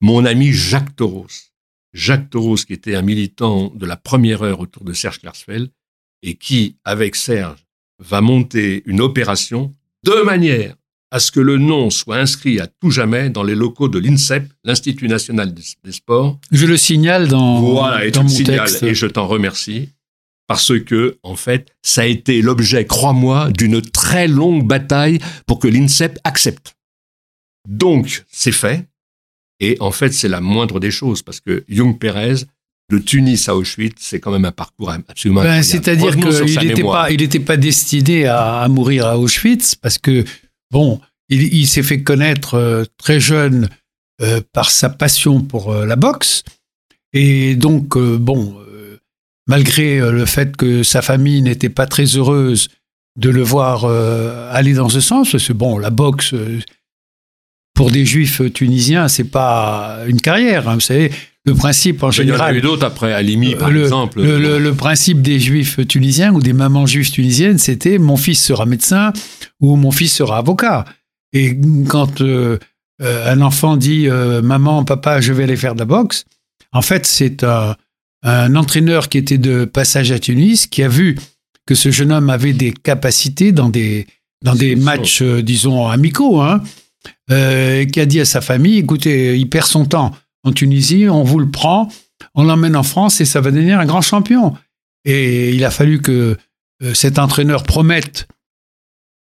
mon 0.00 0.24
ami 0.24 0.52
Jacques 0.52 0.96
Toros. 0.96 1.52
Jacques 1.92 2.30
Toros, 2.30 2.56
qui 2.56 2.72
était 2.72 2.94
un 2.94 3.02
militant 3.02 3.68
de 3.68 3.86
la 3.86 3.96
première 3.96 4.42
heure 4.42 4.60
autour 4.60 4.84
de 4.84 4.92
Serge 4.92 5.20
Klarsfeld, 5.20 5.72
et 6.22 6.34
qui, 6.34 6.76
avec 6.84 7.16
Serge, 7.16 7.66
va 7.98 8.20
monter 8.20 8.82
une 8.86 9.00
opération 9.00 9.74
de 10.04 10.22
manière 10.22 10.74
à 11.10 11.18
ce 11.18 11.32
que 11.32 11.40
le 11.40 11.58
nom 11.58 11.90
soit 11.90 12.16
inscrit 12.16 12.60
à 12.60 12.66
tout 12.66 12.90
jamais 12.90 13.30
dans 13.30 13.42
les 13.42 13.54
locaux 13.54 13.88
de 13.88 13.98
l'INSEP, 13.98 14.44
l'Institut 14.64 15.08
national 15.08 15.52
des 15.52 15.92
sports. 15.92 16.38
Je 16.52 16.66
le 16.66 16.76
signale 16.76 17.28
dans, 17.28 17.60
voilà, 17.60 18.04
et 18.04 18.10
dans 18.10 18.22
mon 18.22 18.42
texte. 18.42 18.82
Et 18.82 18.94
je 18.94 19.06
t'en 19.06 19.26
remercie 19.26 19.90
parce 20.46 20.78
que, 20.80 21.18
en 21.22 21.36
fait, 21.36 21.68
ça 21.82 22.02
a 22.02 22.06
été 22.06 22.42
l'objet, 22.42 22.84
crois-moi, 22.84 23.50
d'une 23.52 23.82
très 23.82 24.26
longue 24.26 24.66
bataille 24.66 25.18
pour 25.46 25.58
que 25.58 25.68
l'INSEP 25.68 26.18
accepte. 26.24 26.76
Donc, 27.68 28.24
c'est 28.30 28.52
fait. 28.52 28.86
Et 29.60 29.76
en 29.80 29.90
fait, 29.90 30.12
c'est 30.12 30.28
la 30.28 30.40
moindre 30.40 30.80
des 30.80 30.90
choses, 30.90 31.22
parce 31.22 31.40
que 31.40 31.64
Young 31.68 31.98
Perez, 31.98 32.46
de 32.90 32.98
Tunis 32.98 33.48
à 33.48 33.56
Auschwitz, 33.56 33.96
c'est 34.00 34.20
quand 34.20 34.32
même 34.32 34.44
un 34.44 34.52
parcours 34.52 34.90
absolument 34.90 35.42
ben, 35.42 35.62
C'est-à-dire 35.62 36.16
qu'il 36.16 36.68
n'était 36.68 36.82
pas, 36.82 37.10
il 37.10 37.44
pas 37.44 37.56
destiné 37.56 38.26
à, 38.26 38.66
mourir 38.68 39.06
à 39.06 39.18
Auschwitz, 39.18 39.76
parce 39.76 39.96
que, 39.96 40.24
bon, 40.70 41.00
il, 41.28 41.66
s'est 41.68 41.84
fait 41.84 42.02
connaître 42.02 42.54
euh, 42.54 42.84
très 42.98 43.20
jeune 43.20 43.68
euh, 44.20 44.40
par 44.52 44.70
sa 44.70 44.88
passion 44.90 45.40
pour 45.40 45.72
euh, 45.72 45.86
la 45.86 45.96
boxe. 45.96 46.42
Et 47.12 47.54
donc, 47.54 47.98
bon, 47.98 48.56
malgré 49.48 49.98
le 49.98 50.24
fait 50.26 50.56
que 50.56 50.84
sa 50.84 51.02
famille 51.02 51.42
n'était 51.42 51.68
pas 51.68 51.86
très 51.86 52.04
heureuse 52.04 52.68
de 53.16 53.30
le 53.30 53.42
voir 53.42 53.84
aller 54.52 54.74
dans 54.74 54.88
ce 54.88 55.00
sens, 55.00 55.32
parce 55.32 55.48
que, 55.48 55.52
bon, 55.52 55.78
la 55.78 55.90
boxe 55.90 56.36
pour 57.74 57.90
des 57.90 58.06
juifs 58.06 58.42
tunisiens, 58.52 59.08
c'est 59.08 59.24
pas 59.24 60.02
une 60.06 60.20
carrière. 60.20 60.68
Hein, 60.68 60.74
vous 60.74 60.80
savez, 60.80 61.10
le 61.46 61.54
principe 61.54 62.02
en 62.02 62.10
général. 62.10 62.38
Il 62.38 62.40
y 62.40 62.42
en 62.42 62.54
a 62.54 62.58
eu 62.58 62.60
d'autres 62.60 62.86
après, 62.86 63.12
Alimi 63.12 63.54
par 63.54 63.70
exemple. 63.70 64.22
Le, 64.22 64.70
principe 64.72 65.22
des 65.22 65.38
juifs 65.38 65.86
tunisiens 65.86 66.32
ou 66.32 66.40
des 66.40 66.52
mamans 66.52 66.86
juives 66.86 67.10
tunisiennes, 67.10 67.58
c'était 67.58 67.98
mon 67.98 68.16
fils 68.16 68.42
sera 68.42 68.66
médecin 68.66 69.12
ou 69.60 69.76
mon 69.76 69.90
fils 69.90 70.12
sera 70.12 70.38
avocat. 70.38 70.84
Et 71.32 71.58
quand 71.88 72.20
euh, 72.20 72.58
euh, 73.02 73.32
un 73.32 73.40
enfant 73.40 73.76
dit 73.76 74.08
euh, 74.08 74.42
maman, 74.42 74.84
papa, 74.84 75.20
je 75.20 75.32
vais 75.32 75.44
aller 75.44 75.56
faire 75.56 75.74
de 75.74 75.80
la 75.80 75.84
boxe, 75.84 76.24
en 76.72 76.82
fait, 76.82 77.06
c'est 77.06 77.44
un, 77.44 77.76
entraîneur 78.24 79.08
qui 79.08 79.18
était 79.18 79.38
de 79.38 79.64
passage 79.64 80.12
à 80.12 80.18
Tunis 80.18 80.66
qui 80.66 80.82
a 80.82 80.88
vu 80.88 81.16
que 81.66 81.74
ce 81.74 81.90
jeune 81.90 82.12
homme 82.12 82.30
avait 82.30 82.52
des 82.52 82.72
capacités 82.72 83.52
dans 83.52 83.68
des, 83.68 84.06
dans 84.44 84.54
des 84.54 84.76
matchs, 84.76 85.22
disons, 85.22 85.88
amicaux. 85.88 86.40
Hein, 86.40 86.62
euh, 87.30 87.84
qui 87.86 88.00
a 88.00 88.06
dit 88.06 88.20
à 88.20 88.24
sa 88.24 88.40
famille, 88.40 88.78
écoutez, 88.78 89.38
il 89.38 89.48
perd 89.48 89.66
son 89.66 89.84
temps 89.84 90.12
en 90.44 90.52
Tunisie, 90.52 91.08
on 91.08 91.22
vous 91.22 91.38
le 91.38 91.50
prend, 91.50 91.88
on 92.34 92.44
l'emmène 92.44 92.76
en 92.76 92.82
France 92.82 93.20
et 93.20 93.24
ça 93.24 93.40
va 93.40 93.50
devenir 93.50 93.78
un 93.78 93.86
grand 93.86 94.02
champion. 94.02 94.54
Et 95.04 95.50
il 95.50 95.64
a 95.64 95.70
fallu 95.70 96.00
que 96.00 96.36
euh, 96.82 96.94
cet 96.94 97.18
entraîneur 97.18 97.64
promette 97.64 98.28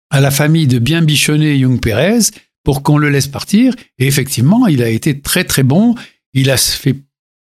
à 0.09 0.22
la 0.22 0.32
famille 0.32 0.68
de 0.68 0.80
bien 0.80 1.01
bichonner 1.01 1.55
Young 1.57 1.80
Perez 1.80 2.32
pour 2.63 2.84
qu'on 2.84 2.97
le 2.97 3.09
laisse 3.09 3.28
partir. 3.28 3.74
Et 3.97 4.07
effectivement, 4.07 4.68
il 4.68 4.82
a 4.84 4.89
été 4.89 5.20
très 5.20 5.43
très 5.43 5.63
bon. 5.63 5.95
Il 6.34 6.49
a 6.49 6.57
fait 6.57 6.95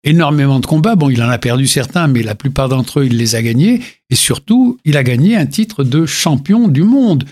énormément 0.03 0.59
de 0.59 0.65
combats. 0.65 0.95
Bon, 0.95 1.09
il 1.09 1.21
en 1.21 1.29
a 1.29 1.37
perdu 1.37 1.67
certains, 1.67 2.07
mais 2.07 2.23
la 2.23 2.35
plupart 2.35 2.69
d'entre 2.69 3.01
eux, 3.01 3.05
il 3.05 3.17
les 3.17 3.35
a 3.35 3.41
gagnés. 3.41 3.81
Et 4.09 4.15
surtout, 4.15 4.79
il 4.85 4.97
a 4.97 5.03
gagné 5.03 5.35
un 5.35 5.45
titre 5.45 5.83
de 5.83 6.05
champion 6.05 6.67
du 6.67 6.83
monde. 6.83 7.25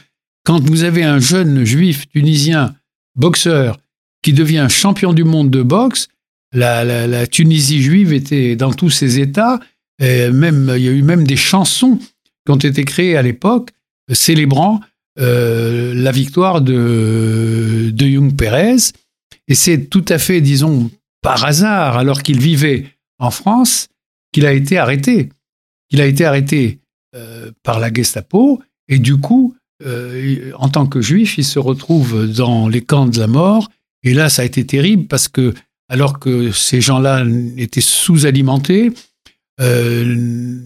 Quand 0.46 0.60
vous 0.60 0.84
avez 0.84 1.04
un 1.04 1.20
jeune 1.20 1.64
juif 1.64 2.08
tunisien 2.10 2.76
boxeur 3.16 3.80
qui 4.22 4.34
devient 4.34 4.68
champion 4.70 5.14
du 5.14 5.24
monde 5.24 5.50
de 5.50 5.62
boxe, 5.62 6.08
la, 6.56 7.28
Tunisie 7.28 7.82
juive 7.82 8.14
était 8.14 8.56
dans 8.56 8.74
tous 8.74 8.90
ses 8.90 9.20
états. 9.20 9.60
Et 10.00 10.30
même, 10.30 10.74
il 10.76 10.84
y 10.84 10.88
a 10.88 10.92
eu 10.92 11.04
même 11.04 11.26
des 11.26 11.36
chansons 11.36 12.00
qui 12.46 12.52
ont 12.52 12.58
été 12.58 12.84
créées 12.86 13.18
à 13.18 13.22
l'époque 13.22 13.70
célébrant 14.12 14.82
euh, 15.20 15.94
la 15.96 16.12
victoire 16.12 16.62
de, 16.62 17.92
de 17.94 18.06
Young 18.06 18.36
Perez. 18.36 18.94
Et 19.48 19.56
c'est 19.56 19.90
tout 19.90 20.06
à 20.10 20.18
fait, 20.18 20.42
disons, 20.42 20.92
par 21.22 21.46
hasard, 21.46 21.98
alors 21.98 22.24
qu'il 22.24 22.40
vivait 22.40 22.86
en 23.20 23.32
France, 23.32 23.88
qu'il 24.32 24.46
a 24.46 24.54
été 24.54 24.78
arrêté. 24.78 25.30
Il 25.92 26.02
a 26.02 26.06
été 26.06 26.26
arrêté 26.26 26.80
par 27.64 27.80
la 27.80 27.94
Gestapo. 27.94 28.62
Et 28.90 29.00
du 29.00 29.18
coup, 29.18 29.56
en 29.84 30.70
tant 30.70 30.86
que 30.88 31.00
juif, 31.00 31.38
il 31.38 31.46
se 31.46 31.60
retrouve 31.60 32.28
dans 32.32 32.68
les 32.68 32.82
camps 32.82 33.06
de 33.06 33.20
la 33.20 33.28
mort. 33.28 33.70
Et 34.04 34.14
là, 34.14 34.30
ça 34.30 34.42
a 34.42 34.46
été 34.46 34.66
terrible 34.66 35.08
parce 35.08 35.28
que, 35.28 35.54
alors 35.90 36.20
que 36.20 36.52
ces 36.52 36.82
gens-là 36.82 37.26
étaient 37.58 37.82
sous-alimentés, 37.82 38.92
euh, 39.62 40.60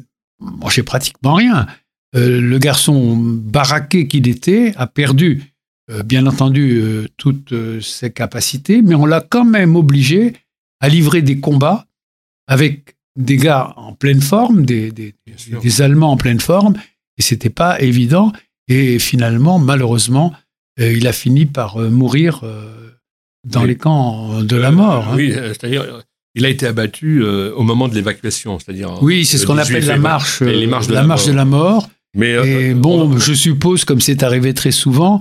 j'ai 0.70 0.84
pratiquement 0.84 1.34
rien. 1.34 1.68
le 2.14 2.58
garçon 2.58 3.18
baraqué 3.18 4.08
qu'il 4.08 4.28
était 4.28 4.74
a 4.78 4.88
perdu 4.88 5.50
euh, 5.92 6.04
bien 6.04 6.28
entendu 6.28 6.82
euh, 6.82 7.08
toutes 7.18 7.52
euh, 7.52 7.82
ses 7.82 8.12
capacités, 8.12 8.84
mais 8.84 8.94
on 8.94 9.08
l'a 9.08 9.22
quand 9.22 9.46
même 9.46 9.76
obligé 9.76 10.34
à 10.82 10.88
livrer 10.88 11.24
des 11.24 11.40
combats 11.40 11.88
avec 12.48 12.96
des 13.16 13.38
gars 13.38 13.74
en 13.76 13.94
pleine 13.94 14.22
forme, 14.22 14.66
des, 14.66 14.92
des, 14.92 15.82
Allemands 15.82 16.12
en 16.12 16.18
pleine 16.18 16.40
forme, 16.40 16.76
et 17.18 17.22
c'était 17.24 17.50
pas 17.50 17.82
évident. 17.82 18.32
Et 18.68 19.00
finalement, 19.00 19.58
malheureusement, 19.58 20.34
il 20.78 21.08
a 21.08 21.12
fini 21.12 21.46
par 21.46 21.78
mourir 21.78 22.44
dans 23.46 23.64
les 23.64 23.76
camps 23.76 24.44
de 24.44 24.56
la 24.56 24.72
mort. 24.72 25.10
Hein. 25.10 25.16
Oui, 25.16 25.34
c'est-à-dire, 25.34 26.04
il 26.36 26.46
a 26.46 26.50
été 26.50 26.68
abattu 26.68 27.24
au 27.24 27.64
moment 27.64 27.88
de 27.88 27.96
l'évacuation, 27.96 28.60
c'est-à-dire. 28.60 29.02
Oui, 29.02 29.26
c'est 29.26 29.38
ce 29.38 29.46
qu'on 29.46 29.58
appelle 29.58 29.86
la 29.86 29.98
marche, 29.98 30.42
de 30.42 30.94
la, 30.94 31.04
marche 31.04 31.26
de 31.26 31.34
la 31.34 31.46
mort. 31.46 31.90
Mais 32.16 32.32
et 32.32 32.74
bon, 32.74 33.18
je 33.18 33.34
suppose, 33.34 33.86
comme 33.86 34.02
c'est 34.02 34.24
arrivé 34.24 34.54
très 34.54 34.72
souvent, 34.72 35.20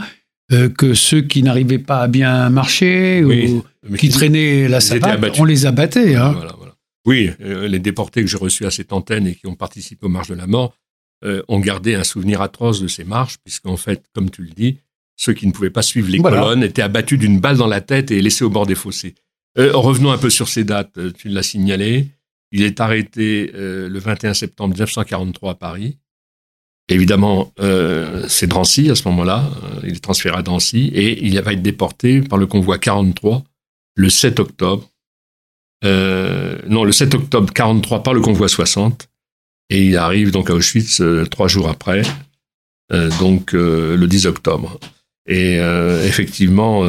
euh, 0.51 0.71
que 0.71 0.95
ceux 0.95 1.21
qui 1.21 1.43
n'arrivaient 1.43 1.79
pas 1.79 2.01
à 2.01 2.09
bien 2.09 2.49
marcher 2.49 3.23
ou 3.23 3.63
qui 3.99 4.09
traînaient 4.09 4.67
la 4.67 4.81
savate, 4.81 5.39
on 5.39 5.45
les 5.45 5.67
abattait. 5.67 6.15
Hein. 6.15 6.37
Oui, 7.05 7.31
euh, 7.43 7.69
les 7.69 7.79
déportés 7.79 8.23
que 8.23 8.29
j'ai 8.29 8.39
reçus 8.39 8.65
à 8.65 8.71
cette 8.71 8.95
antenne 8.95 9.27
et 9.27 9.35
qui 9.35 9.47
ont 9.47 9.55
participé 9.55 10.07
aux 10.07 10.09
marches 10.09 10.29
de 10.29 10.35
la 10.35 10.47
mort 10.47 10.75
euh, 11.23 11.43
ont 11.49 11.61
gardé 11.61 11.95
un 11.97 12.05
souvenir 12.05 12.41
atroce 12.41 12.81
de 12.81 12.89
ces 12.89 13.05
marches, 13.05 13.37
puisqu'en 13.45 13.77
fait, 13.77 14.03
comme 14.15 14.31
tu 14.31 14.43
le 14.43 14.51
dis, 14.51 14.79
ceux 15.19 15.35
qui 15.35 15.47
ne 15.47 15.53
pouvaient 15.53 15.69
pas 15.69 15.83
suivre 15.83 16.09
les 16.09 16.19
colonnes 16.19 16.63
étaient 16.63 16.81
abattus 16.81 17.19
d'une 17.19 17.39
balle 17.39 17.59
dans 17.59 17.67
la 17.67 17.83
tête 17.83 18.11
et 18.11 18.23
laissés 18.23 18.45
au 18.45 18.51
bord 18.51 18.67
des 18.67 18.75
fossés. 18.75 19.15
revenons 19.57 20.11
un 20.11 20.19
peu 20.19 20.31
sur 20.31 20.49
ces 20.49 20.65
dates, 20.65 20.99
tu 21.19 21.29
l'as 21.29 21.43
signalé. 21.43 22.09
Il 22.53 22.63
est 22.63 22.81
arrêté 22.81 23.51
le 23.55 23.99
21 23.99 24.33
septembre 24.33 24.71
1943 24.75 25.51
à 25.51 25.55
Paris. 25.55 25.99
Évidemment, 26.89 27.53
euh, 27.61 28.25
c'est 28.29 28.47
Drancy 28.47 28.91
à 28.91 28.95
ce 28.95 29.07
moment-là. 29.09 29.51
Euh, 29.63 29.81
il 29.85 29.97
est 29.97 30.03
transféré 30.03 30.37
à 30.37 30.43
Drancy 30.43 30.91
et 30.95 31.23
il 31.25 31.39
va 31.41 31.53
être 31.53 31.63
déporté 31.63 32.23
par 32.23 32.39
le 32.39 32.47
convoi 32.47 32.79
43 32.79 33.45
le 33.95 34.09
7 34.09 34.41
octobre. 34.41 34.89
Euh, 35.85 36.59
non, 36.67 36.85
le 36.85 36.93
7 36.93 37.15
octobre 37.15 37.53
43 37.53 38.03
par 38.03 38.15
le 38.15 38.21
convoi 38.21 38.49
60 38.49 39.09
et 39.71 39.85
il 39.85 39.97
arrive 39.99 40.31
donc 40.31 40.49
à 40.49 40.55
Auschwitz 40.55 41.03
trois 41.31 41.47
jours 41.47 41.69
après, 41.69 42.01
donc 43.21 43.53
le 43.53 44.07
10 44.07 44.25
octobre. 44.25 44.81
Et 45.29 45.57
effectivement, 46.07 46.83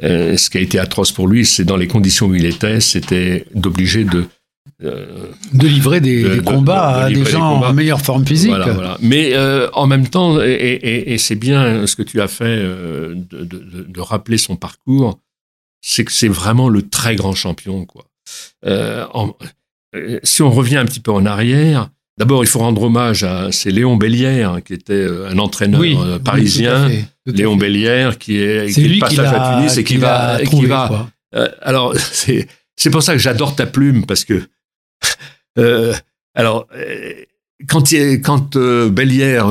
ce 0.00 0.50
qui 0.50 0.58
a 0.58 0.60
été 0.60 0.78
atroce 0.78 1.10
pour 1.10 1.26
lui, 1.26 1.46
c'est 1.46 1.64
dans 1.64 1.76
les 1.76 1.88
conditions 1.88 2.26
où 2.26 2.34
il 2.34 2.44
était, 2.44 2.80
c'était 2.80 3.46
d'obliger 3.54 4.04
de 4.04 4.26
de 4.80 5.66
livrer 5.66 6.00
des, 6.00 6.40
combats 6.44 7.04
à 7.04 7.10
des 7.10 7.24
gens 7.24 7.62
en 7.62 7.72
meilleure 7.72 8.00
forme 8.00 8.26
physique. 8.26 8.52
Mais 9.00 9.34
euh, 9.34 9.68
en 9.72 9.86
même 9.86 10.08
temps, 10.08 10.40
et, 10.40 11.16
c'est 11.18 11.36
bien 11.36 11.86
ce 11.86 11.96
que 11.96 12.02
tu 12.02 12.20
as 12.20 12.28
fait 12.28 12.44
euh, 12.44 13.14
de, 13.14 14.00
rappeler 14.00 14.38
son 14.38 14.56
parcours, 14.56 15.18
c'est 15.80 16.04
que 16.04 16.12
c'est 16.12 16.28
vraiment 16.28 16.68
le 16.68 16.82
très 16.82 17.16
grand 17.16 17.34
champion. 17.34 17.84
Quoi. 17.84 18.04
Euh, 18.66 19.06
si 20.22 20.42
on 20.42 20.50
revient 20.50 20.78
un 20.78 20.84
petit 20.84 21.00
peu 21.00 21.12
en 21.12 21.26
arrière, 21.26 21.90
d'abord 22.18 22.42
il 22.42 22.46
faut 22.46 22.60
rendre 22.60 22.82
hommage 22.82 23.24
à 23.24 23.52
c'est 23.52 23.70
Léon 23.70 23.96
Bellière 23.96 24.60
qui 24.64 24.74
était 24.74 25.06
un 25.28 25.38
entraîneur 25.38 26.20
parisien. 26.20 26.90
Léon 27.26 27.56
Bellière 27.56 28.18
qui 28.18 28.42
est, 28.42 28.72
qui 28.72 28.96
est 28.96 28.98
passage 28.98 29.32
à 29.32 29.56
Tunis 29.56 29.76
et 29.76 29.84
qui, 29.84 29.96
va, 29.96 30.40
qui 30.44 30.66
va. 30.66 31.08
alors 31.62 31.96
c'est 32.12 32.48
c'est 32.76 32.90
pour 32.90 33.02
ça 33.02 33.12
que 33.12 33.18
j'adore 33.18 33.54
ta 33.54 33.66
plume 33.66 34.06
parce 34.06 34.24
que 34.24 34.42
euh, 35.58 35.94
alors, 36.34 36.66
euh, 36.74 37.12
quand, 37.68 37.92
quand 38.24 38.56
euh, 38.56 38.88
Bellière 38.88 39.46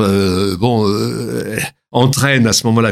bon, 0.58 0.86
entraîne 1.92 2.46
à 2.46 2.52
ce 2.52 2.66
moment-là 2.66 2.90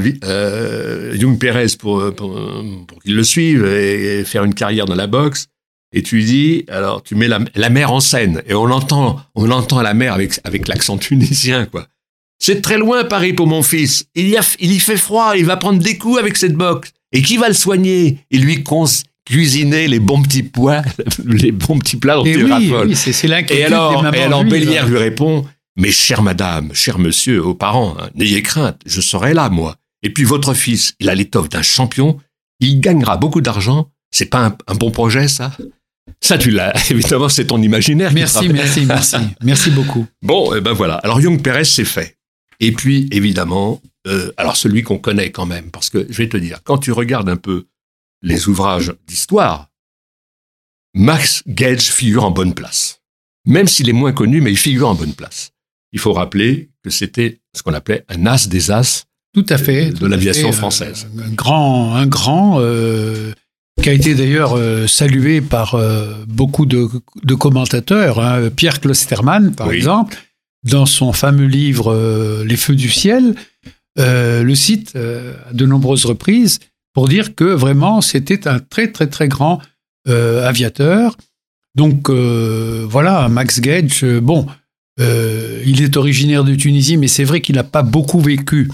Young 1.15 1.39
Perez 1.39 1.77
pour, 1.79 2.15
pour, 2.15 3.03
qu'il 3.03 3.17
le 3.17 3.25
suive 3.25 3.65
et, 3.67 4.25
faire 4.25 4.45
une 4.45 4.55
carrière 4.55 4.87
dans 4.87 4.95
la 4.95 5.07
boxe, 5.07 5.49
et 5.93 6.03
tu 6.03 6.23
dis, 6.23 6.65
alors 6.69 7.03
tu 7.03 7.17
mets 7.17 7.29
la, 7.29 7.41
la 7.55 7.69
mère 7.69 7.93
en 7.93 8.01
scène, 8.01 8.43
et 8.47 8.55
on 8.55 8.71
entend, 8.71 9.21
on 9.35 9.51
entend 9.51 9.83
la 9.83 9.93
mère 9.93 10.15
avec, 10.15 10.39
avec 10.45 10.69
l'accent 10.69 10.99
tunisien, 10.99 11.67
quoi. 11.67 11.87
C'est 12.43 12.63
très 12.63 12.79
loin 12.79 13.05
Paris 13.05 13.35
pour 13.35 13.47
mon 13.47 13.63
fils. 13.63 14.07
Il 14.15 14.29
y, 14.29 14.37
a, 14.37 14.41
il 14.59 14.73
y 14.73 14.81
fait 14.81 14.97
froid, 14.97 15.37
il 15.37 15.45
va 15.45 15.57
prendre 15.57 15.79
des 15.79 15.99
coups 15.99 16.19
avec 16.19 16.37
cette 16.37 16.55
boxe. 16.55 16.91
Et 17.13 17.23
qui 17.23 17.37
va 17.37 17.49
le 17.49 17.55
soigner? 17.55 18.19
Il 18.31 18.43
lui, 18.43 18.65
cuisiner 19.31 19.87
les 19.87 20.01
bons 20.01 20.23
petits 20.23 20.43
pois, 20.43 20.83
les 21.25 21.53
bons 21.53 21.79
petits 21.79 21.97
plats 21.97 22.17
dont 22.17 22.25
il 22.25 22.51
raffole. 22.51 22.97
c'est 22.97 23.25
Et 23.51 23.65
alors, 23.65 24.05
et 24.15 24.23
alors 24.23 24.45
Bélière 24.45 24.89
lui 24.89 24.99
répond, 24.99 25.47
mais 25.77 25.93
chère 25.93 26.23
madame, 26.23 26.71
cher 26.75 26.99
monsieur, 26.99 27.45
aux 27.45 27.55
parents, 27.55 27.97
hein, 28.01 28.11
n'ayez 28.15 28.43
crainte, 28.43 28.81
je 28.87 29.01
serai 29.01 29.35
là, 29.35 29.49
moi. 29.49 29.77
Et 30.03 30.11
puis 30.11 30.25
votre 30.25 30.55
fils, 30.55 30.95
il 30.99 31.09
a 31.09 31.15
l'étoffe 31.15 31.49
d'un 31.49 31.63
champion, 31.63 32.19
il 32.59 32.81
gagnera 32.81 33.17
beaucoup 33.17 33.41
d'argent. 33.41 33.89
C'est 34.11 34.27
pas 34.27 34.57
un, 34.67 34.75
bon 34.75 34.91
projet, 34.91 35.29
ça? 35.29 35.53
Ça, 36.21 36.37
tu 36.37 36.51
l'as. 36.51 36.73
Évidemment, 36.91 37.29
c'est 37.29 37.45
ton 37.47 37.63
imaginaire. 37.63 38.13
Merci, 38.13 38.49
merci, 38.49 38.85
merci. 38.85 39.17
Merci 39.43 39.71
beaucoup. 39.71 40.07
Bon, 40.23 40.53
et 40.53 40.59
eh 40.59 40.61
ben 40.61 40.73
voilà. 40.73 40.97
Alors, 40.97 41.21
Young 41.21 41.41
Perez, 41.41 41.65
c'est 41.65 41.85
fait. 41.85 42.17
Et 42.61 42.73
puis, 42.73 43.09
évidemment, 43.11 43.81
euh, 44.07 44.33
alors 44.37 44.57
celui 44.57 44.83
qu'on 44.83 44.99
connaît 44.99 45.31
quand 45.31 45.47
même, 45.47 45.71
parce 45.71 45.91
que 45.91 46.07
je 46.09 46.17
vais 46.19 46.29
te 46.29 46.37
dire, 46.37 46.61
quand 46.63 46.79
tu 46.79 46.93
regardes 46.93 47.29
un 47.29 47.37
peu 47.37 47.67
les 48.23 48.49
ouvrages 48.49 48.93
d'histoire, 49.07 49.71
Max 50.95 51.43
Gage 51.47 51.91
figure 51.93 52.25
en 52.25 52.31
bonne 52.31 52.55
place. 52.55 53.01
Même 53.47 53.69
s'il 53.69 53.89
est 53.89 53.95
moins 53.95 54.13
connu, 54.13 54.41
mais 54.41 54.51
il 54.51 54.59
figure 54.59 54.89
en 54.89 54.95
bonne 54.95 55.15
place. 55.15 55.53
Il 55.93 55.99
faut 55.99 56.13
rappeler 56.13 56.71
que 56.83 56.91
c'était 56.91 57.41
ce 57.57 57.63
qu'on 57.63 57.75
appelait 57.75 58.05
un 58.09 58.27
as 58.27 58.49
des 58.49 58.71
as 58.71 59.07
tout 59.33 59.47
à 59.49 59.59
fait, 59.59 59.91
de, 59.91 60.07
l'aviation 60.07 60.51
française. 60.51 61.07
Un, 61.25 61.31
grand, 61.31 61.95
un 61.95 62.07
grand 62.07 62.59
euh, 62.59 63.33
qui 63.81 63.89
a 63.89 63.93
été 63.93 64.17
d'ailleurs 64.17 64.57
euh, 64.57 64.89
salué 64.89 65.41
par 65.41 65.77
euh, 65.77 66.13
beaucoup 66.27 66.67
de, 66.67 66.89
commentateurs. 67.37 68.19
Hein. 68.19 68.51
Pierre 68.51 68.81
Klosterman, 68.81 69.55
par 69.55 69.71
exemple, 69.71 70.19
dans 70.65 70.87
son 70.87 71.13
fameux 71.13 71.47
livre 71.47 72.43
Les 72.45 72.57
Feux 72.57 72.77
du 72.77 72.91
ciel, 72.91 73.35
le 73.97 74.55
cite 74.55 74.97
à 74.97 75.53
de 75.53 75.67
nombreuses 75.67 76.05
reprises 76.05 76.59
pour 76.93 77.09
dire 77.09 77.35
que 77.35 77.45
vraiment 77.45 78.01
c'était 78.01 78.49
un 78.49 78.59
très 78.59 78.93
très 78.93 79.07
très 79.07 79.29
grand 79.29 79.61
euh, 80.09 80.49
aviateur. 80.49 81.17
Donc 81.75 82.09
euh, 82.09 82.87
voilà, 82.89 83.29
Max 83.29 83.61
Gage, 83.61 84.03
euh, 84.03 84.21
bon, 84.21 84.47
il 84.99 85.83
est 85.83 85.97
originaire 85.97 86.45
de 86.45 86.55
Tunisie, 86.55 86.97
mais 86.97 87.09
c'est 87.09 87.25
vrai 87.25 87.41
qu'il 87.41 87.55
n'a 87.55 87.65
pas 87.65 87.83
beaucoup 87.83 88.21
vécu 88.21 88.71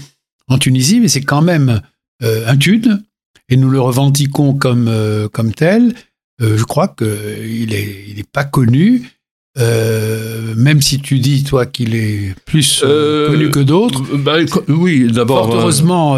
en 0.47 0.57
Tunisie, 0.57 0.99
mais 0.99 1.07
c'est 1.07 1.21
quand 1.21 1.41
même 1.41 1.81
un 2.21 2.57
Tude, 2.57 3.01
et 3.47 3.55
nous 3.55 3.69
le 3.69 3.79
revendiquons 3.79 4.53
comme, 4.53 4.91
comme 5.31 5.53
tel. 5.53 5.95
je 6.41 6.63
crois 6.63 6.89
qu'il 6.89 7.69
n'est 7.69 8.03
il 8.09 8.19
est 8.19 8.29
pas 8.29 8.43
connu. 8.43 9.09
Même 9.57 10.81
si 10.81 10.99
tu 10.99 11.19
dis, 11.19 11.43
toi, 11.43 11.65
qu'il 11.65 11.95
est 11.95 12.35
plus 12.45 12.81
connu 12.81 13.49
que 13.49 13.59
d'autres. 13.59 14.03
Bah, 14.17 14.37
oui, 14.67 15.11
d'abord. 15.11 15.53
heureusement, 15.53 16.17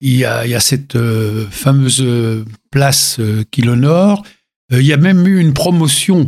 il 0.00 0.16
y 0.16 0.24
a, 0.24 0.60
cette 0.60 0.96
euh, 0.96 1.46
fameuse 1.50 2.04
place 2.70 3.18
euh, 3.20 3.44
qui 3.50 3.62
l'honore. 3.62 4.22
Euh, 4.72 4.80
il 4.80 4.86
y 4.86 4.92
a 4.92 4.96
même 4.96 5.26
eu 5.26 5.38
une 5.40 5.52
promotion 5.52 6.26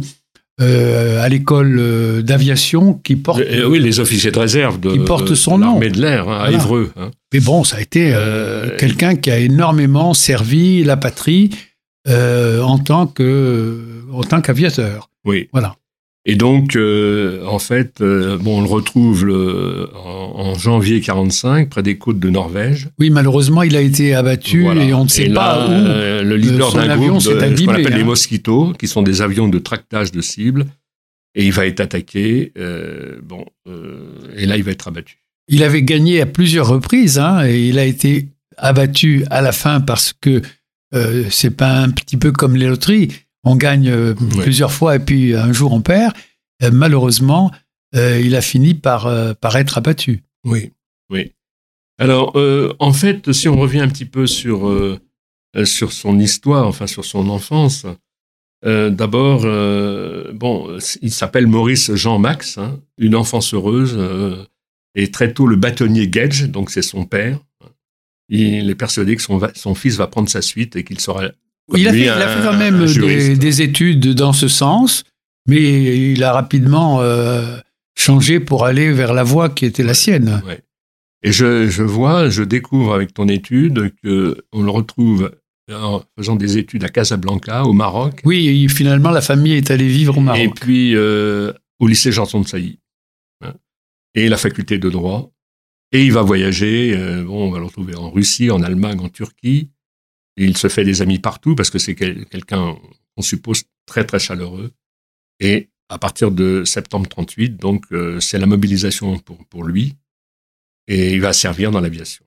à 0.61 1.29
l'école 1.29 2.23
d'aviation 2.23 2.95
qui 2.95 3.17
porte. 3.17 3.43
oui, 3.67 3.81
les 3.81 3.99
officiers 3.99 4.31
de 4.31 4.39
réserve 4.39 4.79
de, 4.79 4.93
qui 4.93 5.01
porte 5.01 5.35
son 5.35 5.59
nom. 5.59 5.81
de 5.81 6.01
l'air 6.01 6.29
hein, 6.29 6.39
à 6.41 6.53
Évreux. 6.53 6.93
Hein. 6.97 7.11
Mais 7.33 7.41
bon, 7.41 7.65
ça 7.65 7.79
a 7.79 7.81
été 7.81 8.17
quelqu'un 8.79 9.17
qui 9.17 9.33
a 9.33 9.39
énormément 9.39 10.15
servi 10.15 10.85
la 10.85 10.97
patrie 10.97 11.51
en 12.09 12.79
tant 12.79 13.09
que 13.09 13.77
en 14.13 14.23
tant 14.23 14.41
qu'aviateur. 14.41 15.09
Oui. 15.25 15.49
Voilà. 15.53 15.77
Et 16.25 16.37
donc, 16.37 16.77
euh, 16.77 17.45
en 17.47 17.59
fait, 17.59 18.01
euh, 18.01 18.39
bon, 18.39 18.59
on 18.59 18.61
le 18.61 18.69
retrouve 18.69 19.29
en, 19.95 20.55
janvier 20.55 21.01
45 21.01 21.69
près 21.69 21.83
des 21.83 21.99
côtes 21.99 22.21
de 22.21 22.31
Norvège. 22.31 22.91
Oui, 23.01 23.11
malheureusement, 23.11 23.63
il 23.63 23.75
a 23.75 23.81
été 23.81 24.15
abattu 24.15 24.67
et 24.67 24.95
on 24.95 25.05
ne 25.05 25.09
sait 25.09 25.31
pas 25.31 25.67
où. 25.67 25.73
Euh, 25.73 26.23
le 26.23 26.37
leader 26.37 26.73
d'un 26.73 26.97
groupe, 26.97 27.15
de, 27.15 27.19
ce 27.21 27.31
qu'on 27.31 27.73
appelle 27.73 27.95
les 27.95 28.03
hein. 28.03 28.05
mosquitos, 28.05 28.73
qui 28.79 28.87
sont 28.87 29.03
des 29.03 29.23
avions 29.23 29.49
de 29.49 29.59
tractage 29.59 30.13
de 30.13 30.21
cibles, 30.21 30.67
et 31.35 31.45
il 31.45 31.53
va 31.53 31.67
être 31.67 31.81
attaqué. 31.81 32.53
bon, 33.25 33.45
et 34.37 34.47
là, 34.47 34.57
il 34.57 34.63
va 34.63 34.71
être 34.71 34.87
abattu. 34.87 35.19
Il 35.49 35.65
avait 35.65 35.83
gagné 35.83 36.21
à 36.21 36.27
plusieurs 36.27 36.69
reprises, 36.69 37.19
hein, 37.19 37.45
et 37.45 37.69
il 37.69 37.79
a 37.81 37.85
été 37.85 38.29
abattu 38.59 39.25
à 39.31 39.41
la 39.41 39.51
fin 39.51 39.81
parce 39.81 40.13
que 40.13 40.43
c'est 41.31 41.57
pas 41.57 41.79
un 41.79 41.91
petit 41.91 42.17
peu 42.17 42.31
comme 42.31 42.55
les 42.55 42.67
loteries 42.67 43.09
on 43.45 43.57
gagne 43.57 43.89
euh, 43.89 44.15
plusieurs 44.41 44.73
fois 44.73 44.97
et 44.97 44.99
puis 44.99 45.35
un 45.35 45.53
jour 45.53 45.73
on 45.73 45.81
perd. 45.81 46.15
Euh, 46.63 46.71
malheureusement, 46.73 47.51
il 47.95 48.35
a 48.37 48.41
fini 48.41 48.73
par, 48.73 49.03
par 49.37 49.57
être 49.57 49.77
abattu. 49.77 50.25
Oui, 50.47 50.73
oui. 51.11 51.33
Alors, 51.99 52.35
en 52.79 52.93
fait, 52.95 53.33
si 53.33 53.49
on 53.51 53.57
revient 53.59 53.81
un 53.81 53.89
petit 53.89 54.07
peu 54.07 54.27
sur, 54.27 54.99
sur 55.65 55.93
son 55.93 56.19
histoire, 56.19 56.67
enfin 56.67 56.87
sur 56.87 57.05
son 57.05 57.29
enfance, 57.29 57.85
d'abord, 58.65 59.43
bon, 60.33 60.79
il 61.03 61.13
s'appelle 61.13 61.47
Maurice 61.47 61.95
Jean-Max, 61.95 62.57
hein, 62.57 62.81
une 62.97 63.15
enfance 63.15 63.53
heureuse, 63.53 63.99
et 64.95 65.11
très 65.11 65.35
tôt 65.35 65.47
le 65.47 65.57
bâtonnier 65.57 66.09
Gage, 66.09 66.49
donc 66.49 66.71
c'est 66.71 66.81
son 66.81 67.05
père. 67.05 67.41
Il 68.31 68.71
est 68.71 68.75
persuadé 68.75 69.17
que 69.17 69.23
son, 69.23 69.39
son 69.55 69.75
fils 69.75 69.97
va 69.97 70.07
prendre 70.07 70.31
sa 70.31 70.41
suite 70.41 70.77
et 70.77 70.85
qu'il 70.85 70.99
sera. 70.99 71.25
Il 71.75 71.89
a, 71.89 71.93
fait, 71.93 72.01
il 72.01 72.09
a, 72.09 72.29
fait, 72.29 72.43
quand 72.43 72.57
même 72.57 72.85
des, 72.85 73.63
études 73.63 74.15
dans 74.15 74.33
ce 74.33 74.49
sens, 74.49 75.05
mais 75.49 76.13
il 76.13 76.23
a 76.25 76.33
rapidement 76.33 77.01
euh, 77.01 77.57
changé 77.97 78.41
pour 78.41 78.67
aller 78.67 78.93
vers 78.93 79.15
la 79.15 79.23
voie 79.23 79.49
qui 79.49 79.65
était 79.65 79.83
la 79.83 79.95
sienne. 79.95 80.43
Ouais. 80.47 80.61
Et 81.23 81.33
je, 81.33 81.69
je, 81.69 81.83
vois, 81.83 82.29
je 82.29 82.43
découvre 82.43 82.95
avec 82.95 83.15
ton 83.15 83.29
étude 83.29 83.93
que 84.03 84.45
on 84.53 84.63
le 84.63 84.71
retrouve 84.71 85.31
en 85.73 86.03
faisant 86.19 86.37
des 86.37 86.59
études 86.59 86.85
à 86.85 86.89
Casablanca, 86.89 87.65
au 87.65 87.73
Maroc. 87.73 88.21
Oui, 88.25 88.69
finalement, 88.69 89.11
la 89.11 89.21
famille 89.21 89.55
est 89.55 89.71
allée 89.71 89.89
vivre 89.89 90.19
au 90.19 90.21
Maroc. 90.21 90.43
Et 90.43 90.49
puis 90.49 90.97
euh, 90.97 91.53
au 91.79 91.87
lycée 91.87 92.13
Janson 92.13 92.41
de 92.41 92.49
Sailly 92.49 92.79
et 94.15 94.29
la 94.29 94.37
faculté 94.37 94.79
de 94.79 94.91
droit. 94.91 95.33
Et 95.93 96.05
il 96.05 96.13
va 96.13 96.23
voyager, 96.23 96.95
euh, 96.97 97.25
bon, 97.25 97.49
on 97.49 97.51
va 97.51 97.59
le 97.59 97.67
retrouver 97.67 97.95
en 97.95 98.11
Russie, 98.11 98.51
en 98.51 98.63
Allemagne, 98.63 99.01
en 99.01 99.09
Turquie. 99.09 99.71
Il 100.37 100.57
se 100.57 100.69
fait 100.69 100.85
des 100.85 101.03
amis 101.03 101.19
partout 101.19 101.55
parce 101.55 101.71
que 101.71 101.79
c'est 101.79 101.95
quelqu'un, 101.95 102.77
on 103.17 103.23
suppose, 103.23 103.65
très 103.87 104.05
très 104.05 104.19
chaleureux. 104.19 104.73
Et 105.41 105.69
à 105.89 105.99
partir 105.99 106.31
de 106.31 106.65
septembre 106.65 107.09
38, 107.09 107.57
donc 107.57 107.85
euh, 107.93 108.19
c'est 108.21 108.39
la 108.39 108.47
mobilisation 108.47 109.19
pour, 109.19 109.45
pour 109.47 109.65
lui. 109.65 109.95
Et 110.89 111.13
il 111.13 111.21
va 111.21 111.33
servir 111.33 111.71
dans 111.71 111.81
l'aviation. 111.81 112.25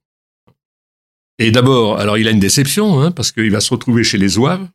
Et 1.39 1.51
d'abord, 1.51 1.99
alors 1.99 2.17
il 2.17 2.27
a 2.27 2.31
une 2.31 2.39
déception, 2.39 3.01
hein, 3.01 3.11
parce 3.11 3.31
qu'il 3.31 3.51
va 3.51 3.59
se 3.59 3.71
retrouver 3.71 4.03
chez 4.03 4.17
les 4.17 4.29
Zouaves. 4.29 4.67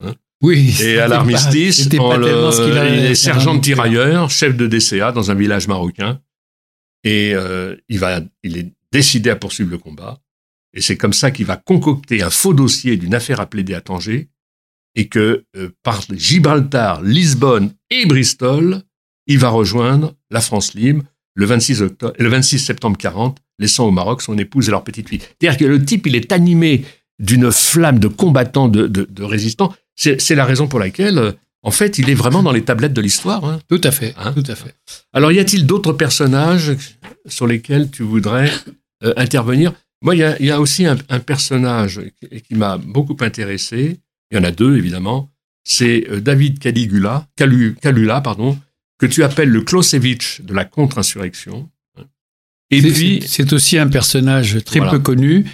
Hein, 0.00 0.14
oui. 0.42 0.76
Et 0.82 0.98
à 0.98 1.08
l'armistice, 1.08 1.88
il 1.90 1.96
est 1.96 3.14
sergent 3.14 3.54
de 3.54 3.60
tirailleur, 3.60 4.30
chef 4.30 4.56
de 4.56 4.66
DCA 4.66 5.12
dans 5.12 5.30
un 5.30 5.34
village 5.34 5.66
marocain. 5.66 6.20
Et 7.04 7.32
euh, 7.34 7.76
il, 7.88 7.98
va, 7.98 8.20
il 8.42 8.58
est 8.58 8.72
décidé 8.92 9.30
à 9.30 9.36
poursuivre 9.36 9.70
le 9.70 9.78
combat. 9.78 10.20
Et 10.76 10.82
c'est 10.82 10.96
comme 10.96 11.14
ça 11.14 11.30
qu'il 11.30 11.46
va 11.46 11.56
concocter 11.56 12.22
un 12.22 12.30
faux 12.30 12.54
dossier 12.54 12.96
d'une 12.96 13.14
affaire 13.14 13.40
à 13.40 13.46
plaider 13.46 13.74
à 13.74 13.80
Tanger. 13.80 14.28
Et 14.94 15.08
que 15.08 15.44
euh, 15.56 15.70
par 15.82 16.02
Gibraltar, 16.12 17.02
Lisbonne 17.02 17.72
et 17.90 18.06
Bristol, 18.06 18.82
il 19.26 19.38
va 19.38 19.48
rejoindre 19.48 20.14
la 20.30 20.40
France 20.40 20.74
libre 20.74 21.02
le 21.34 21.44
26, 21.44 21.82
octobre, 21.82 22.14
le 22.18 22.28
26 22.28 22.58
septembre 22.58 22.96
40, 22.96 23.38
laissant 23.58 23.86
au 23.86 23.90
Maroc 23.90 24.22
son 24.22 24.38
épouse 24.38 24.68
et 24.68 24.70
leur 24.70 24.84
petite 24.84 25.08
fille. 25.08 25.20
C'est-à-dire 25.20 25.58
que 25.58 25.64
le 25.64 25.84
type, 25.84 26.06
il 26.06 26.14
est 26.14 26.32
animé 26.32 26.84
d'une 27.18 27.50
flamme 27.52 27.98
de 27.98 28.08
combattant, 28.08 28.68
de, 28.68 28.86
de, 28.86 29.06
de 29.10 29.22
résistant. 29.22 29.74
C'est 29.96 30.34
la 30.34 30.44
raison 30.44 30.66
pour 30.66 30.78
laquelle 30.78 31.18
euh, 31.18 31.32
en 31.62 31.70
fait, 31.70 31.98
il 31.98 32.08
est 32.08 32.14
vraiment 32.14 32.42
dans 32.42 32.52
les 32.52 32.62
tablettes 32.62 32.92
de 32.92 33.00
l'histoire. 33.00 33.44
Hein. 33.44 33.58
Tout 33.68 33.80
à 33.82 33.90
fait, 33.90 34.14
hein 34.18 34.32
tout 34.32 34.44
à 34.46 34.54
fait. 34.54 34.74
Alors, 35.12 35.32
y 35.32 35.40
a-t-il 35.40 35.66
d'autres 35.66 35.92
personnages 35.92 36.76
sur 37.26 37.46
lesquels 37.46 37.90
tu 37.90 38.02
voudrais 38.02 38.52
euh, 39.02 39.12
intervenir? 39.16 39.72
Moi, 40.02 40.14
il 40.14 40.18
y, 40.40 40.50
a, 40.50 40.60
aussi 40.60 40.86
un, 40.86 40.96
personnage 41.20 42.00
qui, 42.46 42.54
m'a 42.54 42.76
beaucoup 42.76 43.16
intéressé. 43.20 43.98
Il 44.30 44.36
y 44.36 44.40
en 44.40 44.44
a 44.44 44.50
deux, 44.50 44.76
évidemment. 44.76 45.30
C'est 45.64 46.08
euh, 46.10 46.20
David 46.20 46.58
Caligula, 46.58 47.26
Calula, 47.36 48.20
pardon, 48.20 48.58
que 48.98 49.06
tu 49.06 49.24
appelles 49.24 49.50
le 49.50 49.62
Clausewitz 49.62 50.40
de 50.42 50.54
la 50.54 50.64
contre-insurrection. 50.64 51.68
Et 52.70 52.82
puis, 52.82 53.22
c'est 53.26 53.52
aussi 53.52 53.78
un 53.78 53.88
personnage 53.88 54.62
très 54.64 54.80
peu 54.80 54.98
connu, 54.98 55.46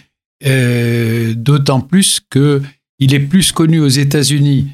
euh, 0.44 1.34
d'autant 1.34 1.80
plus 1.80 2.20
que 2.30 2.62
il 2.98 3.14
est 3.14 3.20
plus 3.20 3.52
connu 3.52 3.80
aux 3.80 3.88
États-Unis 3.88 4.68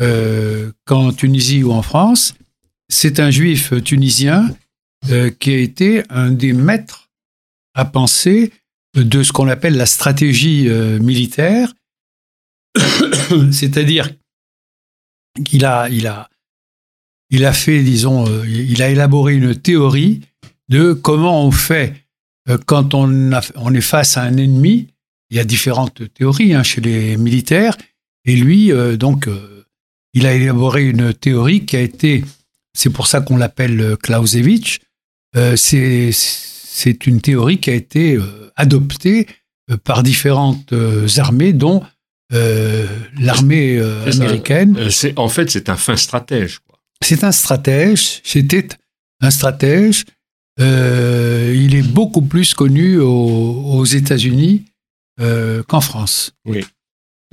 euh, 0.00 0.72
qu'en 0.86 1.12
Tunisie 1.12 1.62
ou 1.62 1.72
en 1.72 1.82
France. 1.82 2.34
C'est 2.88 3.20
un 3.20 3.30
juif 3.30 3.72
tunisien 3.84 4.48
euh, 5.10 5.30
qui 5.30 5.52
a 5.52 5.58
été 5.58 6.02
un 6.08 6.30
des 6.30 6.52
maîtres 6.52 7.10
à 7.74 7.84
penser 7.84 8.52
de 8.94 9.22
ce 9.22 9.32
qu'on 9.32 9.48
appelle 9.48 9.76
la 9.76 9.86
stratégie 9.86 10.68
euh, 10.68 10.98
militaire, 10.98 11.72
c'est-à-dire 13.52 14.10
qu'il 15.44 15.64
a, 15.64 15.88
il 15.88 16.06
a, 16.06 16.28
il 17.30 17.44
a 17.44 17.52
fait, 17.52 17.82
disons, 17.82 18.24
il 18.44 18.82
a 18.82 18.90
élaboré 18.90 19.34
une 19.34 19.54
théorie 19.56 20.20
de 20.68 20.92
comment 20.92 21.44
on 21.44 21.50
fait 21.50 21.94
quand 22.66 22.94
on, 22.94 23.32
on 23.56 23.74
est 23.74 23.80
face 23.80 24.16
à 24.16 24.22
un 24.22 24.36
ennemi. 24.36 24.88
Il 25.30 25.36
y 25.36 25.40
a 25.40 25.44
différentes 25.44 26.12
théories 26.12 26.54
hein, 26.54 26.62
chez 26.62 26.80
les 26.80 27.16
militaires, 27.16 27.76
et 28.24 28.36
lui, 28.36 28.70
donc, 28.96 29.28
il 30.14 30.26
a 30.26 30.32
élaboré 30.32 30.84
une 30.86 31.12
théorie 31.12 31.66
qui 31.66 31.76
a 31.76 31.80
été, 31.80 32.24
c'est 32.72 32.90
pour 32.90 33.08
ça 33.08 33.20
qu'on 33.20 33.36
l'appelle 33.36 33.80
euh, 33.80 33.96
Clausewitz, 33.96 34.78
euh, 35.36 35.56
c'est 36.74 37.06
une 37.06 37.20
théorie 37.20 37.58
qui 37.58 37.70
a 37.70 37.74
été 37.74 38.16
euh, 38.16 38.50
adoptée 38.56 39.26
par 39.84 40.02
différentes 40.02 40.74
armées, 41.16 41.54
dont 41.54 41.82
l'armée 42.30 43.80
américaine. 44.06 44.76
en 45.16 45.28
fait, 45.28 45.50
c'est 45.50 45.70
un 45.70 45.76
fin 45.76 45.96
stratège. 45.96 46.60
C'est 47.00 47.24
un 47.24 47.32
stratège, 47.32 48.20
c'était 48.24 48.68
un 49.22 49.30
stratège. 49.30 50.04
il 50.58 51.74
est 51.74 51.88
beaucoup 51.88 52.20
plus 52.20 52.52
connu 52.52 52.98
aux, 52.98 53.06
aux 53.08 53.84
États-Unis 53.86 54.66
qu'en 55.66 55.80
France. 55.80 56.34
Oui. 56.44 56.62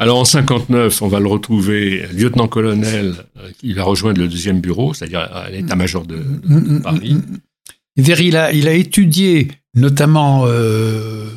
Alors 0.02 0.18
en 0.18 0.26
59, 0.26 1.00
on 1.04 1.08
va 1.08 1.20
le 1.20 1.28
retrouver 1.28 2.08
lieutenant-colonel, 2.12 3.14
euh, 3.38 3.52
il 3.62 3.76
va 3.76 3.84
rejoindre 3.84 4.20
le 4.20 4.28
deuxième 4.28 4.60
bureau, 4.60 4.96
c'est-à-dire 4.96 5.30
l'état-major 5.52 6.08
de, 6.08 6.16
mm, 6.16 6.42
mm, 6.44 6.74
mm, 6.78 6.82
Paris. 6.82 7.18
Il 7.98 8.38
a, 8.38 8.52
il 8.52 8.68
a 8.68 8.74
étudié 8.74 9.52
notamment 9.74 10.44
euh, 10.46 11.30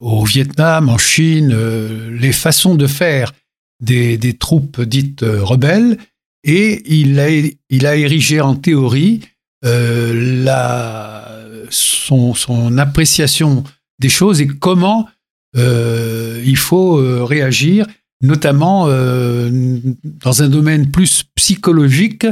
au 0.00 0.24
Vietnam, 0.24 0.88
en 0.88 0.98
Chine, 0.98 1.52
euh, 1.54 2.10
les 2.10 2.32
façons 2.32 2.74
de 2.74 2.86
faire 2.86 3.32
des, 3.80 4.18
troupes 4.38 4.80
dites 4.80 5.22
rebelles, 5.22 5.98
et 6.44 6.82
il 6.86 7.18
a, 7.20 7.28
il 7.30 7.86
a 7.86 7.96
érigé 7.96 8.40
en 8.40 8.54
théorie 8.54 9.20
la, 9.62 11.26
son, 11.70 12.34
son, 12.34 12.78
appréciation 12.78 13.64
des 13.98 14.08
choses 14.08 14.40
et 14.40 14.46
comment 14.46 15.08
euh, 15.56 16.42
il 16.44 16.56
faut 16.56 16.98
euh, 16.98 17.24
réagir, 17.24 17.86
notamment 18.20 18.86
euh, 18.88 19.78
dans 20.04 20.42
un 20.42 20.48
domaine 20.48 20.90
plus 20.90 21.24
psychologique 21.34 22.26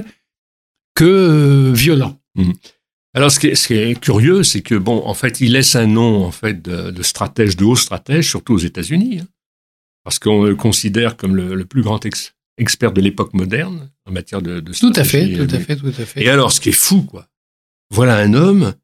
que 0.94 1.72
violent. 1.72 2.18
Mhm. 2.36 2.52
Alors, 3.14 3.30
ce 3.30 3.38
qui, 3.38 3.46
est, 3.46 4.00
curieux, 4.00 4.42
c'est 4.42 4.60
que 4.60 4.74
bon, 4.74 5.02
en 5.06 5.14
fait, 5.14 5.40
il 5.40 5.52
laisse 5.52 5.76
un 5.76 5.86
nom 5.86 6.24
en 6.24 6.32
fait 6.32 6.60
de, 6.60 7.02
stratège, 7.02 7.56
de 7.56 7.64
haut 7.64 7.76
stratège, 7.76 8.28
surtout 8.28 8.54
aux 8.54 8.58
États-Unis, 8.58 9.20
hein. 9.20 9.28
parce 10.02 10.18
qu'on 10.18 10.44
le 10.44 10.56
considère 10.56 11.16
comme 11.16 11.36
le, 11.36 11.64
plus 11.64 11.82
grand 11.82 12.00
expert 12.58 12.92
de 12.92 13.00
l'époque 13.00 13.32
moderne 13.32 13.90
en 14.04 14.12
matière 14.12 14.42
de, 14.42 14.58
de 14.58 14.72
Tout 14.72 14.92
à 14.96 15.04
fait, 15.04 15.32
tout 15.32 15.54
à 15.54 15.60
fait, 15.60 15.76
tout 15.76 15.86
à 15.86 16.04
fait. 16.04 16.24
Et 16.24 16.28
alors, 16.28 16.50
ce 16.50 16.60
qui 16.60 16.70
est 16.70 16.72
fou, 16.72 17.02
quoi, 17.02 17.28
voilà 17.90 18.16
un 18.16 18.34
homme 18.34 18.74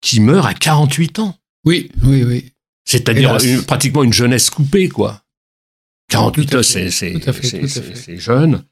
qui 0.00 0.20
meurt 0.20 0.46
à 0.46 0.54
48 0.54 1.18
ans. 1.18 1.36
Oui, 1.64 1.90
oui, 2.04 2.22
oui. 2.22 2.52
C'est-à-dire 2.84 3.36
pratiquement 3.66 4.04
une 4.04 4.12
jeunesse 4.12 4.48
coupée, 4.48 4.88
quoi. 4.88 5.24
48 6.10 6.54
ans, 6.54 6.62
c'est 6.62 8.18
jeune. 8.18 8.64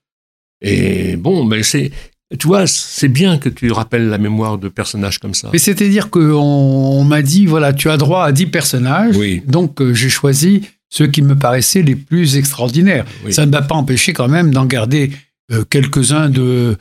Et 0.61 1.17
bon, 1.17 1.45
mais 1.45 1.63
c'est, 1.63 1.91
tu 2.39 2.47
vois, 2.47 2.67
c'est 2.67 3.09
bien 3.09 3.39
que 3.39 3.49
tu 3.49 3.73
rappelles 3.73 4.09
la 4.09 4.19
mémoire 4.19 4.57
de 4.59 4.69
personnages 4.69 5.19
comme 5.19 5.35
ça. 5.35 5.49
Mais 5.53 5.59
c'est-à-dire 5.59 6.11
qu'on 6.11 6.21
on, 6.21 7.05
m'a 7.05 7.23
dit, 7.23 7.47
voilà, 7.47 7.73
tu 7.73 7.91
as 7.91 7.97
droit 7.97 8.25
à 8.25 8.33
10 8.33 8.47
personnages. 8.47 9.17
Oui. 9.17 9.43
Donc, 9.47 9.81
euh, 9.81 9.95
j'ai 9.95 10.09
choisi 10.09 10.63
ceux 10.89 11.09
qui 11.09 11.23
me 11.23 11.35
paraissaient 11.35 11.83
les 11.83 11.97
plus 11.97 12.37
extraordinaires. 12.37 13.05
Ça 13.31 13.47
ne 13.47 13.51
m'a 13.51 13.63
pas 13.63 13.75
empêché 13.75 14.13
quand 14.13 14.29
même 14.29 14.53
d'en 14.53 14.65
garder 14.65 15.11
euh, 15.53 15.65
quelques-uns 15.69 16.31
de, 16.31 16.77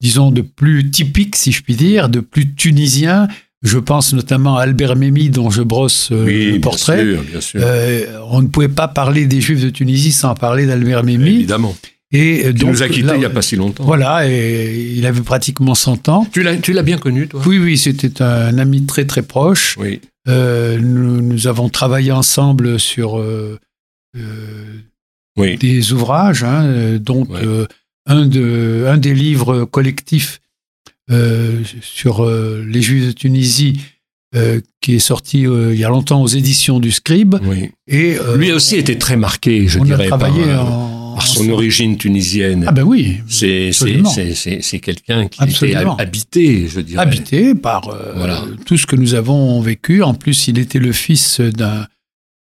disons, 0.00 0.30
de 0.30 0.40
plus 0.40 0.88
typiques, 0.90 1.34
si 1.34 1.50
je 1.50 1.62
puis 1.62 1.74
dire, 1.74 2.08
de 2.08 2.20
plus 2.20 2.54
tunisiens, 2.54 3.26
je 3.62 3.78
pense 3.78 4.12
notamment 4.12 4.56
à 4.56 4.62
Albert 4.62 4.96
Memmi, 4.96 5.30
dont 5.30 5.50
je 5.50 5.62
brosse 5.62 6.10
euh, 6.12 6.52
le 6.52 6.60
portrait. 6.60 7.04
Bien 7.04 7.14
sûr, 7.14 7.22
bien 7.22 7.40
sûr. 7.40 7.60
On 8.30 8.42
ne 8.42 8.48
pouvait 8.48 8.68
pas 8.68 8.88
parler 8.88 9.26
des 9.26 9.40
Juifs 9.40 9.62
de 9.62 9.70
Tunisie 9.70 10.12
sans 10.12 10.34
parler 10.34 10.66
d'Albert 10.66 11.04
Memmi. 11.04 11.30
Évidemment. 11.30 11.74
Et 12.12 12.46
euh, 12.46 12.52
donc, 12.52 12.70
nous 12.70 12.82
a 12.82 12.88
quittés 12.88 13.14
il 13.14 13.18
n'y 13.18 13.24
a 13.24 13.30
pas 13.30 13.42
si 13.42 13.56
longtemps. 13.56 13.84
Voilà, 13.84 14.28
et 14.28 14.92
il 14.96 15.06
avait 15.06 15.22
pratiquement 15.22 15.74
100 15.74 16.08
ans. 16.08 16.26
Tu 16.30 16.42
l'as 16.42 16.82
bien 16.82 16.98
connu, 16.98 17.26
toi? 17.26 17.42
Oui, 17.46 17.58
oui, 17.58 17.78
c'était 17.78 18.22
un 18.22 18.58
ami 18.58 18.84
très 18.84 19.06
très 19.06 19.22
proche. 19.22 19.76
Oui. 19.78 20.00
nous, 20.26 21.20
nous, 21.22 21.46
avons 21.46 21.68
travaillé 21.68 22.12
ensemble 22.12 22.78
sur 22.78 23.22
oui. 25.36 25.56
des 25.56 25.92
ouvrages, 25.92 26.44
hein, 26.44 26.98
dont 27.00 27.26
un, 28.06 28.26
de, 28.26 28.84
un 28.86 28.98
des 28.98 29.14
livres 29.14 29.64
collectifs 29.64 30.40
sur 31.80 32.28
les 32.28 32.82
Juifs 32.82 33.06
de 33.06 33.12
Tunisie 33.12 33.80
qui 34.80 34.94
est 34.94 34.98
sorti 34.98 35.42
il 35.42 35.78
y 35.78 35.84
a 35.84 35.88
longtemps 35.88 36.20
aux 36.20 36.28
éditions 36.28 36.78
du 36.78 36.90
Scribe. 36.90 37.36
Oui. 37.42 37.70
Et 37.88 38.18
lui 38.36 38.52
aussi 38.52 38.76
était 38.76 38.98
très 38.98 39.16
marqué, 39.16 39.66
je 39.66 39.78
dirais. 39.78 40.10
On 40.10 40.14
a 40.14 40.18
travaillé 40.18 40.44
en 40.54 41.01
par 41.14 41.26
son 41.26 41.48
origine 41.50 41.96
tunisienne. 41.96 42.64
Ah 42.66 42.72
ben 42.72 42.82
oui. 42.82 43.20
C'est 43.28 43.70
quelqu'un 44.80 45.28
qui 45.28 45.44
était 45.44 45.74
habité, 45.74 46.68
je 46.68 46.80
dirais. 46.80 47.02
Habité 47.02 47.54
par 47.54 47.88
euh, 47.88 48.56
tout 48.66 48.76
ce 48.76 48.86
que 48.86 48.96
nous 48.96 49.14
avons 49.14 49.60
vécu. 49.60 50.02
En 50.02 50.14
plus, 50.14 50.48
il 50.48 50.58
était 50.58 50.78
le 50.78 50.92
fils 50.92 51.40
d'un 51.40 51.86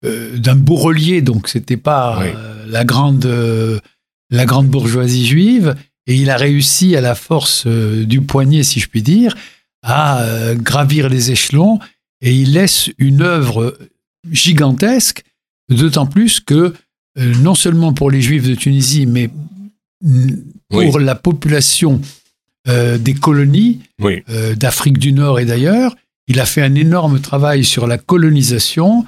euh, 0.06 0.38
d'un 0.38 0.56
bourrelier, 0.56 1.22
donc 1.22 1.48
c'était 1.48 1.78
pas 1.78 2.22
euh, 2.22 2.66
la 2.68 2.86
grande 2.86 3.28
la 4.30 4.46
grande 4.46 4.68
bourgeoisie 4.68 5.26
juive. 5.26 5.76
Et 6.10 6.16
il 6.16 6.30
a 6.30 6.38
réussi 6.38 6.96
à 6.96 7.02
la 7.02 7.16
force 7.16 7.68
du 7.68 8.22
poignet, 8.22 8.64
si 8.64 8.80
je 8.80 8.88
puis 8.88 9.02
dire, 9.02 9.36
à 9.84 10.26
gravir 10.56 11.10
les 11.10 11.32
échelons. 11.32 11.80
Et 12.22 12.34
il 12.34 12.54
laisse 12.54 12.90
une 12.98 13.22
œuvre 13.22 13.78
gigantesque, 14.32 15.24
d'autant 15.70 16.06
plus 16.06 16.40
que 16.40 16.74
euh, 17.20 17.34
non 17.42 17.56
seulement 17.56 17.94
pour 17.94 18.12
les 18.12 18.22
Juifs 18.22 18.48
de 18.48 18.56
Tunisie, 18.56 19.06
mais 19.06 19.30
pour 20.70 21.00
la 21.00 21.16
population 21.16 22.02
euh, 22.68 22.98
des 22.98 23.14
colonies 23.14 23.80
euh, 24.04 24.56
d'Afrique 24.56 24.98
du 25.00 25.14
Nord 25.14 25.40
et 25.40 25.46
d'ailleurs. 25.46 25.96
Il 26.28 26.42
a 26.42 26.46
fait 26.46 26.62
un 26.62 26.76
énorme 26.76 27.22
travail 27.22 27.64
sur 27.64 27.88
la 27.88 27.98
colonisation, 27.98 29.06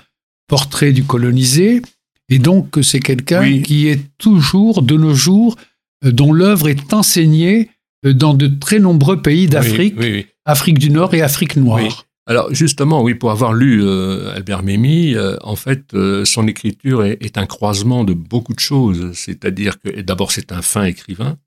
portrait 0.47 0.93
du 0.93 1.03
colonisé, 1.03 1.81
et 2.29 2.39
donc 2.39 2.77
c'est 2.81 3.01
quelqu'un 3.01 3.61
qui 3.61 3.87
est 3.87 3.99
toujours, 4.17 4.81
de 4.81 4.95
nos 4.95 5.13
jours, 5.13 5.57
dont 6.01 6.31
l'œuvre 6.31 6.69
est 6.69 6.93
enseignée 6.93 7.69
dans 8.05 8.33
de 8.33 8.47
très 8.47 8.79
nombreux 8.79 9.21
pays 9.21 9.47
d'Afrique, 9.47 9.95
Afrique 10.45 10.79
du 10.79 10.89
Nord 10.91 11.13
et 11.13 11.21
Afrique 11.21 11.57
noire. 11.57 12.05
Alors 12.29 12.53
justement, 12.53 13.01
oui, 13.01 13.15
pour 13.15 13.31
avoir 13.31 13.53
lu 13.53 13.83
euh, 13.83 14.31
Albert 14.35 14.61
Memmi, 14.61 15.15
euh, 15.15 15.35
en 15.41 15.55
fait, 15.55 15.95
euh, 15.95 16.25
son 16.25 16.47
écriture 16.47 17.03
est, 17.03 17.39
un 17.39 17.47
croisement 17.47 18.03
de 18.03 18.13
beaucoup 18.13 18.53
de 18.53 18.59
choses. 18.59 19.13
C'est-à-dire 19.15 19.81
que 19.81 20.01
d'abord, 20.01 20.31
c'est 20.31 20.51
un 20.51 20.61
fin 20.61 20.83
écrivain, 20.83 21.39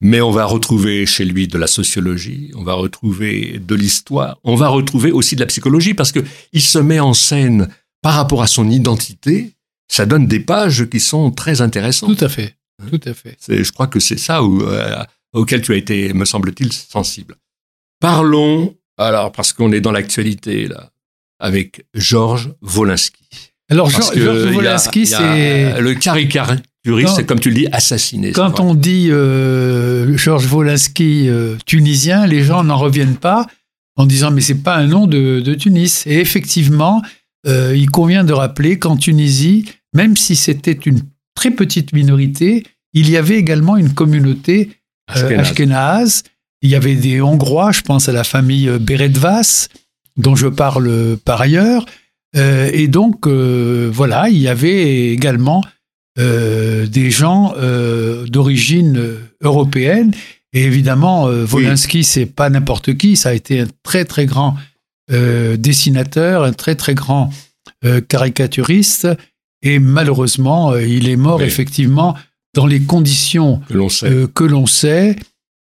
mais 0.00 0.22
on 0.22 0.30
va 0.30 0.46
retrouver 0.46 1.04
chez 1.04 1.26
lui 1.26 1.48
de 1.48 1.58
la 1.58 1.66
sociologie, 1.66 2.50
on 2.54 2.64
va 2.64 2.72
retrouver 2.72 3.58
de 3.58 3.74
l'histoire, 3.74 4.38
on 4.42 4.54
va 4.54 4.68
retrouver 4.68 5.12
aussi 5.12 5.34
de 5.34 5.40
la 5.40 5.46
psychologie, 5.46 5.92
parce 5.92 6.12
que 6.12 6.20
il 6.54 6.62
se 6.62 6.78
met 6.78 6.98
en 6.98 7.12
scène 7.12 7.68
par 8.00 8.14
rapport 8.14 8.42
à 8.42 8.46
son 8.46 8.70
identité. 8.70 9.52
Ça 9.88 10.06
donne 10.06 10.26
des 10.26 10.40
pages 10.40 10.88
qui 10.88 11.00
sont 11.00 11.30
très 11.30 11.60
intéressantes. 11.60 12.16
Tout 12.16 12.24
à 12.24 12.30
fait, 12.30 12.56
hein 12.82 12.86
tout 12.90 13.00
à 13.04 13.12
fait. 13.12 13.36
Je 13.46 13.70
crois 13.70 13.86
que 13.86 14.00
c'est 14.00 14.18
ça 14.18 14.40
auquel 15.34 15.60
tu 15.60 15.74
as 15.74 15.76
été, 15.76 16.14
me 16.14 16.24
semble-t-il, 16.24 16.72
sensible. 16.72 17.36
Parlons 18.00 18.74
alors, 18.98 19.32
parce 19.32 19.52
qu'on 19.52 19.72
est 19.72 19.80
dans 19.80 19.92
l'actualité, 19.92 20.68
là, 20.68 20.90
avec 21.38 21.84
Georges 21.94 22.52
Wolinski. 22.62 23.24
Alors, 23.70 23.90
Georges 23.90 24.54
Wolinski, 24.54 25.06
c'est. 25.06 25.80
Le 25.80 25.94
caricaturiste, 25.94 27.26
comme 27.26 27.40
tu 27.40 27.50
le 27.50 27.54
dis, 27.54 27.66
assassiné. 27.72 28.32
Quand 28.32 28.60
on 28.60 28.74
dit 28.74 29.08
euh, 29.10 30.16
Georges 30.16 30.50
Wolinski 30.52 31.28
euh, 31.28 31.56
tunisien, 31.66 32.26
les 32.26 32.42
gens 32.42 32.64
n'en 32.64 32.76
reviennent 32.76 33.16
pas 33.16 33.46
en 33.96 34.06
disant 34.06 34.30
mais 34.30 34.40
c'est 34.40 34.62
pas 34.62 34.76
un 34.76 34.86
nom 34.86 35.06
de, 35.06 35.54
Tunis. 35.54 36.06
Et 36.06 36.18
effectivement, 36.18 37.02
euh, 37.46 37.74
il 37.76 37.90
convient 37.90 38.24
de 38.24 38.32
rappeler 38.32 38.78
qu'en 38.78 38.96
Tunisie, 38.96 39.66
même 39.94 40.16
si 40.16 40.36
c'était 40.36 40.72
une 40.72 41.00
très 41.34 41.50
petite 41.50 41.92
minorité, 41.92 42.64
il 42.94 43.10
y 43.10 43.16
avait 43.16 43.36
également 43.36 43.76
une 43.76 43.94
communauté 43.94 44.70
ashkénaze 45.08 46.22
il 46.62 46.70
y 46.70 46.76
avait 46.76 46.94
des 46.94 47.20
Hongrois, 47.20 47.72
je 47.72 47.82
pense 47.82 48.08
à 48.08 48.12
la 48.12 48.24
famille 48.24 48.68
euh, 48.68 48.78
Beredvas, 48.78 49.68
dont 50.16 50.36
je 50.36 50.46
parle 50.46 50.88
euh, 50.88 51.16
par 51.22 51.40
ailleurs. 51.40 51.84
Euh, 52.36 52.70
et 52.72 52.88
donc, 52.88 53.26
voilà, 53.26 54.28
il 54.30 54.38
y 54.38 54.48
avait 54.48 55.10
également 55.10 55.62
des 56.16 57.10
gens 57.10 57.54
d'origine 58.26 59.18
européenne. 59.42 60.12
Et 60.52 60.64
évidemment, 60.64 61.24
Wolinski, 61.24 62.04
c'est 62.04 62.26
pas 62.26 62.50
n'importe 62.50 62.94
qui. 62.96 63.16
Ça 63.16 63.30
a 63.30 63.32
été 63.32 63.60
un 63.60 63.66
très 63.82 64.04
très 64.04 64.26
grand 64.26 64.56
dessinateur, 65.10 66.44
un 66.44 66.52
très 66.52 66.74
très 66.74 66.94
grand 66.94 67.30
caricaturiste. 68.08 69.08
Et 69.62 69.78
malheureusement, 69.78 70.76
il 70.76 71.08
est 71.08 71.16
mort 71.16 71.42
effectivement 71.42 72.14
dans 72.54 72.66
les 72.66 72.80
conditions 72.80 73.60
que 74.34 74.44
l'on 74.44 74.66
sait. 74.66 75.16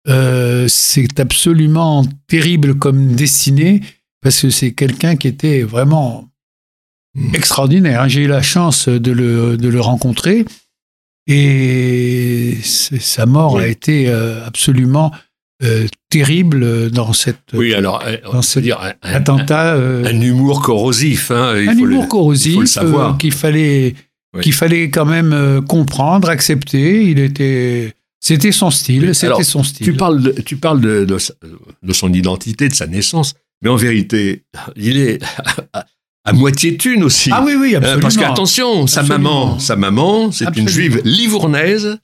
Euh, 0.10 0.68
c'est 0.70 1.20
absolument 1.20 2.05
terrible 2.28 2.76
comme 2.76 3.14
dessiné 3.16 3.82
parce 4.22 4.41
que 4.41 4.49
c'est 4.49 4.72
quelqu'un 4.72 5.18
qui 5.18 5.28
était 5.28 5.64
vraiment 5.64 6.30
hmm. 7.16 7.36
extraordinaire. 7.36 8.01
Hein. 8.03 8.08
J'ai 8.08 8.22
eu 8.22 8.28
la 8.28 8.41
chance 8.41 8.88
de 8.88 9.12
le, 9.12 9.58
de 9.58 9.68
le 9.68 9.82
rencontrer 9.82 10.45
et 11.28 12.58
sa 12.64 13.26
mort 13.26 13.58
a 13.58 13.68
été 13.68 14.08
euh, 14.08 14.45
absolument 14.45 15.12
euh, 15.62 15.88
terrible 16.10 16.89
dans 16.91 17.12
cette 17.12 17.39
oui 17.51 17.74
alors 17.74 18.01
dans 18.32 18.43
ce 18.43 18.60
dire 18.60 18.80
un, 18.80 18.93
attentat 19.01 19.74
un, 19.74 20.22
humour 20.22 20.62
corrosif 20.62 21.32
hein, 21.32 21.55
un 21.55 21.78
humour 21.78 22.08
corrosif 22.08 22.78
qu'il 23.20 23.34
fallait 23.34 23.95
qu'il 24.41 24.53
fallait 24.53 24.91
quand 24.91 25.05
même 25.05 25.66
comprendre 25.68 26.30
accepter 26.30 27.03
il 27.05 27.20
était 27.20 27.97
c'était 28.20 28.51
son 28.51 28.72
style, 28.72 29.13
c'était 29.13 29.43
son 29.43 29.63
style. 29.63 29.86
Tu 29.86 29.93
parles, 29.93 30.22
de, 30.22 30.32
tu 30.32 30.57
parles 30.57 30.82
de, 30.82 31.05
de, 31.05 31.93
son 31.93 32.13
identité, 32.13 32.68
de 32.68 32.74
sa 32.74 32.88
naissance, 32.88 33.36
mais 33.61 33.70
en 33.70 33.76
vérité, 33.76 34.43
il 34.76 34.97
est 34.97 35.20
à, 35.74 36.34
moitié 36.34 36.78
thune 36.78 37.03
aussi. 37.03 37.30
Ah 37.32 37.43
oui, 37.45 37.53
oui, 37.57 37.76
euh, 37.76 37.78
absolument. 37.78 38.01
parce 38.01 38.18
qu'attention, 38.18 38.88
sa 38.88 39.03
maman, 39.03 39.59
sa 39.59 39.76
maman, 39.76 40.32
c'est 40.32 40.57
une 40.57 40.68
juive 40.68 41.01
livournaise, 41.05 41.99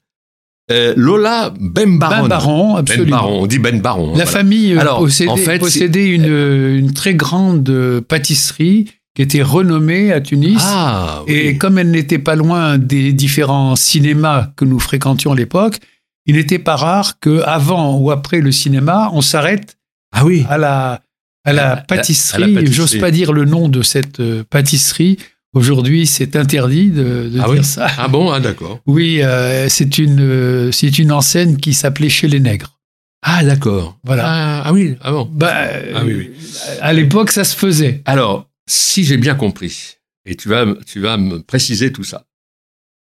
euh, 0.70 0.94
Lola 0.96 1.52
Ben 1.60 1.98
Baron. 1.98 2.22
Ben 2.22 2.28
Baron, 2.28 2.76
absolument. 2.76 3.04
Ben 3.04 3.22
Baron, 3.22 3.42
on 3.42 3.46
dit 3.46 3.58
Ben 3.58 3.80
Baron. 3.80 4.16
La 4.16 4.24
famille 4.24 4.72
euh, 4.72 4.80
Alors, 4.80 5.00
possédait, 5.00 5.30
en 5.30 5.36
fait, 5.36 5.58
possédait 5.58 6.06
une, 6.06 6.24
une, 6.24 6.92
très 6.94 7.14
grande 7.14 8.00
pâtisserie 8.08 8.86
qui 9.14 9.22
était 9.22 9.42
renommée 9.42 10.10
à 10.10 10.20
Tunis. 10.20 10.62
Ah, 10.62 11.22
oui. 11.26 11.34
Et 11.34 11.58
comme 11.58 11.76
elle 11.76 11.90
n'était 11.90 12.18
pas 12.18 12.34
loin 12.34 12.78
des 12.78 13.12
différents 13.12 13.76
cinémas 13.76 14.52
que 14.56 14.64
nous 14.64 14.78
fréquentions 14.78 15.32
à 15.32 15.36
l'époque, 15.36 15.80
il 16.26 16.36
n'était 16.36 16.58
pas 16.58 16.76
rare 16.76 17.18
qu'avant 17.18 17.98
ou 17.98 18.10
après 18.10 18.40
le 18.40 18.52
cinéma, 18.52 19.10
on 19.12 19.20
s'arrête 19.20 19.76
ah 20.12 20.24
oui. 20.24 20.44
à 20.48 20.58
la, 20.58 21.02
à 21.44 21.52
la 21.52 21.76
pâtisserie. 21.76 22.66
J'ose 22.66 22.98
pas 22.98 23.10
dire 23.10 23.32
le 23.32 23.44
nom 23.44 23.68
de 23.68 23.82
cette 23.82 24.20
euh, 24.20 24.44
pâtisserie. 24.48 25.18
Aujourd'hui, 25.54 26.06
c'est 26.06 26.34
interdit 26.34 26.90
de, 26.90 27.30
ah 27.40 27.52
dire 27.52 27.64
ça. 27.64 27.86
Ah 27.98 28.08
bon, 28.08 28.30
ah 28.30 28.40
d'accord. 28.40 28.80
Oui, 28.86 29.22
euh, 29.22 29.68
c'est 29.68 29.98
une, 29.98 30.20
euh, 30.20 30.72
c'est 30.72 30.98
une 30.98 31.12
enseigne 31.12 31.56
qui 31.56 31.74
s'appelait 31.74 32.08
Chez 32.08 32.26
les 32.26 32.40
Nègres. 32.40 32.78
Ah 33.22 33.44
d'accord. 33.44 33.98
Voilà. 34.02 34.24
Ah, 34.26 34.62
ah 34.66 34.72
oui, 34.72 34.96
ah 35.00 35.12
bon. 35.12 35.30
Bah, 35.32 35.54
ah, 35.94 36.04
oui, 36.04 36.14
oui. 36.14 36.32
À 36.80 36.92
l'époque, 36.92 37.30
ça 37.30 37.44
se 37.44 37.56
faisait. 37.56 38.02
Alors, 38.04 38.50
si 38.66 39.04
j'ai 39.04 39.16
bien 39.16 39.34
compris, 39.34 39.96
et 40.26 40.34
tu 40.34 40.48
vas, 40.48 40.66
tu 40.86 41.00
vas 41.00 41.16
me 41.16 41.40
préciser 41.40 41.92
tout 41.92 42.04
ça, 42.04 42.24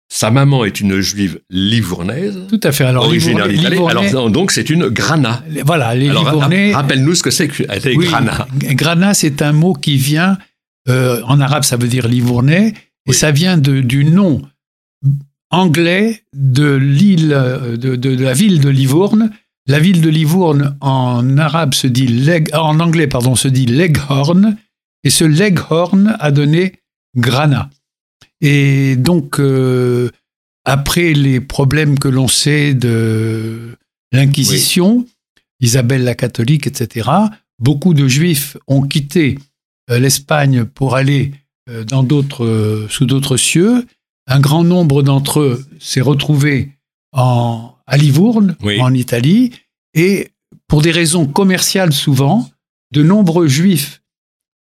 sa 0.09 0.31
maman 0.31 0.65
est 0.65 0.81
une 0.81 1.01
juive 1.01 1.41
livournaise. 1.51 2.39
Tout 2.49 2.61
à 2.63 2.73
fait. 2.73 2.85
Alors, 2.85 3.07
originaire 3.07 3.49
d'Italie. 3.49 3.79
Alors, 3.89 4.31
donc, 4.31 4.53
c'est 4.53 4.71
une 4.71 4.89
grana. 4.89 5.43
Voilà, 5.65 5.95
les 5.95 6.09
Livournais. 6.09 6.73
Rappelle-nous 6.73 7.15
ce 7.17 7.23
que 7.23 7.31
c'est 7.31 7.49
que 7.49 7.65
oui, 7.97 8.07
grana. 8.07 8.47
Grana, 8.61 9.15
c'est 9.15 9.43
un 9.43 9.53
mot 9.53 9.75
qui 9.75 9.97
vient, 9.97 10.39
euh, 10.89 11.21
en 11.25 11.41
arabe, 11.41 11.65
ça 11.65 11.77
veut 11.77 11.89
dire 11.89 12.07
livournais, 12.07 12.75
et 13.09 13.13
ça 13.13 13.31
vient 13.31 13.59
de, 13.59 13.81
du 13.81 14.05
nom 14.05 14.43
anglais 15.51 16.23
de 16.35 16.75
l'île, 16.75 17.29
de, 17.79 17.97
de, 17.97 18.23
la 18.23 18.33
ville 18.33 18.61
de 18.61 18.69
Livourne. 18.69 19.31
La 19.69 19.81
ville 19.81 20.01
de 20.01 20.09
Livourne, 20.09 20.77
en 20.81 21.39
arabe, 21.39 21.75
se 21.75 21.87
dit, 21.89 22.07
leg, 22.07 22.49
en 22.55 22.79
anglais, 22.79 23.09
pardon, 23.09 23.35
se 23.35 23.49
dit 23.49 23.67
Leghorn, 23.67 24.57
et 25.03 25.11
ce 25.11 25.25
Leghorn 25.25 26.17
a 26.21 26.31
donné 26.31 26.75
Grana. 27.17 27.71
Et 28.41 28.97
donc, 28.97 29.41
euh, 29.41 30.11
après 30.65 31.13
les 31.13 31.41
problèmes 31.41 31.99
que 31.99 32.09
l'on 32.09 32.29
sait 32.29 32.75
de 32.75 33.77
l'Inquisition, 34.13 35.07
Isabelle 35.61 36.05
la 36.05 36.15
catholique, 36.15 36.67
etc., 36.67 37.09
beaucoup 37.59 37.95
de 37.95 38.09
juifs 38.09 38.57
ont 38.67 38.83
quitté 38.83 39.39
euh, 39.91 39.99
l'Espagne 39.99 40.65
pour 40.65 40.97
aller 40.97 41.33
euh, 41.69 41.85
dans 41.85 42.03
d'autres, 42.03 42.87
sous 42.91 43.07
d'autres 43.07 43.37
cieux. 43.37 43.87
Un 44.27 44.41
grand 44.41 44.65
nombre 44.65 45.03
d'entre 45.03 45.41
eux 45.41 45.65
s'est 45.79 46.01
retrouvé 46.01 46.73
en, 47.13 47.75
à 47.87 47.97
Livourne, 47.97 48.57
en 48.81 48.93
Italie, 48.93 49.53
et 49.95 50.31
pour 50.69 50.83
des 50.83 50.91
raisons 50.91 51.27
commerciales 51.27 51.93
souvent, 51.93 52.51
de 52.93 53.03
nombreux 53.03 53.47
juifs 53.47 54.03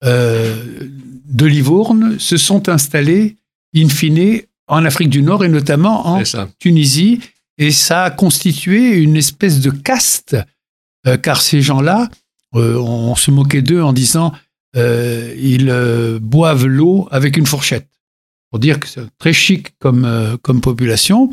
de 0.03 1.47
Livourne 1.47 2.19
se 2.21 2.37
sont 2.37 2.69
installés 2.69 3.37
in 3.77 3.89
fine, 3.89 4.43
en 4.69 4.85
Afrique 4.85 5.11
du 5.11 5.23
Nord 5.23 5.45
et 5.45 5.49
notamment 5.49 6.07
en 6.07 6.23
Tunisie. 6.59 7.21
Et 7.59 7.71
ça 7.71 8.05
a 8.05 8.11
constitué 8.11 8.97
une 8.97 9.17
espèce 9.17 9.61
de 9.61 9.71
caste 9.71 10.37
car 11.23 11.41
ces 11.41 11.63
gens-là, 11.63 12.09
on, 12.53 13.15
se 13.15 13.31
moquait 13.31 13.63
d'eux 13.63 13.81
en 13.81 13.93
disant 13.93 14.33
ils 14.75 16.19
boivent 16.21 16.67
l'eau 16.67 17.07
avec 17.13 17.37
une 17.37 17.47
fourchette, 17.47 17.89
pour 18.51 18.59
dire 18.59 18.81
que 18.81 18.89
c'est 18.89 19.07
très 19.19 19.33
chic 19.33 19.69
comme, 19.79 20.37
comme 20.43 20.61
population. 20.61 21.31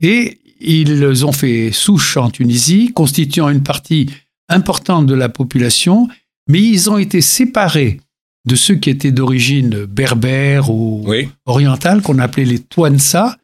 Et 0.00 0.40
ils 0.60 1.24
ont 1.24 1.32
fait 1.32 1.70
souche 1.72 2.16
en 2.16 2.30
Tunisie, 2.30 2.92
constituant 2.92 3.48
une 3.48 3.62
partie 3.62 4.10
importante 4.48 5.06
de 5.06 5.14
la 5.14 5.28
population, 5.28 6.08
mais 6.48 6.60
ils 6.60 6.90
ont 6.90 6.98
été 6.98 7.20
séparés 7.20 8.00
de 8.46 8.54
ceux 8.54 8.76
qui 8.76 8.90
étaient 8.90 9.10
d'origine 9.10 9.84
berbère 9.84 10.70
ou 10.70 11.06
orientale, 11.44 12.00
qu'on 12.00 12.18
appelait 12.18 12.44
les 12.44 12.60
Twansa. 12.60 13.36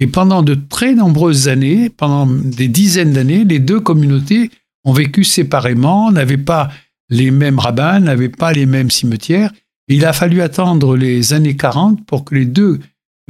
Et 0.00 0.06
pendant 0.06 0.42
de 0.42 0.54
très 0.54 0.94
nombreuses 0.94 1.48
années, 1.48 1.90
pendant 1.90 2.26
des 2.26 2.68
dizaines 2.68 3.12
d'années, 3.12 3.44
les 3.44 3.58
deux 3.58 3.80
communautés 3.80 4.50
ont 4.84 4.92
vécu 4.92 5.24
séparément, 5.24 6.10
n'avaient 6.12 6.36
pas 6.36 6.70
les 7.10 7.30
mêmes 7.30 7.58
rabbins, 7.58 8.00
n'avaient 8.00 8.28
pas 8.28 8.52
les 8.52 8.66
mêmes 8.66 8.90
cimetières. 8.90 9.52
il 9.88 10.04
a 10.04 10.12
fallu 10.12 10.40
attendre 10.40 10.96
les 10.96 11.32
années 11.32 11.56
40 11.56 12.04
pour 12.06 12.24
que 12.24 12.34
les 12.34 12.44
deux 12.44 12.80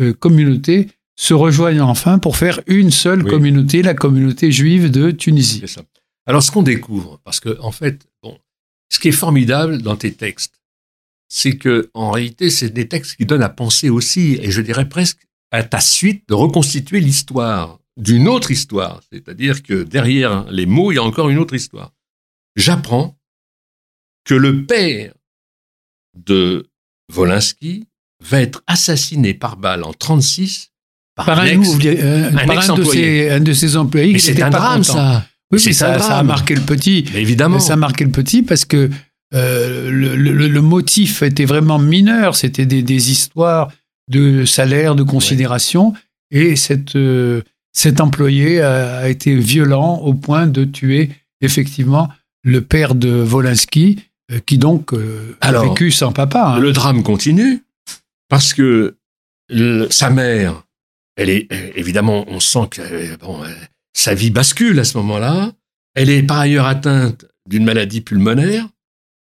euh, 0.00 0.12
communautés 0.12 0.88
se 1.16 1.34
rejoignent 1.34 1.80
enfin 1.80 2.18
pour 2.18 2.36
faire 2.36 2.60
une 2.66 2.90
seule 2.90 3.24
communauté, 3.24 3.82
la 3.82 3.94
communauté 3.94 4.52
juive 4.52 4.90
de 4.90 5.10
Tunisie. 5.10 5.64
Alors 6.26 6.42
ce 6.42 6.50
qu'on 6.50 6.62
découvre, 6.62 7.20
parce 7.24 7.40
que 7.40 7.58
en 7.60 7.72
fait, 7.72 8.06
bon, 8.22 8.38
ce 8.88 8.98
qui 9.00 9.08
est 9.08 9.12
formidable 9.12 9.82
dans 9.82 9.96
tes 9.96 10.12
textes, 10.12 10.54
c'est 11.28 11.56
que 11.56 11.90
en 11.94 12.10
réalité, 12.10 12.50
c'est 12.50 12.70
des 12.70 12.88
textes 12.88 13.16
qui 13.16 13.26
donnent 13.26 13.42
à 13.42 13.48
penser 13.48 13.90
aussi, 13.90 14.38
et 14.40 14.50
je 14.50 14.60
dirais 14.60 14.88
presque 14.88 15.20
à 15.50 15.62
ta 15.62 15.80
suite 15.80 16.24
de 16.28 16.34
reconstituer 16.34 17.00
l'histoire 17.00 17.78
d'une 17.96 18.28
autre 18.28 18.50
histoire, 18.50 19.00
c'est-à-dire 19.12 19.62
que 19.62 19.82
derrière 19.82 20.50
les 20.50 20.66
mots, 20.66 20.92
il 20.92 20.96
y 20.96 20.98
a 20.98 21.02
encore 21.02 21.28
une 21.30 21.38
autre 21.38 21.54
histoire. 21.54 21.92
J'apprends 22.56 23.16
que 24.24 24.34
le 24.34 24.64
père 24.64 25.14
de 26.14 26.68
Volinsky 27.12 27.86
va 28.22 28.40
être 28.40 28.62
assassiné 28.66 29.34
par 29.34 29.56
balle 29.56 29.84
en 29.84 29.92
36 29.92 30.70
par, 31.14 31.40
un, 31.40 31.46
un, 31.46 31.56
de 33.40 33.52
ses, 33.52 33.76
employés. 33.76 34.18
c'est 34.20 34.40
un 34.40 34.50
drame, 34.50 34.84
ça. 34.84 35.26
Oui, 35.50 35.58
ça, 35.58 35.98
ça, 35.98 36.18
a 36.18 36.22
marqué 36.22 36.54
le 36.54 36.60
petit. 36.60 37.04
évidemment. 37.14 37.58
Ça 37.58 37.72
a 37.72 37.76
marqué 37.76 38.04
le 38.04 38.12
petit 38.12 38.42
parce 38.42 38.64
que 38.64 38.90
euh, 39.34 39.90
le, 39.90 40.60
motif 40.60 41.22
était 41.22 41.44
vraiment 41.44 41.78
mineur. 41.78 42.36
C'était 42.36 42.66
des, 42.66 43.10
histoires 43.10 43.70
de 44.10 44.44
salaire, 44.44 44.94
de 44.94 45.02
considération. 45.02 45.94
Et 46.30 46.56
cette, 46.56 46.96
euh, 46.96 47.42
cet 47.72 48.00
employé 48.00 48.60
a, 48.60 49.08
été 49.08 49.34
violent 49.36 49.96
au 49.96 50.14
point 50.14 50.46
de 50.46 50.64
tuer 50.64 51.10
effectivement 51.40 52.08
le 52.42 52.62
père 52.62 52.94
de 52.94 53.10
Volinsky, 53.10 53.98
euh, 54.32 54.40
qui 54.44 54.58
donc 54.58 54.92
a 55.40 55.62
vécu 55.62 55.90
sans 55.90 56.12
papa. 56.12 56.54
Hein. 56.54 56.58
Le 56.58 56.72
drame 56.72 57.02
continue 57.02 57.64
parce 58.28 58.54
que 58.54 58.96
sa 59.90 60.10
mère 60.10 60.62
elle 61.16 61.30
est 61.30 61.48
évidemment, 61.74 62.24
on 62.28 62.38
sent 62.38 62.68
que 62.70 63.16
bon, 63.16 63.40
sa 63.92 64.14
vie 64.14 64.30
bascule 64.30 64.78
à 64.78 64.84
ce 64.84 64.96
moment-là. 64.98 65.50
Elle 65.96 66.10
est 66.10 66.22
par 66.22 66.38
ailleurs 66.38 66.66
atteinte 66.66 67.24
d'une 67.48 67.64
maladie 67.64 68.02
pulmonaire 68.02 68.68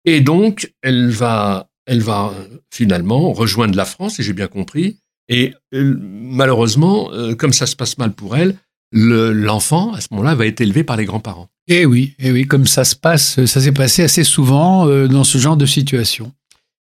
et 0.08 0.22
donc 0.22 0.74
elle 0.82 1.10
va, 1.10 1.70
elle 1.86 2.02
va 2.02 2.34
finalement 2.74 3.34
rejoindre 3.34 3.76
la 3.76 3.86
France, 3.86 4.20
et 4.20 4.24
j'ai 4.24 4.34
bien 4.34 4.48
compris. 4.48 4.98
Et 5.30 5.54
euh, 5.74 5.96
malheureusement, 6.02 7.12
euh, 7.12 7.36
comme 7.36 7.52
ça 7.52 7.66
se 7.66 7.76
passe 7.76 7.98
mal 7.98 8.14
pour 8.14 8.38
elle, 8.38 8.56
l'enfant 8.94 9.94
à 9.94 10.00
ce 10.00 10.08
moment-là 10.12 10.34
va 10.34 10.48
être 10.48 10.62
élevé 10.62 10.86
par 10.86 10.96
les 10.96 11.04
grands-parents. 11.04 11.50
Et 11.68 11.82
eh 11.82 11.86
oui, 11.86 12.14
eh 12.20 12.32
oui, 12.32 12.48
comme 12.48 12.66
ça 12.66 12.86
se 12.86 12.96
passe, 12.96 13.44
ça 13.46 13.60
s'est 13.60 13.74
passé 13.74 14.02
assez 14.02 14.24
souvent 14.24 14.88
dans 15.08 15.26
ce 15.26 15.38
genre 15.38 15.58
de 15.58 15.66
situation. 15.66 16.32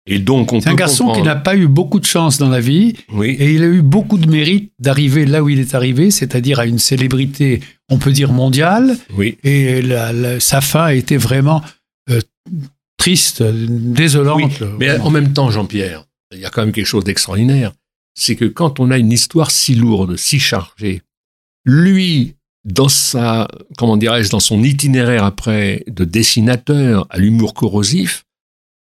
Et 0.07 0.21
donc, 0.21 0.51
C'est 0.63 0.69
un 0.69 0.75
garçon 0.75 1.13
qui 1.13 1.23
n'a 1.23 1.35
pas 1.35 1.57
eu 1.57 1.67
beaucoup 1.67 1.99
de 1.99 2.05
chance 2.05 2.39
dans 2.39 2.49
la 2.49 2.61
vie. 2.61 2.95
Oui. 3.13 3.37
Et 3.41 3.55
il 3.55 3.65
a 3.65 3.67
eu 3.67 3.83
beaucoup 3.83 4.19
de 4.19 4.31
mérite 4.31 4.73
d'arriver 4.79 5.27
là 5.27 5.43
où 5.43 5.49
il 5.49 5.59
est 5.59 5.75
arrivé, 5.75 6.13
c'est-à-dire 6.13 6.61
à 6.61 6.67
une 6.67 6.79
célébrité, 6.79 7.61
on 7.89 7.99
peut 7.99 8.13
dire 8.13 8.33
mondiale. 8.33 8.97
Oui. 9.17 9.37
Et 9.43 9.83
sa 10.39 10.61
fin 10.61 10.85
a 10.85 10.95
été 10.95 11.17
vraiment 11.17 11.61
euh, 12.09 12.21
triste, 12.97 13.43
désolante. 13.43 14.63
Mais 14.79 14.99
en 14.99 15.11
même 15.11 15.33
temps, 15.33 15.51
Jean-Pierre, 15.51 16.05
il 16.33 16.41
y 16.41 16.45
a 16.45 16.51
quand 16.51 16.63
même 16.63 16.73
quelque 16.73 16.87
chose 16.87 17.05
d'extraordinaire. 17.05 17.73
C'est 18.15 18.37
que 18.37 18.47
quand 18.47 18.81
on 18.81 18.91
a 18.91 18.99
une 18.99 19.13
histoire 19.13 19.51
si 19.51 19.75
lourde, 19.75 20.17
si 20.17 20.41
chargée, 20.41 21.03
lui, 21.65 22.37
dans 22.65 22.89
sa, 22.89 23.49
comment 23.77 23.97
dirais-je, 23.97 24.31
dans 24.31 24.41
son 24.41 24.63
itinéraire 24.63 25.25
après 25.25 25.85
de 25.87 26.05
dessinateur 26.05 27.07
à 27.11 27.19
l'humour 27.19 27.55
corrosif, 27.55 28.25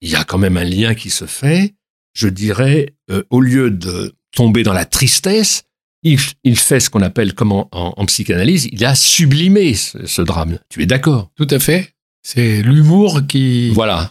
il 0.01 0.11
y 0.11 0.17
a 0.17 0.25
quand 0.25 0.39
même 0.39 0.57
un 0.57 0.65
lien 0.65 0.95
qui 0.95 1.11
se 1.11 1.27
fait. 1.27 1.75
Je 2.13 2.29
dirais, 2.29 2.95
euh, 3.11 3.23
au 3.31 3.41
lieu 3.41 3.71
de 3.71 4.15
tomber 4.33 4.63
dans 4.63 4.73
la 4.73 4.85
tristesse, 4.85 5.65
il, 6.03 6.19
fait 6.57 6.81
ce 6.81 6.89
qu'on 6.89 7.03
appelle, 7.03 7.35
comment 7.35 7.69
en, 7.73 8.07
psychanalyse, 8.07 8.69
il 8.73 8.85
a 8.85 8.95
sublimé 8.95 9.75
ce, 9.75 10.23
drame. 10.23 10.59
Tu 10.71 10.83
es 10.83 10.87
d'accord? 10.87 11.31
Tout 11.37 11.47
à 11.51 11.59
fait. 11.59 11.93
C'est 12.23 12.63
l'humour 12.63 13.23
qui. 13.27 13.71
Voilà. 13.71 14.11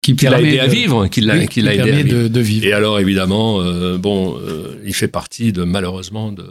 Qui, 0.00 0.14
l'a 0.24 0.40
aidé 0.40 0.58
à 0.58 0.66
vivre, 0.66 1.06
qui 1.08 1.20
l'a 1.20 1.36
aidé 1.36 2.02
de, 2.04 2.40
vivre. 2.40 2.64
Et 2.64 2.72
alors 2.72 2.98
évidemment, 2.98 3.60
euh, 3.60 3.98
bon, 3.98 4.38
euh, 4.38 4.80
il 4.86 4.94
fait 4.94 5.08
partie 5.08 5.52
de 5.52 5.64
malheureusement 5.64 6.32
de 6.32 6.46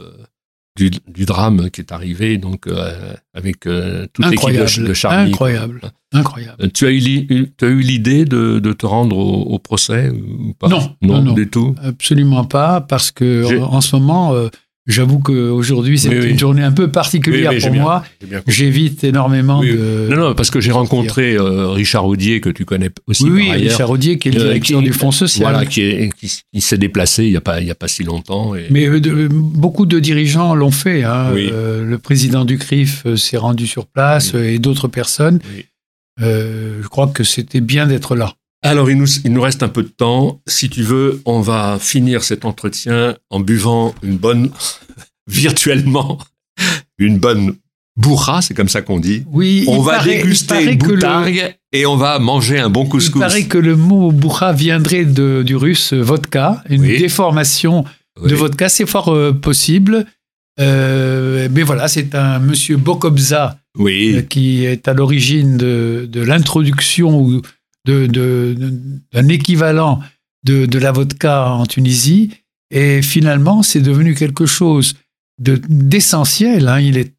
du, 0.76 1.24
drame 1.24 1.68
qui 1.70 1.80
est 1.80 1.90
arrivé 1.90 2.38
donc 2.38 2.68
euh, 2.68 3.14
avec 3.34 3.62
toute 3.62 4.30
l'équipe 4.30 4.50
de, 4.50 4.86
de 4.86 4.94
Charlie. 4.94 5.32
Incroyable, 5.32 5.80
incroyable. 6.12 6.70
Tu 6.70 6.86
as 6.86 6.90
eu, 6.92 7.50
tu 7.58 7.64
as 7.64 7.68
eu 7.68 7.80
l'idée 7.80 8.24
de, 8.24 8.60
de, 8.60 8.72
te 8.72 8.86
rendre 8.86 9.16
au, 9.18 9.58
procès 9.58 10.10
ou 10.10 10.54
pas? 10.54 10.68
Non, 10.68 10.94
non, 11.02 11.20
non, 11.20 11.32
du 11.32 11.50
tout? 11.50 11.74
Absolument 11.82 12.44
pas, 12.44 12.80
parce 12.80 13.10
que 13.10 13.60
en, 13.60 13.80
ce 13.80 13.96
moment, 13.96 14.34
J'avoue 14.88 15.18
qu'aujourd'hui, 15.18 15.98
c'est 15.98 16.30
une 16.30 16.38
journée 16.38 16.62
un 16.62 16.72
peu 16.72 16.90
particulière 16.90 17.52
pour 17.60 17.74
moi. 17.74 18.04
J'évite 18.46 19.04
énormément 19.04 19.60
de. 19.62 20.08
Non, 20.10 20.16
non, 20.16 20.34
parce 20.34 20.50
que 20.50 20.60
j'ai 20.60 20.72
rencontré 20.72 21.34
euh, 21.34 21.68
Richard 21.68 22.06
Audier, 22.06 22.40
que 22.40 22.48
tu 22.48 22.64
connais 22.64 22.88
aussi. 23.06 23.28
Oui, 23.28 23.52
Richard 23.52 23.90
Audier, 23.90 24.18
qui 24.18 24.28
est 24.28 24.32
le 24.32 24.40
euh, 24.40 24.44
directeur 24.44 24.80
du 24.80 24.94
Fonds 24.94 25.12
social. 25.12 25.50
Voilà, 25.50 25.66
qui, 25.66 26.08
qui, 26.18 26.60
s'est 26.60 26.78
déplacé 26.78 27.24
il 27.24 27.30
n'y 27.30 27.36
a, 27.36 27.42
pas, 27.42 27.60
il 27.60 27.70
a 27.70 27.74
pas 27.74 27.86
si 27.86 28.02
longtemps. 28.02 28.52
Mais 28.70 28.88
euh, 28.88 29.28
beaucoup 29.30 29.84
de 29.84 29.98
dirigeants 29.98 30.54
l'ont 30.54 30.70
fait. 30.70 31.04
Hein. 31.04 31.32
le 31.34 31.96
président 31.98 32.46
du 32.46 32.56
CRIF 32.56 33.14
s'est 33.14 33.36
rendu 33.36 33.66
sur 33.66 33.86
place 33.86 34.32
et 34.32 34.58
d'autres 34.58 34.88
personnes. 34.88 35.40
je 36.18 36.88
crois 36.88 37.08
que 37.08 37.24
c'était 37.24 37.60
bien 37.60 37.86
d'être 37.86 38.16
là. 38.16 38.37
Alors, 38.62 38.90
il 38.90 38.98
nous, 38.98 39.08
il 39.24 39.32
nous 39.32 39.40
reste 39.40 39.62
un 39.62 39.68
peu 39.68 39.82
de 39.82 39.88
temps. 39.88 40.40
Si 40.46 40.68
tu 40.68 40.82
veux, 40.82 41.22
on 41.24 41.40
va 41.40 41.78
finir 41.80 42.24
cet 42.24 42.44
entretien 42.44 43.16
en 43.30 43.40
buvant 43.40 43.94
une 44.02 44.16
bonne, 44.16 44.50
virtuellement, 45.28 46.18
une 46.98 47.18
bonne 47.18 47.54
bourra, 47.96 48.42
c'est 48.42 48.54
comme 48.54 48.68
ça 48.68 48.82
qu'on 48.82 48.98
dit. 49.00 49.24
Oui, 49.30 49.64
on 49.68 49.80
va 49.80 50.02
déguster 50.02 50.64
une 50.72 50.78
boutargue 50.78 51.56
et 51.72 51.86
on 51.86 51.96
va 51.96 52.18
manger 52.18 52.58
un 52.58 52.70
bon 52.70 52.86
couscous. 52.86 53.16
Il 53.16 53.20
paraît 53.20 53.44
que 53.44 53.58
le 53.58 53.76
mot 53.76 54.12
bourra 54.12 54.52
viendrait 54.52 55.04
de, 55.04 55.42
du 55.44 55.56
russe 55.56 55.92
vodka, 55.92 56.62
une 56.68 56.82
déformation 56.82 57.84
de 58.24 58.34
vodka, 58.34 58.68
c'est 58.68 58.86
fort 58.86 59.08
euh, 59.08 59.32
possible. 59.32 60.06
Euh, 60.60 61.48
mais 61.52 61.62
voilà, 61.62 61.86
c'est 61.86 62.14
un 62.16 62.40
monsieur 62.40 62.76
Bokobza 62.76 63.58
oui. 63.78 64.16
Euh, 64.16 64.22
qui 64.22 64.64
est 64.64 64.88
à 64.88 64.92
l'origine 64.92 65.56
de, 65.56 66.08
de 66.10 66.20
l'introduction 66.20 67.20
ou 67.20 67.42
d'un 67.88 69.28
équivalent 69.28 70.00
de, 70.44 70.78
la 70.78 70.92
vodka 70.92 71.50
en 71.50 71.66
Tunisie. 71.66 72.30
Et 72.70 73.02
finalement, 73.02 73.62
c'est 73.62 73.80
devenu 73.80 74.14
quelque 74.14 74.46
chose 74.46 74.94
d'essentiel. 75.38 76.68
Hein. 76.68 76.80
Il 76.80 76.98
est 76.98 77.14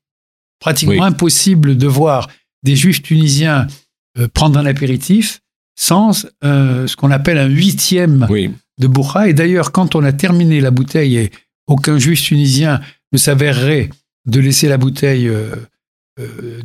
pratiquement 0.59 1.03
impossible 1.03 1.77
de 1.77 1.87
voir 1.87 2.29
des 2.63 2.75
juifs 2.75 3.01
tunisiens 3.01 3.67
euh, 4.17 4.27
prendre 4.27 4.59
un 4.59 4.65
apéritif 4.65 5.41
sans 5.77 6.27
euh, 6.43 6.87
ce 6.87 6.95
qu'on 6.95 7.11
appelle 7.11 7.37
un 7.37 7.47
huitième 7.47 8.27
de 8.79 8.87
bourra. 8.87 9.29
Et 9.29 9.33
d'ailleurs, 9.33 9.71
quand 9.71 9.95
on 9.95 10.03
a 10.03 10.11
terminé 10.11 10.59
la 10.59 10.71
bouteille 10.71 11.17
et 11.17 11.31
aucun 11.67 11.97
juif 11.97 12.21
tunisien 12.21 12.81
ne 13.13 13.17
s'avérerait 13.17 13.89
de 14.25 14.39
laisser 14.39 14.67
la 14.67 14.77
bouteille, 14.77 15.29
euh, 15.29 15.55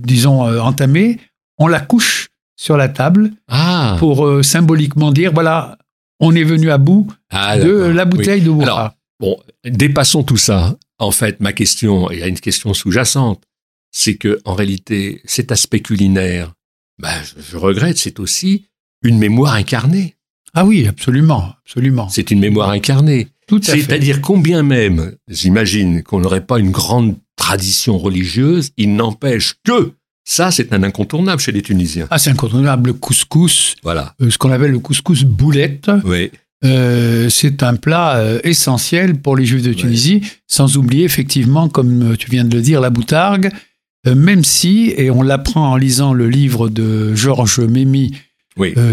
disons, 0.00 0.42
entamée, 0.60 1.20
on 1.58 1.68
la 1.68 1.80
couche 1.80 2.30
sur 2.56 2.76
la 2.76 2.88
table 2.88 3.32
ah. 3.48 3.96
pour 3.98 4.26
euh, 4.26 4.42
symboliquement 4.42 5.12
dire 5.12 5.32
voilà, 5.32 5.78
on 6.20 6.34
est 6.34 6.44
venu 6.44 6.70
à 6.70 6.78
bout 6.78 7.12
ah, 7.30 7.58
de 7.58 7.70
la 7.70 8.04
bouteille 8.04 8.42
de 8.42 8.50
Bourra. 8.50 8.94
bon, 9.20 9.36
dépassons 9.64 10.22
tout 10.22 10.36
ça. 10.36 10.76
En 10.98 11.10
fait, 11.10 11.40
ma 11.40 11.52
question, 11.52 12.10
il 12.10 12.20
y 12.20 12.22
a 12.22 12.28
une 12.28 12.38
question 12.38 12.72
sous-jacente, 12.72 13.42
c'est 13.90 14.14
que 14.14 14.38
en 14.44 14.54
réalité, 14.54 15.20
cet 15.24 15.52
aspect 15.52 15.80
culinaire, 15.80 16.52
bah, 16.98 17.14
je, 17.50 17.56
regrette, 17.56 17.98
c'est 17.98 18.20
aussi 18.20 18.66
une 19.02 19.18
mémoire 19.18 19.54
incarnée. 19.54 20.14
Ah 20.54 20.64
oui, 20.64 20.86
absolument, 20.86 21.54
absolument. 21.64 22.08
C'est 22.08 22.30
une 22.30 22.38
mémoire 22.38 22.70
incarnée. 22.70 23.28
C'est-à-dire 23.60 24.20
combien 24.20 24.62
même, 24.62 25.16
j'imagine 25.28 26.02
qu'on 26.02 26.20
n'aurait 26.20 26.46
pas 26.46 26.58
une 26.58 26.70
grande 26.70 27.16
tradition 27.36 27.98
religieuse, 27.98 28.70
il 28.76 28.94
n'empêche 28.94 29.56
que 29.64 29.92
Ça, 30.24 30.50
c'est 30.50 30.72
un 30.72 30.82
incontournable 30.82 31.40
chez 31.40 31.52
les 31.52 31.62
Tunisiens. 31.62 32.06
Ah, 32.10 32.18
c'est 32.18 32.30
incontournable. 32.30 32.88
Le 32.88 32.92
couscous. 32.94 33.76
Voilà. 33.82 34.14
Euh, 34.22 34.30
ce 34.30 34.38
qu'on 34.38 34.50
appelle 34.50 34.70
le 34.70 34.78
couscous 34.78 35.24
boulette. 35.24 35.90
Oui. 36.04 36.30
Euh, 36.64 37.28
c'est 37.28 37.62
un 37.62 37.76
plat 37.76 38.16
euh, 38.16 38.40
essentiel 38.42 39.16
pour 39.20 39.36
les 39.36 39.44
Juifs 39.44 39.62
de 39.62 39.74
Tunisie, 39.74 40.22
sans 40.46 40.78
oublier 40.78 41.04
effectivement, 41.04 41.68
comme 41.68 42.16
tu 42.16 42.30
viens 42.30 42.44
de 42.44 42.54
le 42.56 42.62
dire, 42.62 42.80
la 42.80 42.88
boutargue, 42.88 43.50
même 44.06 44.44
si, 44.44 44.94
et 44.96 45.10
on 45.10 45.22
l'apprend 45.22 45.72
en 45.72 45.76
lisant 45.76 46.14
le 46.14 46.28
livre 46.28 46.68
de 46.68 47.14
Georges 47.14 47.60
Mémy 47.60 48.12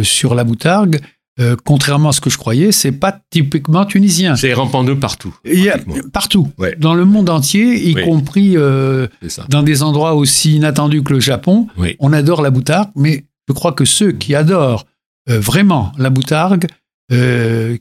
sur 0.03 0.36
la 0.36 0.43
boutargue, 0.43 0.99
euh, 1.41 1.55
contrairement 1.65 2.09
à 2.09 2.11
ce 2.11 2.21
que 2.21 2.29
je 2.29 2.37
croyais, 2.37 2.71
c'est 2.71 2.91
pas 2.91 3.19
typiquement 3.31 3.85
tunisien. 3.85 4.35
C'est 4.35 4.53
rampant 4.53 4.85
partout. 4.95 5.35
Il 5.43 5.63
y 5.63 5.69
a, 5.69 5.79
partout, 6.13 6.51
dans 6.77 6.93
le 6.93 7.05
monde 7.05 7.29
entier, 7.29 7.89
y 7.89 7.95
compris 7.95 8.55
euh, 8.55 9.07
dans 9.49 9.63
des 9.63 9.81
endroits 9.81 10.13
aussi 10.13 10.57
inattendus 10.57 11.03
que 11.03 11.13
le 11.13 11.19
Japon. 11.19 11.67
On 11.99 12.13
adore 12.13 12.41
la 12.41 12.51
boutargue, 12.51 12.89
mais 12.95 13.25
je 13.47 13.53
crois 13.53 13.71
que 13.71 13.85
ceux 13.85 14.11
qui 14.11 14.35
adorent 14.35 14.85
euh, 15.29 15.39
vraiment 15.39 15.91
la 15.97 16.09
boutargue, 16.09 16.67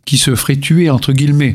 qui 0.05 0.19
se 0.19 0.35
feraient 0.35 0.57
tuer 0.57 0.91
entre 0.91 1.13
guillemets 1.13 1.55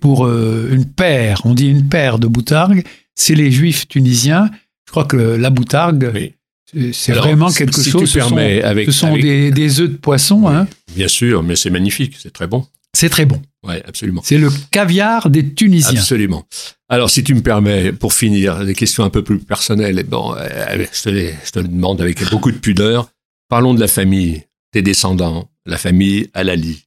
pour 0.00 0.28
une 0.28 0.84
paire, 0.84 1.40
on 1.44 1.54
dit 1.54 1.66
une 1.66 1.88
paire 1.88 2.20
de 2.20 2.28
boutargues, 2.28 2.84
c'est 3.16 3.34
les 3.34 3.50
Juifs 3.50 3.88
tunisiens. 3.88 4.48
Je 4.86 4.92
crois 4.92 5.06
que 5.06 5.16
la 5.16 5.50
boutargue, 5.50 6.32
c'est 6.92 7.12
vraiment 7.12 7.50
quelque 7.50 7.82
chose. 7.82 8.10
Ce 8.10 8.20
sont, 8.20 8.36
avec, 8.36 8.86
ce 8.86 8.92
sont 8.92 9.16
des, 9.16 9.50
des, 9.50 9.80
œufs 9.80 9.90
de 9.90 9.96
poisson. 9.96 10.48
Hein. 10.48 10.66
Bien 10.94 11.08
sûr, 11.08 11.42
mais 11.42 11.56
c'est 11.56 11.70
magnifique, 11.70 12.16
c'est 12.18 12.32
très 12.32 12.46
bon. 12.46 12.66
C'est 12.96 13.10
très 13.10 13.26
bon. 13.26 13.42
Oui, 13.62 13.74
absolument. 13.86 14.22
C'est 14.24 14.38
le 14.38 14.48
caviar 14.70 15.28
des 15.28 15.52
Tunisiens. 15.52 16.00
Absolument. 16.00 16.46
Alors, 16.88 17.10
si 17.10 17.22
tu 17.22 17.34
me 17.34 17.42
permets, 17.42 17.92
pour 17.92 18.14
finir, 18.14 18.64
des 18.64 18.74
questions 18.74 19.04
un 19.04 19.10
peu 19.10 19.22
plus 19.22 19.38
personnelles, 19.38 20.02
bon, 20.04 20.34
euh, 20.34 20.86
je, 20.92 21.02
te 21.02 21.08
les, 21.10 21.34
je 21.44 21.50
te 21.50 21.58
le 21.58 21.68
demande 21.68 22.00
avec 22.00 22.26
beaucoup 22.30 22.50
de 22.50 22.56
pudeur. 22.56 23.10
Parlons 23.50 23.74
de 23.74 23.80
la 23.80 23.88
famille, 23.88 24.44
tes 24.72 24.80
descendants, 24.80 25.50
la 25.66 25.76
famille 25.76 26.30
Alali. 26.32 26.84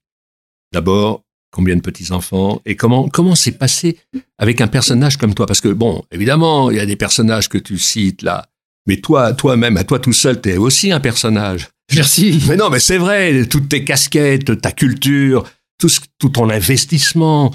D'abord, 0.74 1.24
combien 1.52 1.76
de 1.76 1.82
petits-enfants 1.82 2.62
et 2.66 2.76
comment 2.76 3.08
comment 3.08 3.36
c'est 3.36 3.58
passé 3.58 3.98
avec 4.40 4.62
un 4.62 4.68
personnage 4.68 5.18
comme 5.18 5.36
toi? 5.36 5.46
Parce 5.46 5.62
que, 5.62 5.70
bon, 5.70 6.04
évidemment, 6.12 6.72
il 6.72 6.78
y 6.78 6.80
a 6.80 6.88
des 6.88 6.96
personnages 6.96 7.50
que 7.50 7.60
tu 7.60 7.78
cites 7.78 8.24
là, 8.24 8.49
mais 8.90 8.98
toi, 8.98 9.34
toi-même, 9.34 9.78
à 9.78 9.84
toi 9.84 10.00
tout 10.00 10.14
seul, 10.14 10.42
tu 10.42 10.50
es 10.50 10.58
aussi 10.58 10.92
un 10.92 11.00
personnage. 11.00 11.70
Merci. 11.94 12.44
Mais 12.48 12.56
non, 12.56 12.72
mais 12.72 12.80
c'est 12.80 12.98
vrai, 12.98 13.46
toutes 13.46 13.70
tes 13.70 13.84
casquettes, 13.84 14.60
ta 14.62 14.72
culture, 14.72 15.44
tout, 15.78 15.90
tout 16.18 16.30
ton 16.30 16.50
investissement, 16.50 17.54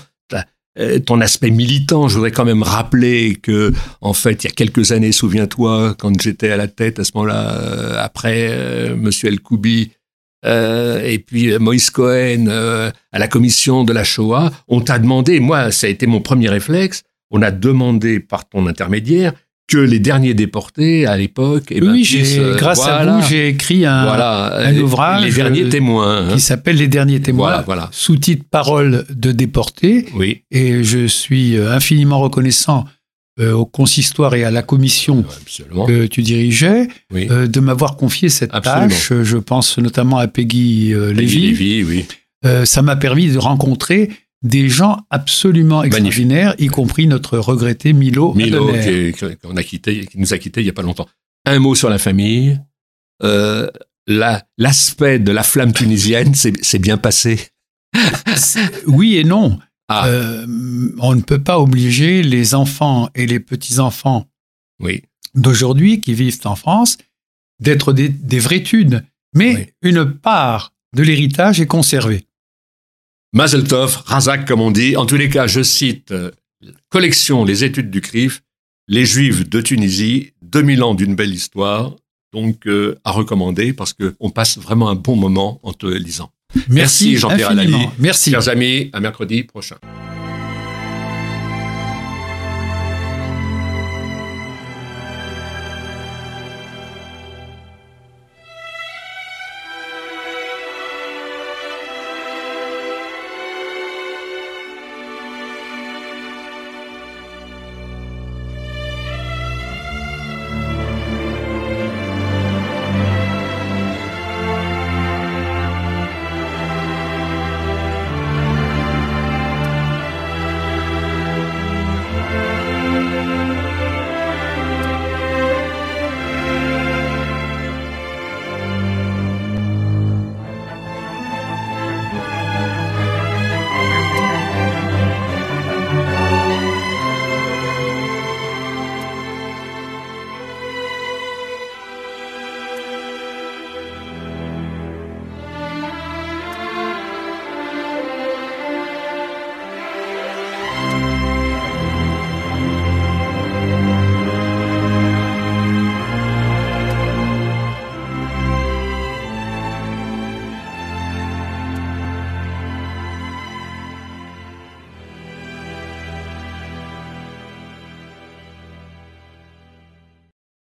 euh, 0.78 1.00
ton 1.00 1.20
aspect 1.20 1.50
militant. 1.50 2.06
Je 2.06 2.14
voudrais 2.14 2.30
quand 2.30 2.44
même 2.44 2.62
rappeler 2.62 3.34
que, 3.34 3.72
en 4.00 4.12
fait, 4.12 4.44
il 4.44 4.46
y 4.46 4.50
a 4.50 4.54
quelques 4.54 4.92
années, 4.92 5.10
souviens-toi, 5.10 5.96
quand 5.98 6.20
j'étais 6.20 6.50
à 6.50 6.56
la 6.56 6.68
tête 6.68 7.00
à 7.00 7.04
ce 7.04 7.10
moment-là, 7.16 7.58
euh, 7.58 7.96
après 7.98 8.48
euh, 8.50 8.94
Monsieur 8.94 9.28
El 9.28 9.40
Koubi, 9.40 9.90
et 10.46 11.24
puis 11.26 11.58
Moïse 11.58 11.88
Cohen 11.88 12.48
à 12.48 13.18
la 13.18 13.28
commission 13.28 13.82
de 13.82 13.94
la 13.94 14.04
Shoah, 14.04 14.52
on 14.68 14.82
t'a 14.82 14.98
demandé, 14.98 15.40
moi, 15.40 15.70
ça 15.70 15.86
a 15.86 15.90
été 15.90 16.06
mon 16.06 16.20
premier 16.20 16.50
réflexe, 16.50 17.02
on 17.30 17.40
a 17.40 17.50
demandé 17.50 18.20
par 18.20 18.46
ton 18.46 18.66
intermédiaire 18.66 19.32
que 19.66 19.78
les 19.78 19.98
derniers 19.98 20.34
déportés 20.34 21.06
à 21.06 21.16
l'époque. 21.16 21.64
Eh 21.70 21.80
ben, 21.80 21.90
oui, 21.90 22.08
euh, 22.38 22.56
grâce 22.56 22.86
à 22.86 23.04
vous, 23.04 23.26
j'ai 23.28 23.48
écrit 23.48 23.86
un, 23.86 24.06
un 24.06 24.76
ouvrage. 24.78 25.24
Les 25.24 25.32
derniers 25.32 25.68
témoins. 25.68 26.28
Hein. 26.28 26.34
Qui 26.34 26.40
s'appelle 26.40 26.76
Les 26.76 26.88
derniers 26.88 27.20
témoins. 27.20 27.62
Voilà, 27.62 27.88
Sous-titre 27.92 28.44
Paroles 28.50 29.04
de 29.10 29.32
déportés. 29.32 30.06
Oui. 30.14 30.42
Et 30.50 30.84
je 30.84 31.06
suis 31.06 31.56
euh, 31.56 31.72
infiniment 31.72 32.20
reconnaissant 32.20 32.84
euh, 33.40 33.52
au 33.52 33.64
consistoire 33.64 34.34
et 34.34 34.44
à 34.44 34.50
la 34.50 34.62
commission 34.62 35.24
que 35.86 36.06
tu 36.06 36.22
dirigeais 36.22 36.88
de 37.10 37.60
m'avoir 37.60 37.96
confié 37.96 38.28
cette 38.28 38.52
tâche. 38.62 39.12
Je 39.22 39.38
pense 39.38 39.78
notamment 39.78 40.18
à 40.18 40.28
Peggy, 40.28 40.94
Lévy. 40.94 41.48
Lévy 41.48 41.84
oui. 41.84 42.04
ça 42.64 42.82
m'a 42.82 42.96
permis 42.96 43.32
de 43.32 43.38
rencontrer 43.38 44.10
des 44.44 44.68
gens 44.68 44.98
absolument 45.10 45.82
extraordinaires, 45.82 46.54
y 46.58 46.68
compris 46.68 47.06
notre 47.06 47.38
regretté 47.38 47.92
Milo. 47.94 48.34
Milo, 48.34 48.70
qui, 48.72 49.24
a 49.24 49.62
quitté, 49.62 50.06
qui, 50.06 50.18
nous 50.18 50.32
a 50.34 50.38
quittés 50.38 50.60
il 50.60 50.64
n'y 50.64 50.70
a 50.70 50.74
pas 50.74 50.82
longtemps. 50.82 51.08
Un 51.46 51.58
mot 51.58 51.74
sur 51.74 51.90
la 51.90 51.98
famille. 51.98 52.60
Euh, 53.22 53.68
L'aspect 54.06 55.18
de 55.18 55.32
la 55.32 55.42
flamme 55.42 55.72
tunisienne, 55.72 56.34
c'est 56.34 56.78
bien 56.78 56.98
passé? 56.98 57.48
oui 58.86 59.16
et 59.16 59.24
non. 59.24 59.58
Ah. 59.88 60.08
Euh, 60.08 60.46
on 60.98 61.14
ne 61.14 61.22
peut 61.22 61.42
pas 61.42 61.58
obliger 61.58 62.22
les 62.22 62.54
enfants 62.54 63.08
et 63.14 63.26
les 63.26 63.40
petits-enfants 63.40 64.26
oui. 64.80 65.02
d'aujourd'hui 65.34 66.00
qui 66.00 66.12
vivent 66.12 66.40
en 66.44 66.56
France 66.56 66.98
d'être 67.60 67.94
des, 67.94 68.10
des 68.10 68.38
vraies 68.38 68.62
tunes. 68.62 69.04
Mais 69.34 69.74
une 69.80 70.04
part 70.04 70.74
de 70.94 71.02
l'héritage 71.02 71.60
est 71.60 71.66
conservée. 71.66 72.26
Mazel 73.34 73.64
Tov, 73.64 73.98
Razak 74.06 74.46
comme 74.46 74.60
on 74.60 74.70
dit. 74.70 74.96
En 74.96 75.06
tous 75.06 75.16
les 75.16 75.28
cas, 75.28 75.48
je 75.48 75.60
cite 75.60 76.12
euh, 76.12 76.30
collection 76.88 77.44
Les 77.44 77.64
études 77.64 77.90
du 77.90 78.00
CRIF, 78.00 78.42
Les 78.86 79.04
Juifs 79.04 79.48
de 79.48 79.60
Tunisie, 79.60 80.34
2000 80.42 80.82
ans 80.84 80.94
d'une 80.94 81.16
belle 81.16 81.34
histoire, 81.34 81.96
donc 82.32 82.68
euh, 82.68 82.94
à 83.02 83.10
recommander 83.10 83.72
parce 83.72 83.92
qu'on 83.92 84.30
passe 84.30 84.56
vraiment 84.58 84.88
un 84.88 84.94
bon 84.94 85.16
moment 85.16 85.58
en 85.64 85.72
te 85.72 85.86
lisant. 85.86 86.30
Merci, 86.68 87.16
Jean-Pierre 87.16 87.50
Alali. 87.50 87.74
Merci. 87.98 88.30
Chers 88.30 88.48
amis, 88.48 88.90
à 88.92 89.00
mercredi 89.00 89.42
prochain. 89.42 89.76